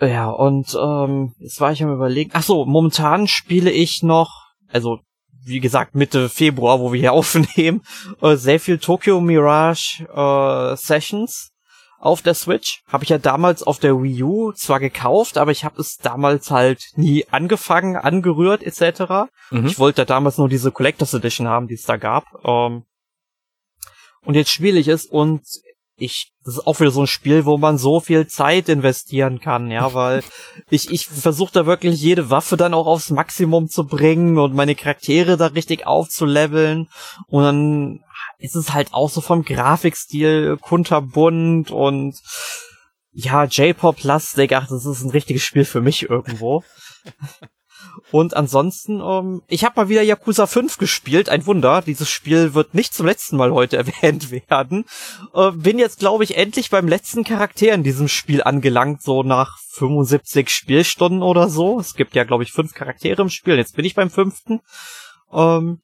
Ja, 0.00 0.28
und 0.28 0.76
ähm, 0.78 1.34
jetzt 1.38 1.60
war 1.60 1.70
ich 1.70 1.82
am 1.82 1.94
überlegen. 1.94 2.32
Ach 2.34 2.42
so, 2.42 2.64
momentan 2.64 3.28
spiele 3.28 3.70
ich 3.70 4.02
noch, 4.02 4.48
also 4.68 4.98
wie 5.44 5.60
gesagt, 5.60 5.94
Mitte 5.94 6.28
Februar, 6.28 6.80
wo 6.80 6.92
wir 6.92 6.98
hier 6.98 7.12
aufnehmen, 7.14 7.82
äh, 8.20 8.34
sehr 8.34 8.58
viel 8.58 8.78
Tokyo 8.78 9.20
Mirage 9.20 10.04
äh, 10.12 10.76
Sessions 10.76 11.52
auf 12.00 12.20
der 12.20 12.34
Switch. 12.34 12.82
Habe 12.88 13.04
ich 13.04 13.10
ja 13.10 13.18
damals 13.18 13.62
auf 13.62 13.78
der 13.78 14.02
Wii 14.02 14.24
U 14.24 14.52
zwar 14.52 14.80
gekauft, 14.80 15.38
aber 15.38 15.52
ich 15.52 15.64
habe 15.64 15.80
es 15.80 15.98
damals 15.98 16.50
halt 16.50 16.82
nie 16.96 17.26
angefangen, 17.30 17.94
angerührt 17.94 18.64
etc. 18.64 19.30
Mhm. 19.52 19.66
Ich 19.66 19.78
wollte 19.78 20.04
damals 20.04 20.36
nur 20.36 20.48
diese 20.48 20.72
Collectors 20.72 21.14
Edition 21.14 21.46
haben, 21.46 21.68
die 21.68 21.74
es 21.74 21.84
da 21.84 21.96
gab. 21.96 22.24
Ähm, 22.44 22.86
und 24.24 24.34
jetzt 24.34 24.50
spiele 24.50 24.78
ich 24.78 24.88
es 24.88 25.06
und 25.06 25.42
ich, 25.96 26.32
das 26.44 26.54
ist 26.54 26.66
auch 26.66 26.80
wieder 26.80 26.90
so 26.90 27.02
ein 27.02 27.06
Spiel, 27.06 27.44
wo 27.44 27.58
man 27.58 27.76
so 27.76 28.00
viel 28.00 28.26
Zeit 28.26 28.68
investieren 28.68 29.40
kann, 29.40 29.70
ja, 29.70 29.92
weil 29.94 30.22
ich, 30.70 30.90
ich 30.90 31.06
versuche 31.06 31.52
da 31.52 31.66
wirklich 31.66 32.00
jede 32.00 32.30
Waffe 32.30 32.56
dann 32.56 32.74
auch 32.74 32.86
aufs 32.86 33.10
Maximum 33.10 33.68
zu 33.68 33.86
bringen 33.86 34.38
und 34.38 34.54
meine 34.54 34.74
Charaktere 34.74 35.36
da 35.36 35.46
richtig 35.46 35.86
aufzuleveln 35.86 36.88
und 37.26 37.42
dann 37.42 38.00
ist 38.38 38.56
es 38.56 38.72
halt 38.72 38.94
auch 38.94 39.10
so 39.10 39.20
vom 39.20 39.44
Grafikstil 39.44 40.56
kunterbunt 40.60 41.70
und 41.70 42.18
ja, 43.12 43.44
J-Pop-lastig, 43.44 44.54
ach, 44.54 44.68
das 44.68 44.86
ist 44.86 45.02
ein 45.02 45.10
richtiges 45.10 45.42
Spiel 45.42 45.64
für 45.64 45.80
mich 45.80 46.08
irgendwo. 46.08 46.62
Und 48.12 48.34
ansonsten, 48.36 49.00
ähm, 49.00 49.42
ich 49.48 49.64
habe 49.64 49.80
mal 49.80 49.88
wieder 49.88 50.02
Yakuza 50.02 50.46
5 50.46 50.78
gespielt, 50.78 51.28
ein 51.28 51.46
Wunder. 51.46 51.82
Dieses 51.82 52.08
Spiel 52.08 52.54
wird 52.54 52.74
nicht 52.74 52.94
zum 52.94 53.06
letzten 53.06 53.36
Mal 53.36 53.52
heute 53.52 53.76
erwähnt 53.78 54.30
werden. 54.30 54.84
Äh, 55.34 55.50
bin 55.52 55.78
jetzt, 55.78 55.98
glaube 55.98 56.24
ich, 56.24 56.36
endlich 56.36 56.70
beim 56.70 56.88
letzten 56.88 57.24
Charakter 57.24 57.72
in 57.72 57.82
diesem 57.82 58.08
Spiel 58.08 58.42
angelangt, 58.42 59.02
so 59.02 59.22
nach 59.22 59.58
75 59.72 60.50
Spielstunden 60.50 61.22
oder 61.22 61.48
so. 61.48 61.78
Es 61.78 61.94
gibt 61.94 62.14
ja, 62.14 62.24
glaube 62.24 62.42
ich, 62.42 62.52
fünf 62.52 62.74
Charaktere 62.74 63.22
im 63.22 63.30
Spiel. 63.30 63.56
Jetzt 63.56 63.76
bin 63.76 63.84
ich 63.84 63.94
beim 63.94 64.10
fünften. 64.10 64.60
Ähm, 65.32 65.80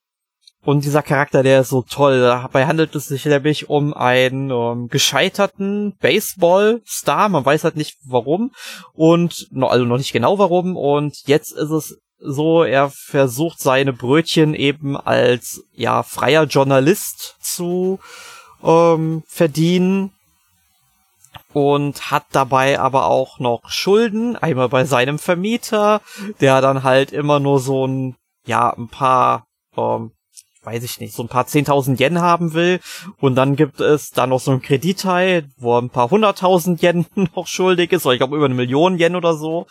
und 0.67 0.85
dieser 0.85 1.03
Charakter, 1.03 1.45
der 1.45 1.61
ist 1.61 1.69
so 1.69 1.83
toll. 1.83 2.19
Dabei 2.19 2.67
handelt 2.67 2.97
es 2.97 3.07
sich 3.07 3.25
nämlich 3.25 3.71
um 3.71 3.95
einen 3.95 4.51
um, 4.51 4.89
gescheiterten 4.89 5.95
Baseball-Star. 6.01 7.29
Man 7.29 7.45
weiß 7.45 7.63
halt 7.63 7.77
nicht 7.77 7.97
warum. 8.05 8.51
Und, 8.93 9.49
also 9.61 9.85
noch 9.85 9.99
nicht 9.99 10.13
genau 10.13 10.41
warum. 10.41 10.77
Und 10.77 11.23
jetzt 11.27 11.53
ist 11.53 11.71
es 11.71 11.99
so, 12.19 12.65
er 12.65 12.91
versucht 12.91 13.61
seine 13.61 13.93
Brötchen 13.93 14.55
eben 14.55 14.97
als, 14.97 15.65
ja, 15.73 16.03
freier 16.03 16.45
Journalist 16.45 17.37
zu 17.41 17.99
ähm, 18.63 19.23
verdienen. 19.27 20.13
Und 21.53 22.11
hat 22.11 22.25
dabei 22.33 22.79
aber 22.79 23.07
auch 23.07 23.39
noch 23.39 23.71
Schulden. 23.71 24.37
Einmal 24.37 24.69
bei 24.69 24.85
seinem 24.85 25.19
Vermieter, 25.19 26.03
der 26.41 26.61
dann 26.61 26.83
halt 26.83 27.13
immer 27.13 27.41
nur 27.41 27.61
so 27.61 27.87
ein, 27.87 28.17
ja, 28.47 28.71
ein 28.71 28.89
paar 28.89 29.47
ähm, 29.77 30.13
weiß 30.67 30.83
ich 30.83 31.01
nicht, 31.01 31.15
so 31.15 31.23
ein 31.23 31.29
paar 31.29 31.47
10.000 31.47 32.01
Yen 32.01 32.21
haben 32.21 32.53
will. 32.53 32.81
Und 33.19 33.37
dann 33.37 33.57
gibt 33.57 33.81
es 33.81 34.11
da 34.11 34.27
noch 34.27 34.41
so 34.41 34.51
ein 34.51 34.61
Kreditteil, 34.61 35.49
wo 35.57 35.77
er 35.77 35.83
ein 35.83 35.91
paar 35.91 36.11
hunderttausend 36.11 36.83
Yen 36.83 37.07
noch 37.35 37.47
schuldig 37.47 37.93
ist, 37.93 38.05
oder 38.05 38.15
ich 38.15 38.19
glaube 38.19 38.37
über 38.37 38.47
eine 38.47 38.55
Million 38.55 38.99
Yen 38.99 39.17
oder 39.17 39.35
so. 39.35 39.67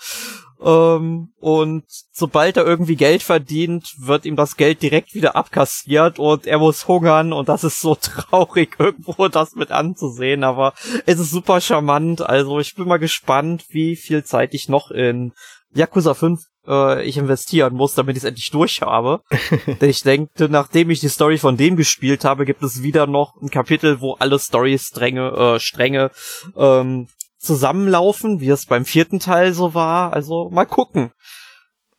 Ähm, 0.63 1.33
und 1.37 1.83
sobald 2.13 2.55
er 2.55 2.65
irgendwie 2.65 2.95
Geld 2.95 3.23
verdient, 3.23 3.93
wird 3.99 4.25
ihm 4.25 4.37
das 4.37 4.55
Geld 4.55 4.81
direkt 4.81 5.13
wieder 5.13 5.35
abkassiert 5.35 6.17
und 6.17 6.47
er 6.47 6.59
muss 6.59 6.87
hungern 6.87 7.33
und 7.33 7.49
das 7.49 7.65
ist 7.65 7.81
so 7.81 7.95
traurig 8.01 8.77
irgendwo 8.79 9.27
das 9.27 9.55
mit 9.55 9.71
anzusehen, 9.71 10.45
aber 10.45 10.73
es 11.05 11.19
ist 11.19 11.31
super 11.31 11.59
charmant, 11.59 12.21
also 12.21 12.59
ich 12.59 12.73
bin 12.73 12.87
mal 12.87 12.99
gespannt, 12.99 13.65
wie 13.69 13.97
viel 13.97 14.23
Zeit 14.23 14.53
ich 14.53 14.69
noch 14.69 14.91
in 14.91 15.33
Yakuza 15.73 16.13
5 16.13 16.39
äh, 16.67 17.03
ich 17.03 17.17
investieren 17.17 17.73
muss, 17.73 17.95
damit 17.95 18.17
ich 18.17 18.23
es 18.23 18.27
endlich 18.27 18.51
durch 18.51 18.81
habe. 18.81 19.21
Denn 19.81 19.89
ich 19.89 20.03
denke, 20.03 20.49
nachdem 20.49 20.89
ich 20.89 20.99
die 20.99 21.09
Story 21.09 21.37
von 21.37 21.57
dem 21.57 21.75
gespielt 21.75 22.25
habe, 22.25 22.45
gibt 22.45 22.63
es 22.63 22.83
wieder 22.83 23.07
noch 23.07 23.35
ein 23.41 23.49
Kapitel, 23.49 24.01
wo 24.01 24.13
alle 24.13 24.39
Story-Stränge 24.39 25.55
äh, 25.55 25.59
Stränge, 25.59 26.11
ähm, 26.55 27.07
zusammenlaufen, 27.37 28.39
wie 28.39 28.49
es 28.49 28.65
beim 28.65 28.85
vierten 28.85 29.19
Teil 29.19 29.53
so 29.53 29.73
war. 29.73 30.13
Also 30.13 30.49
mal 30.49 30.65
gucken. 30.65 31.11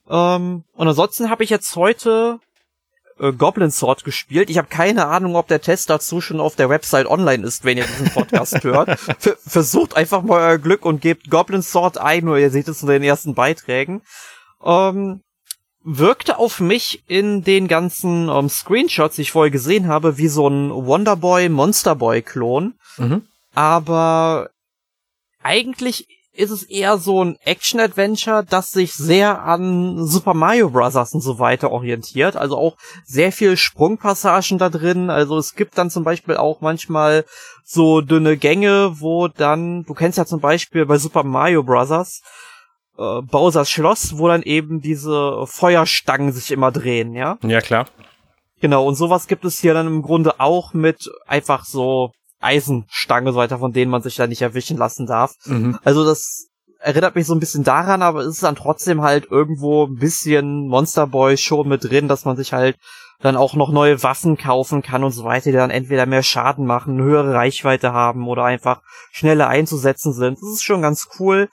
Ähm, 0.09 0.64
und 0.75 0.89
ansonsten 0.89 1.31
habe 1.31 1.45
ich 1.45 1.51
jetzt 1.51 1.77
heute 1.77 2.41
äh, 3.19 3.33
Goblin 3.33 3.71
Sword 3.71 4.05
gespielt. 4.05 4.51
Ich 4.51 4.59
habe 4.59 4.69
keine 4.69 5.07
Ahnung, 5.07 5.37
ob 5.37 5.49
der 5.49 5.61
Test 5.61 5.91
dazu 5.91 6.21
schon 6.21 6.41
auf 6.41 6.57
der 6.57 6.69
Website 6.69 7.07
online 7.07 7.47
ist, 7.47 7.64
wenn 7.64 7.79
ihr 7.79 7.87
diesen 7.87 8.11
Podcast 8.11 8.62
hört. 8.64 8.89
F 8.89 9.39
versucht 9.47 9.97
einfach 9.97 10.23
mal 10.23 10.41
euer 10.41 10.59
Glück 10.59 10.85
und 10.85 11.01
gebt 11.01 11.31
Goblin 11.31 11.62
Sword 11.62 11.99
ein, 11.99 12.29
oder 12.29 12.39
ihr 12.39 12.51
seht 12.51 12.69
es 12.69 12.83
in 12.83 12.89
den 12.89 13.03
ersten 13.03 13.35
Beiträgen. 13.35 14.03
Ähm, 14.63 15.23
wirkte 15.83 16.39
auf 16.39 16.59
mich 16.59 17.05
in 17.07 17.45
den 17.45 17.69
ganzen 17.69 18.29
ähm, 18.29 18.49
Screenshots, 18.49 19.17
die 19.17 19.23
ich 19.23 19.33
vorher 19.33 19.53
gesehen 19.53 19.87
habe, 19.87 20.19
wie 20.19 20.29
so 20.29 20.49
ein 20.49 20.71
Wonderboy 20.71 21.49
Monsterboy 21.49 22.23
Klon. 22.23 22.75
Mhm. 22.99 23.23
Aber 23.55 24.51
eigentlich 25.43 26.09
ist 26.37 26.51
es 26.51 26.63
eher 26.65 26.99
so 26.99 27.25
ein 27.25 27.37
Action-Adventure, 27.45 28.45
das 28.45 28.71
sich 28.71 28.93
sehr 28.93 29.43
an 29.43 30.07
Super 30.07 30.35
Mario 30.35 30.71
Bros. 30.71 30.97
und 31.15 31.21
so 31.21 31.39
weiter 31.39 31.71
orientiert. 31.71 32.37
Also 32.37 32.57
auch 32.57 32.77
sehr 33.05 33.33
viel 33.33 33.57
Sprungpassagen 33.57 34.59
da 34.59 34.69
drin. 34.69 35.11
Also 35.11 35.39
es 35.39 35.55
gibt 35.55 35.79
dann 35.79 35.91
zum 35.91 36.05
Beispiel 36.05 36.37
auch 36.37 36.61
manchmal 36.61 37.25
so 37.65 38.01
dünne 38.01 38.37
Gänge, 38.37 39.01
wo 39.01 39.29
dann, 39.29 39.85
du 39.85 39.95
kennst 39.95 40.19
ja 40.19 40.27
zum 40.27 40.41
Beispiel 40.41 40.85
bei 40.87 40.99
Super 40.99 41.23
Mario 41.23 41.63
Bros. 41.63 42.21
Äh, 42.99 43.22
Bowsers 43.22 43.70
Schloss, 43.70 44.18
wo 44.18 44.28
dann 44.28 44.42
eben 44.42 44.80
diese 44.80 45.47
Feuerstangen 45.47 46.32
sich 46.32 46.51
immer 46.51 46.72
drehen, 46.72 47.14
ja? 47.14 47.38
Ja, 47.42 47.61
klar. 47.61 47.86
Genau, 48.61 48.86
und 48.86 48.94
sowas 48.94 49.26
gibt 49.26 49.44
es 49.44 49.59
hier 49.59 49.74
dann 49.74 49.86
im 49.86 50.03
Grunde 50.03 50.40
auch 50.40 50.72
mit 50.72 51.11
einfach 51.26 51.64
so 51.64 52.12
Eisenstange 52.40 53.32
so 53.32 53.38
weiter, 53.38 53.59
von 53.59 53.72
denen 53.72 53.90
man 53.90 54.03
sich 54.03 54.16
da 54.16 54.26
nicht 54.26 54.42
erwischen 54.42 54.76
lassen 54.76 55.07
darf. 55.07 55.34
Mhm. 55.44 55.78
Also 55.84 56.05
das 56.05 56.49
erinnert 56.78 57.16
mich 57.16 57.26
so 57.26 57.34
ein 57.34 57.40
bisschen 57.40 57.64
daran, 57.64 58.03
aber 58.03 58.20
es 58.20 58.36
ist 58.36 58.42
dann 58.42 58.57
trotzdem 58.57 59.03
halt 59.03 59.30
irgendwo 59.30 59.86
ein 59.86 59.97
bisschen 59.97 60.68
Monster 60.68 61.07
Boy 61.07 61.36
schon 61.36 61.68
mit 61.68 61.84
drin, 61.84 62.09
dass 62.09 62.24
man 62.24 62.36
sich 62.36 62.53
halt 62.53 62.76
dann 63.20 63.36
auch 63.36 63.55
noch 63.55 63.70
neue 63.70 64.03
Waffen 64.03 64.36
kaufen 64.36 64.82
kann 64.82 65.03
und 65.03 65.11
so 65.11 65.24
weiter, 65.24 65.51
die 65.51 65.57
dann 65.57 65.70
entweder 65.70 66.07
mehr 66.07 66.22
Schaden 66.22 66.66
machen, 66.66 67.01
höhere 67.01 67.32
Reichweite 67.34 67.92
haben 67.92 68.28
oder 68.28 68.44
einfach 68.44 68.82
schneller 69.11 69.49
einzusetzen 69.49 70.12
sind. 70.12 70.38
Das 70.40 70.51
ist 70.51 70.64
schon 70.64 70.82
ganz 70.82 71.09
cool. 71.18 71.49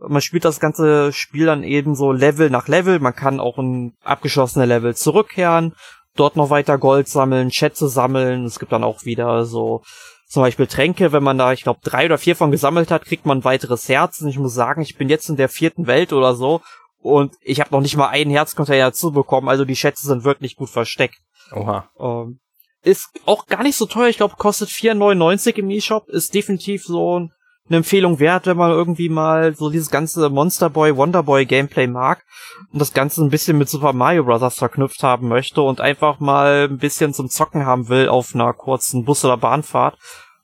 Man 0.00 0.22
spielt 0.22 0.44
das 0.44 0.60
ganze 0.60 1.12
Spiel 1.12 1.46
dann 1.46 1.62
eben 1.62 1.94
so 1.94 2.12
Level 2.12 2.50
nach 2.50 2.68
Level. 2.68 3.00
Man 3.00 3.14
kann 3.14 3.40
auch 3.40 3.58
in 3.58 3.94
abgeschlossene 4.04 4.66
Level 4.66 4.94
zurückkehren, 4.94 5.74
dort 6.14 6.36
noch 6.36 6.50
weiter 6.50 6.78
Gold 6.78 7.08
sammeln, 7.08 7.50
Schätze 7.50 7.88
sammeln. 7.88 8.44
Es 8.44 8.58
gibt 8.58 8.72
dann 8.72 8.84
auch 8.84 9.04
wieder 9.04 9.44
so 9.44 9.82
zum 10.28 10.42
Beispiel 10.42 10.66
Tränke, 10.66 11.12
wenn 11.12 11.22
man 11.22 11.38
da, 11.38 11.52
ich 11.52 11.62
glaube, 11.62 11.80
drei 11.82 12.04
oder 12.04 12.18
vier 12.18 12.36
von 12.36 12.50
gesammelt 12.50 12.90
hat, 12.90 13.06
kriegt 13.06 13.24
man 13.24 13.38
ein 13.38 13.44
weiteres 13.44 13.88
Herz. 13.88 14.20
Und 14.20 14.28
ich 14.28 14.38
muss 14.38 14.54
sagen, 14.54 14.82
ich 14.82 14.96
bin 14.96 15.08
jetzt 15.08 15.28
in 15.30 15.36
der 15.36 15.48
vierten 15.48 15.86
Welt 15.86 16.12
oder 16.12 16.34
so 16.34 16.60
und 17.00 17.34
ich 17.40 17.60
habe 17.60 17.70
noch 17.70 17.80
nicht 17.80 17.96
mal 17.96 18.08
einen 18.08 18.30
Herzcontainer 18.30 18.86
dazu 18.86 19.12
bekommen. 19.12 19.48
Also 19.48 19.64
die 19.64 19.76
Schätze 19.76 20.06
sind 20.06 20.24
wirklich 20.24 20.56
gut 20.56 20.68
versteckt. 20.68 21.16
Oha. 21.52 21.88
Ähm, 21.98 22.40
ist 22.82 23.08
auch 23.24 23.46
gar 23.46 23.62
nicht 23.62 23.76
so 23.76 23.86
teuer. 23.86 24.08
Ich 24.08 24.18
glaube, 24.18 24.36
kostet 24.36 24.68
4,99 24.68 25.56
im 25.56 25.70
E-Shop. 25.70 26.08
Ist 26.08 26.34
definitiv 26.34 26.84
so 26.84 27.28
eine 27.68 27.78
Empfehlung 27.78 28.18
wert, 28.18 28.46
wenn 28.46 28.56
man 28.56 28.70
irgendwie 28.70 29.08
mal 29.08 29.54
so 29.54 29.70
dieses 29.70 29.90
ganze 29.90 30.28
Monster 30.30 30.70
Boy, 30.70 30.96
Wonder 30.96 31.22
Boy 31.22 31.44
Gameplay 31.44 31.86
mag 31.86 32.24
und 32.72 32.80
das 32.80 32.92
Ganze 32.92 33.22
ein 33.22 33.30
bisschen 33.30 33.58
mit 33.58 33.68
Super 33.68 33.92
Mario 33.92 34.24
Bros. 34.24 34.54
verknüpft 34.54 35.02
haben 35.02 35.28
möchte 35.28 35.60
und 35.62 35.80
einfach 35.80 36.20
mal 36.20 36.68
ein 36.70 36.78
bisschen 36.78 37.12
zum 37.14 37.28
Zocken 37.28 37.66
haben 37.66 37.88
will 37.88 38.08
auf 38.08 38.34
einer 38.34 38.52
kurzen 38.54 39.04
Bus- 39.04 39.24
oder 39.24 39.36
Bahnfahrt. 39.36 39.98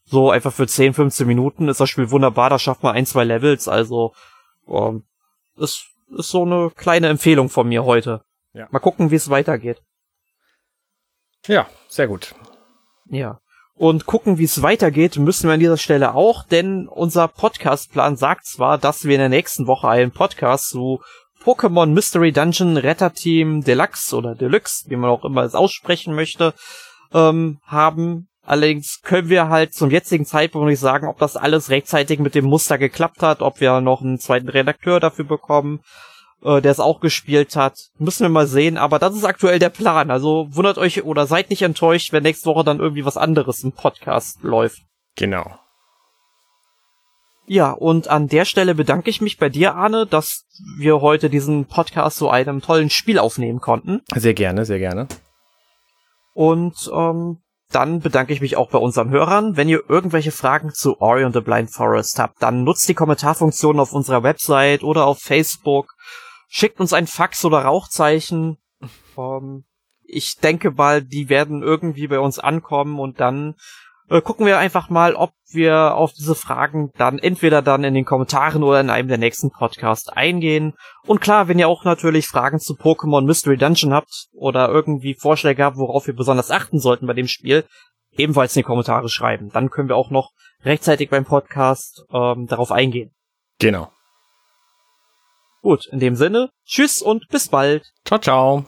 So 0.05 0.31
einfach 0.31 0.53
für 0.53 0.67
10, 0.67 0.95
15 0.95 1.27
Minuten 1.27 1.69
ist 1.69 1.81
das 1.81 1.89
Spiel 1.89 2.11
wunderbar, 2.11 2.51
da 2.51 2.59
schafft 2.59 2.83
man 2.83 2.95
ein, 2.95 3.07
zwei 3.07 3.25
Levels, 3.25 3.69
also 3.69 4.13
ähm, 4.69 5.05
ist, 5.57 5.87
ist 6.17 6.29
so 6.29 6.43
eine 6.43 6.71
kleine 6.77 7.09
Empfehlung 7.09 7.49
von 7.49 7.69
mir 7.69 7.85
heute. 7.85 8.23
Ja. 8.53 8.69
Mal 8.71 8.81
gucken, 8.81 9.11
wie 9.11 9.17
es 9.17 9.31
weitergeht. 9.31 9.83
Ja, 11.47 11.67
sehr 11.89 12.07
gut. 12.07 12.35
Ja 13.07 13.41
und 13.77 14.07
gucken, 14.07 14.39
wie 14.39 14.45
es 14.45 14.63
weitergeht, 14.63 15.17
müssen 15.19 15.49
wir 15.49 15.55
an 15.55 15.61
dieser 15.61 15.77
Stelle 15.77 16.15
auch, 16.15 16.45
denn 16.47 16.89
unser 16.89 17.29
Podcastplan 17.29 18.17
sagt 18.17 18.47
zwar, 18.47 18.79
dass 18.79 19.05
wir 19.05 19.15
in 19.15 19.21
der 19.21 19.29
nächsten 19.29 19.67
Woche 19.67 19.89
einen 19.89 20.13
Podcast 20.13 20.69
zu 20.69 21.01
Pokémon 21.43 21.87
Mystery 21.87 22.33
Dungeon 22.33 22.77
Retter 22.77 23.13
Team 23.13 23.63
Deluxe 23.65 24.17
oder 24.17 24.35
Deluxe, 24.35 24.89
wie 24.89 24.97
man 24.97 25.11
auch 25.11 25.25
immer 25.25 25.43
es 25.43 25.55
aussprechen 25.55 26.15
möchte, 26.15 26.55
ähm, 27.13 27.59
haben. 27.65 28.29
Allerdings 28.47 29.01
können 29.03 29.29
wir 29.29 29.49
halt 29.49 29.75
zum 29.75 29.91
jetzigen 29.91 30.27
Zeitpunkt 30.27 30.69
nicht 30.69 30.81
sagen, 30.81 31.09
ob 31.09 31.19
das 31.19 31.37
alles 31.37 31.71
rechtzeitig 31.71 32.21
mit 32.21 32.35
dem 32.35 32.45
Muster 32.45 32.79
geklappt 32.79 33.23
hat, 33.23 33.43
ob 33.43 33.61
wir 33.61 33.81
noch 33.81 34.03
einen 34.03 34.19
zweiten 34.19 34.49
Redakteur 34.49 35.01
dafür 35.01 35.25
bekommen 35.25 35.81
äh, 36.45 36.61
der 36.61 36.73
es 36.73 36.81
auch 36.81 37.01
gespielt 37.01 37.57
hat. 37.57 37.89
Müssen 37.99 38.25
wir 38.25 38.29
mal 38.29 38.47
sehen, 38.47 38.77
aber 38.77 38.99
das 38.99 39.15
ist 39.15 39.25
aktuell 39.25 39.59
der 39.59 39.71
Plan. 39.71 40.11
Also 40.11 40.47
wundert 40.51 40.79
euch 40.79 41.03
oder 41.05 41.27
seid 41.27 41.51
nicht 41.51 41.63
enttäuscht, 41.63 42.13
wenn 42.13 42.23
nächste 42.23 42.47
Woche 42.47 42.65
dann 42.65 42.81
irgendwie 42.81 43.05
was 43.05 43.17
anderes 43.17 43.65
im 43.65 43.73
Podcast 43.73 44.43
läuft. 44.43 44.83
Genau. 45.17 45.59
Ja, 47.47 47.73
und 47.73 48.09
an 48.09 48.29
der 48.29 48.47
Stelle 48.47 48.75
bedanke 48.75 49.11
ich 49.11 49.21
mich 49.21 49.37
bei 49.37 49.51
dir, 49.51 49.75
Arne, 49.75 50.07
dass 50.07 50.45
wir 50.79 51.03
heute 51.03 51.29
diesen 51.29 51.67
Podcast 51.67 52.17
zu 52.17 52.31
einem 52.31 52.63
tollen 52.63 52.89
Spiel 52.89 53.19
aufnehmen 53.19 53.61
konnten. 53.61 54.01
Sehr 54.15 54.33
gerne, 54.33 54.65
sehr 54.65 54.79
gerne. 54.79 55.09
Und 56.33 56.91
ähm, 56.93 57.39
dann 57.71 58.01
bedanke 58.01 58.33
ich 58.33 58.41
mich 58.41 58.57
auch 58.57 58.71
bei 58.71 58.79
unseren 58.79 59.11
Hörern. 59.11 59.59
Wenn 59.59 59.69
ihr 59.69 59.83
irgendwelche 59.89 60.31
Fragen 60.31 60.73
zu 60.73 61.01
Ori 61.01 61.23
and 61.23 61.35
the 61.35 61.43
Blind 61.43 61.71
Forest 61.71 62.19
habt, 62.19 62.43
dann 62.43 62.65
nutzt 62.65 62.89
die 62.89 62.95
Kommentarfunktion 62.95 63.79
auf 63.79 63.93
unserer 63.93 64.23
Website 64.23 64.83
oder 64.83 65.07
auf 65.07 65.19
Facebook 65.19 65.95
schickt 66.55 66.79
uns 66.79 66.93
ein 66.93 67.09
Fax 67.09 67.45
oder 67.45 67.59
Rauchzeichen. 67.65 68.59
Ähm, 69.19 69.65
ich 70.05 70.37
denke 70.37 70.71
mal, 70.71 71.03
die 71.03 71.29
werden 71.29 71.63
irgendwie 71.63 72.07
bei 72.07 72.21
uns 72.21 72.39
ankommen 72.39 73.01
und 73.01 73.19
dann 73.19 73.57
äh, 74.09 74.21
gucken 74.21 74.47
wir 74.47 74.59
einfach 74.59 74.89
mal, 74.89 75.17
ob 75.17 75.33
wir 75.49 75.97
auf 75.97 76.13
diese 76.13 76.37
Fragen 76.37 76.93
dann 76.97 77.19
entweder 77.19 77.61
dann 77.61 77.83
in 77.83 77.95
den 77.95 78.05
Kommentaren 78.05 78.63
oder 78.63 78.81
in 78.81 78.91
einem 78.91 79.09
der 79.09 79.19
nächsten 79.19 79.51
Podcasts 79.51 80.09
eingehen. 80.09 80.75
Und 81.07 81.21
klar, 81.21 81.49
wenn 81.49 81.59
ihr 81.59 81.67
auch 81.67 81.85
natürlich 81.85 82.29
Fragen 82.29 82.61
zu 82.61 82.75
Pokémon 82.75 83.23
Mystery 83.23 83.57
Dungeon 83.57 83.93
habt 83.93 84.29
oder 84.33 84.69
irgendwie 84.69 85.15
Vorschläge 85.15 85.65
habt, 85.65 85.77
worauf 85.77 86.07
wir 86.07 86.15
besonders 86.15 86.53
achten 86.53 86.79
sollten 86.79 87.09
bei 87.09 87.15
dem 87.15 87.27
Spiel, 87.29 87.65
ebenfalls 88.13 88.55
in 88.55 88.61
die 88.61 88.67
Kommentare 88.67 89.09
schreiben. 89.09 89.51
Dann 89.51 89.71
können 89.71 89.89
wir 89.89 89.97
auch 89.97 90.11
noch 90.11 90.31
rechtzeitig 90.63 91.11
beim 91.11 91.25
Podcast 91.25 92.05
ähm, 92.13 92.47
darauf 92.47 92.71
eingehen. 92.71 93.13
Genau. 93.59 93.91
Gut, 95.65 95.87
in 95.87 95.99
dem 95.99 96.15
Sinne, 96.15 96.51
tschüss 96.67 97.01
und 97.01 97.27
bis 97.29 97.49
bald. 97.49 97.91
Ciao, 98.05 98.21
ciao. 98.21 98.67